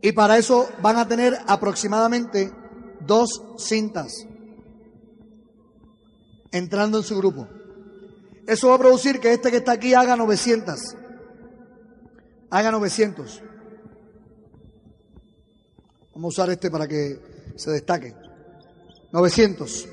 Y 0.00 0.12
para 0.12 0.38
eso 0.38 0.68
van 0.80 0.96
a 0.96 1.06
tener 1.06 1.36
aproximadamente 1.46 2.50
dos 3.06 3.42
cintas 3.58 4.26
entrando 6.52 6.98
en 6.98 7.04
su 7.04 7.16
grupo. 7.16 7.48
Eso 8.46 8.68
va 8.68 8.76
a 8.76 8.78
producir 8.78 9.20
que 9.20 9.32
este 9.32 9.50
que 9.50 9.58
está 9.58 9.72
aquí 9.72 9.94
haga 9.94 10.16
900. 10.16 10.96
Haga 12.50 12.70
900. 12.72 13.42
Vamos 16.20 16.38
a 16.38 16.42
usar 16.42 16.50
este 16.52 16.70
para 16.70 16.86
que 16.86 17.18
se 17.56 17.70
destaque. 17.70 18.14
900. 19.10 19.88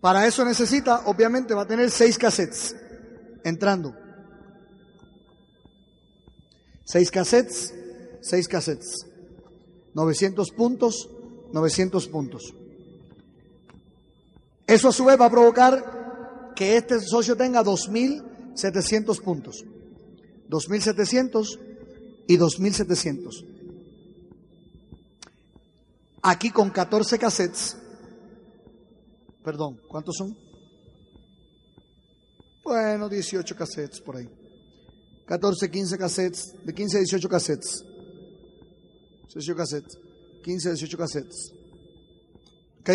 Para 0.00 0.26
eso 0.26 0.44
necesita, 0.44 1.02
obviamente, 1.06 1.54
va 1.54 1.62
a 1.62 1.66
tener 1.68 1.88
6 1.88 2.18
cassettes 2.18 2.74
entrando. 3.44 3.94
6 6.86 7.08
cassettes, 7.12 7.72
6 8.20 8.48
cassettes. 8.48 9.06
900 9.94 10.50
puntos, 10.50 11.08
900 11.52 12.08
puntos. 12.08 12.52
Eso 14.66 14.88
a 14.88 14.92
su 14.92 15.04
vez 15.04 15.20
va 15.20 15.26
a 15.26 15.30
provocar 15.30 16.52
que 16.56 16.76
este 16.76 16.98
socio 16.98 17.36
tenga 17.36 17.62
2.700 17.62 19.22
puntos. 19.22 19.64
2.700 20.50 21.60
y 22.26 22.36
2.700. 22.36 23.55
Aquí 26.28 26.50
con 26.50 26.70
14 26.70 27.20
cassettes. 27.20 27.76
Perdón, 29.44 29.80
¿cuántos 29.88 30.16
son? 30.16 30.36
Bueno, 32.64 33.08
18 33.08 33.54
cassettes 33.54 34.00
por 34.00 34.16
ahí. 34.16 34.28
14, 35.28 35.70
15 35.70 35.96
cassettes, 35.96 36.54
de 36.64 36.74
15 36.74 36.96
a 36.96 37.00
18 37.00 37.28
cassettes. 37.28 37.84
18 39.34 39.56
cassettes. 39.56 39.98
15 40.42 40.68
a 40.68 40.72
18 40.72 40.98
cassettes. 40.98 41.52
¿Ok? 42.80 42.90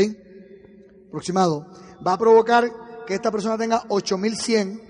Aproximado. 1.08 1.68
Va 2.06 2.12
a 2.12 2.18
provocar 2.18 2.70
que 3.08 3.14
esta 3.14 3.32
persona 3.32 3.58
tenga 3.58 3.86
8100. 3.88 4.82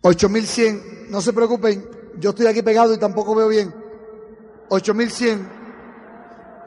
8100. 0.00 1.10
No 1.10 1.20
se 1.20 1.34
preocupen, 1.34 1.86
yo 2.18 2.30
estoy 2.30 2.46
aquí 2.46 2.62
pegado 2.62 2.94
y 2.94 2.98
tampoco 2.98 3.34
veo 3.34 3.48
bien. 3.48 3.85
8100. 4.68 5.66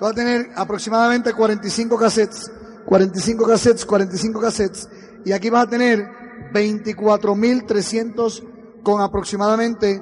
Va 0.01 0.09
a 0.09 0.13
tener 0.13 0.49
aproximadamente 0.55 1.33
45 1.33 1.97
cassettes. 1.97 2.51
45 2.85 3.45
cassettes, 3.45 3.85
45 3.85 4.39
cassettes. 4.39 4.89
Y 5.25 5.31
aquí 5.31 5.49
vas 5.49 5.67
a 5.67 5.69
tener 5.69 6.07
24.300 6.53 8.83
con 8.83 9.01
aproximadamente 9.01 10.01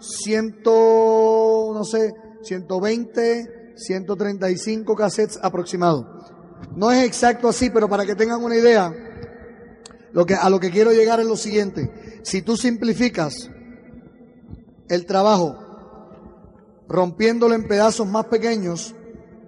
100, 0.00 0.62
no 0.64 1.84
sé, 1.84 2.12
120, 2.42 3.74
135 3.76 4.94
cassettes 4.94 5.38
aproximado. 5.42 6.06
No 6.76 6.90
es 6.90 7.04
exacto 7.04 7.48
así, 7.48 7.70
pero 7.70 7.88
para 7.88 8.06
que 8.06 8.14
tengan 8.14 8.42
una 8.42 8.56
idea, 8.56 8.92
lo 10.12 10.26
que, 10.26 10.34
a 10.34 10.48
lo 10.48 10.60
que 10.60 10.70
quiero 10.70 10.92
llegar 10.92 11.20
es 11.20 11.26
lo 11.26 11.36
siguiente. 11.36 12.20
Si 12.22 12.42
tú 12.42 12.56
simplificas 12.56 13.50
el 14.88 15.06
trabajo 15.06 15.58
rompiéndolo 16.92 17.54
en 17.54 17.66
pedazos 17.66 18.06
más 18.06 18.26
pequeños, 18.26 18.94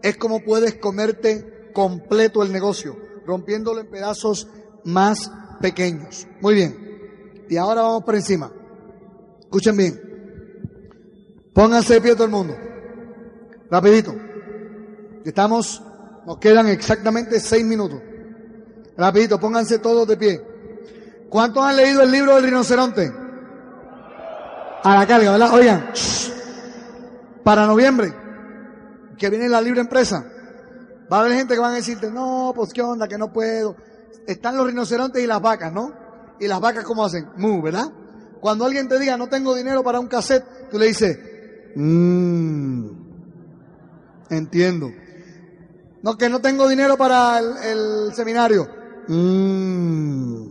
es 0.02 0.16
como 0.16 0.42
puedes 0.42 0.76
comerte 0.76 1.70
completo 1.74 2.42
el 2.42 2.50
negocio, 2.50 2.96
rompiéndolo 3.26 3.80
en 3.80 3.90
pedazos 3.90 4.48
más 4.84 5.30
pequeños. 5.60 6.26
Muy 6.40 6.54
bien. 6.54 7.44
Y 7.48 7.56
ahora 7.58 7.82
vamos 7.82 8.04
por 8.04 8.14
encima. 8.14 8.50
Escuchen 9.40 9.76
bien. 9.76 10.00
Pónganse 11.52 11.94
de 11.94 12.00
pie 12.00 12.14
todo 12.14 12.24
el 12.24 12.30
mundo. 12.30 12.56
Rapidito. 13.70 14.14
Estamos, 15.24 15.82
nos 16.26 16.38
quedan 16.38 16.68
exactamente 16.68 17.38
seis 17.40 17.64
minutos. 17.64 18.00
Rapidito, 18.96 19.38
pónganse 19.38 19.78
todos 19.80 20.08
de 20.08 20.16
pie. 20.16 20.42
¿Cuántos 21.28 21.62
han 21.62 21.76
leído 21.76 22.02
el 22.02 22.10
libro 22.10 22.36
del 22.36 22.44
rinoceronte? 22.44 23.12
A 24.82 24.98
la 24.98 25.06
carga, 25.06 25.32
¿verdad? 25.32 25.54
Oigan, 25.54 25.90
para 27.44 27.66
noviembre, 27.66 28.12
que 29.18 29.30
viene 29.30 29.48
la 29.48 29.60
libre 29.60 29.82
empresa, 29.82 30.24
va 31.12 31.18
a 31.18 31.20
haber 31.20 31.34
gente 31.34 31.54
que 31.54 31.60
van 31.60 31.72
a 31.72 31.76
decirte, 31.76 32.10
no, 32.10 32.52
pues 32.56 32.72
qué 32.72 32.82
onda, 32.82 33.06
que 33.06 33.18
no 33.18 33.32
puedo. 33.32 33.76
Están 34.26 34.56
los 34.56 34.66
rinocerontes 34.66 35.22
y 35.22 35.26
las 35.26 35.40
vacas, 35.40 35.72
¿no? 35.72 35.92
Y 36.40 36.48
las 36.48 36.60
vacas, 36.60 36.84
¿cómo 36.84 37.04
hacen? 37.04 37.28
Mu, 37.36 37.62
¿verdad? 37.62 37.92
Cuando 38.40 38.64
alguien 38.64 38.88
te 38.88 38.98
diga, 38.98 39.16
no 39.16 39.28
tengo 39.28 39.54
dinero 39.54 39.84
para 39.84 40.00
un 40.00 40.08
cassette, 40.08 40.70
tú 40.70 40.78
le 40.78 40.86
dices, 40.86 41.18
mmm, 41.76 42.88
entiendo. 44.30 44.90
No, 46.02 46.18
que 46.18 46.28
no 46.28 46.40
tengo 46.40 46.66
dinero 46.68 46.96
para 46.96 47.38
el, 47.38 48.12
seminario. 48.14 48.66
Mmm, 49.08 50.46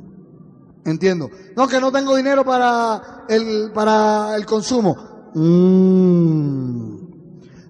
entiendo. 0.85 1.29
No, 1.55 1.67
que 1.67 1.79
no 1.79 1.91
tengo 1.91 2.15
dinero 2.15 2.45
para 2.45 3.25
el, 3.27 3.71
para 3.73 4.35
el 4.35 4.45
consumo. 4.45 5.12
Mmm. 5.35 6.93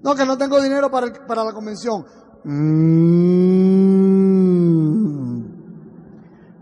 No, 0.02 0.16
que 0.16 0.26
no 0.26 0.38
tengo 0.38 0.62
dinero 0.62 0.92
para, 0.92 1.12
para 1.26 1.44
la 1.44 1.54
convención. 1.54 2.06
Mmm. 2.44 3.64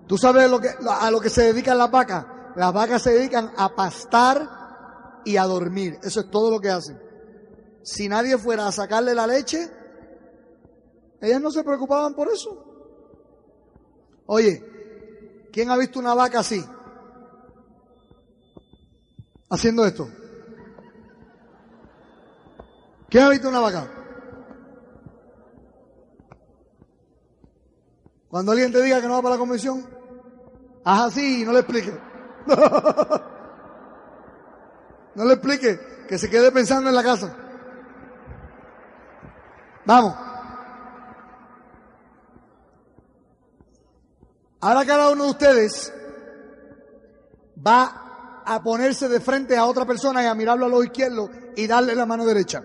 ¿Tú 0.08 0.18
sabes 0.18 0.43
a 0.43 1.10
lo 1.10 1.20
que 1.22 1.30
se 1.30 1.43
dedican 1.43 1.78
las 1.78 1.89
vacas? 1.89 2.26
Las 2.56 2.74
vacas 2.74 3.02
se 3.02 3.12
dedican 3.12 3.52
a 3.56 3.74
pastar 3.74 5.22
y 5.24 5.38
a 5.38 5.45
dormir. 5.45 5.97
Eso 6.04 6.20
es 6.20 6.30
todo 6.30 6.52
lo 6.52 6.60
que 6.60 6.70
hacen. 6.70 6.99
Si 7.82 8.10
nadie 8.10 8.38
fuera 8.38 8.68
a 8.68 8.72
sacarle 8.72 9.16
la 9.16 9.26
leche, 9.26 9.70
ellas 11.22 11.41
no 11.41 11.49
se 11.49 11.64
preocupaban 11.64 12.14
por 12.14 12.28
eso. 12.28 12.62
Oye, 14.26 15.49
¿quién 15.52 15.72
ha 15.72 15.78
visto 15.78 15.99
una 15.99 16.14
vaca 16.14 16.39
así? 16.39 16.62
Haciendo 19.49 19.86
esto. 19.86 20.08
¿Quién 23.12 23.26
ha 23.26 23.30
visto 23.30 23.49
una 23.49 23.59
vaca? 23.59 23.88
Cuando 28.30 28.53
alguien 28.53 28.72
te 28.72 28.82
diga 28.82 29.01
que 29.01 29.07
no 29.07 29.16
va 29.16 29.22
para 29.22 29.36
la 29.36 29.39
convención, 29.39 29.86
haz 30.86 31.07
así 31.07 31.41
y 31.41 31.45
no 31.45 31.51
le 31.51 31.59
explique. 31.59 31.91
no 35.16 35.26
le 35.26 35.34
explique, 35.34 36.05
que 36.07 36.18
se 36.18 36.30
quede 36.30 36.53
pensando 36.53 36.89
en 36.89 36.95
la 36.95 37.03
casa. 37.03 37.36
Vamos. 39.86 40.16
Ahora 44.62 44.86
cada 44.86 45.09
uno 45.09 45.26
de 45.26 45.30
ustedes 45.32 45.93
va 47.68 48.43
a 48.45 48.64
ponerse 48.64 49.09
de 49.09 49.20
frente 49.20 49.57
a 49.57 49.66
otra 49.66 49.84
persona 49.84 50.24
y 50.24 50.28
a 50.28 50.34
mirarlo 50.34 50.68
a 50.68 50.70
los 50.70 50.86
izquierdo 50.86 51.30
y 51.57 51.68
darle 51.68 51.93
la 51.93 52.05
mano 52.05 52.26
derecha. 52.26 52.64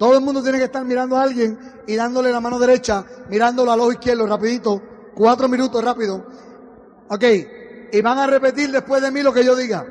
Todo 0.00 0.14
el 0.14 0.24
mundo 0.24 0.42
tiene 0.42 0.56
que 0.56 0.64
estar 0.64 0.82
mirando 0.82 1.14
a 1.18 1.22
alguien 1.24 1.58
y 1.86 1.94
dándole 1.94 2.32
la 2.32 2.40
mano 2.40 2.58
derecha, 2.58 3.04
mirándolo 3.28 3.70
al 3.70 3.80
ojo 3.80 3.92
izquierdo, 3.92 4.26
rapidito, 4.26 4.80
cuatro 5.14 5.46
minutos 5.46 5.84
rápido. 5.84 6.24
Ok, 7.10 7.24
y 7.92 8.00
van 8.00 8.16
a 8.16 8.26
repetir 8.26 8.72
después 8.72 9.02
de 9.02 9.10
mí 9.10 9.20
lo 9.20 9.30
que 9.30 9.44
yo 9.44 9.54
diga. 9.54 9.86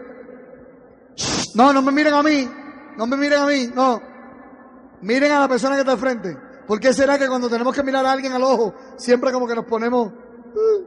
No, 1.54 1.72
no 1.72 1.84
me 1.84 1.92
miren 1.92 2.16
a 2.16 2.24
mí, 2.24 2.50
no 2.98 3.06
me 3.06 3.18
miren 3.18 3.40
a 3.40 3.46
mí, 3.46 3.70
no. 3.72 4.02
Miren 5.04 5.32
a 5.32 5.42
la 5.42 5.48
persona 5.48 5.76
que 5.76 5.82
está 5.82 5.92
al 5.92 6.00
frente. 6.00 6.36
¿Por 6.66 6.80
qué 6.80 6.92
será 6.92 7.20
que 7.20 7.28
cuando 7.28 7.48
tenemos 7.48 7.76
que 7.76 7.84
mirar 7.84 8.04
a 8.08 8.12
alguien 8.12 8.34
al 8.34 8.42
ojo, 8.42 8.74
siempre 8.98 9.32
como 9.32 9.46
que 9.46 9.54
nos 9.54 9.66
ponemos... 9.66 10.12
Uh? 10.12 10.86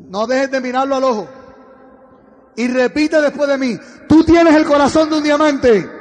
No 0.00 0.26
dejes 0.26 0.50
de 0.50 0.60
mirarlo 0.60 0.96
al 0.96 1.04
ojo. 1.04 1.28
Y 2.56 2.68
repite 2.68 3.22
después 3.22 3.48
de 3.48 3.56
mí, 3.56 3.80
tú 4.06 4.22
tienes 4.22 4.54
el 4.54 4.66
corazón 4.66 5.08
de 5.08 5.16
un 5.16 5.24
diamante. 5.24 5.97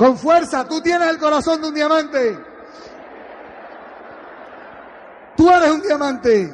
Con 0.00 0.16
fuerza, 0.16 0.66
tú 0.66 0.80
tienes 0.82 1.10
el 1.10 1.18
corazón 1.18 1.60
de 1.60 1.68
un 1.68 1.74
diamante. 1.74 2.38
Tú 5.36 5.46
eres 5.50 5.74
un 5.74 5.82
diamante. 5.82 6.48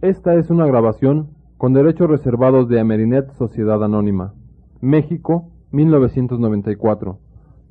Esta 0.00 0.34
es 0.36 0.48
una 0.48 0.64
grabación 0.64 1.36
con 1.58 1.74
derechos 1.74 2.08
reservados 2.08 2.66
de 2.70 2.80
Amerinet 2.80 3.30
Sociedad 3.34 3.84
Anónima, 3.84 4.32
México, 4.80 5.50
1994. 5.72 7.18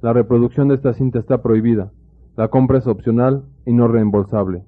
La 0.04 0.14
reproducción 0.14 0.68
de 0.68 0.76
esta 0.76 0.94
cinta 0.94 1.18
está 1.18 1.42
prohibida. 1.42 1.92
La 2.38 2.50
compra 2.50 2.78
es 2.78 2.86
opcional 2.86 3.44
y 3.66 3.74
no 3.74 3.88
reembolsable. 3.88 4.66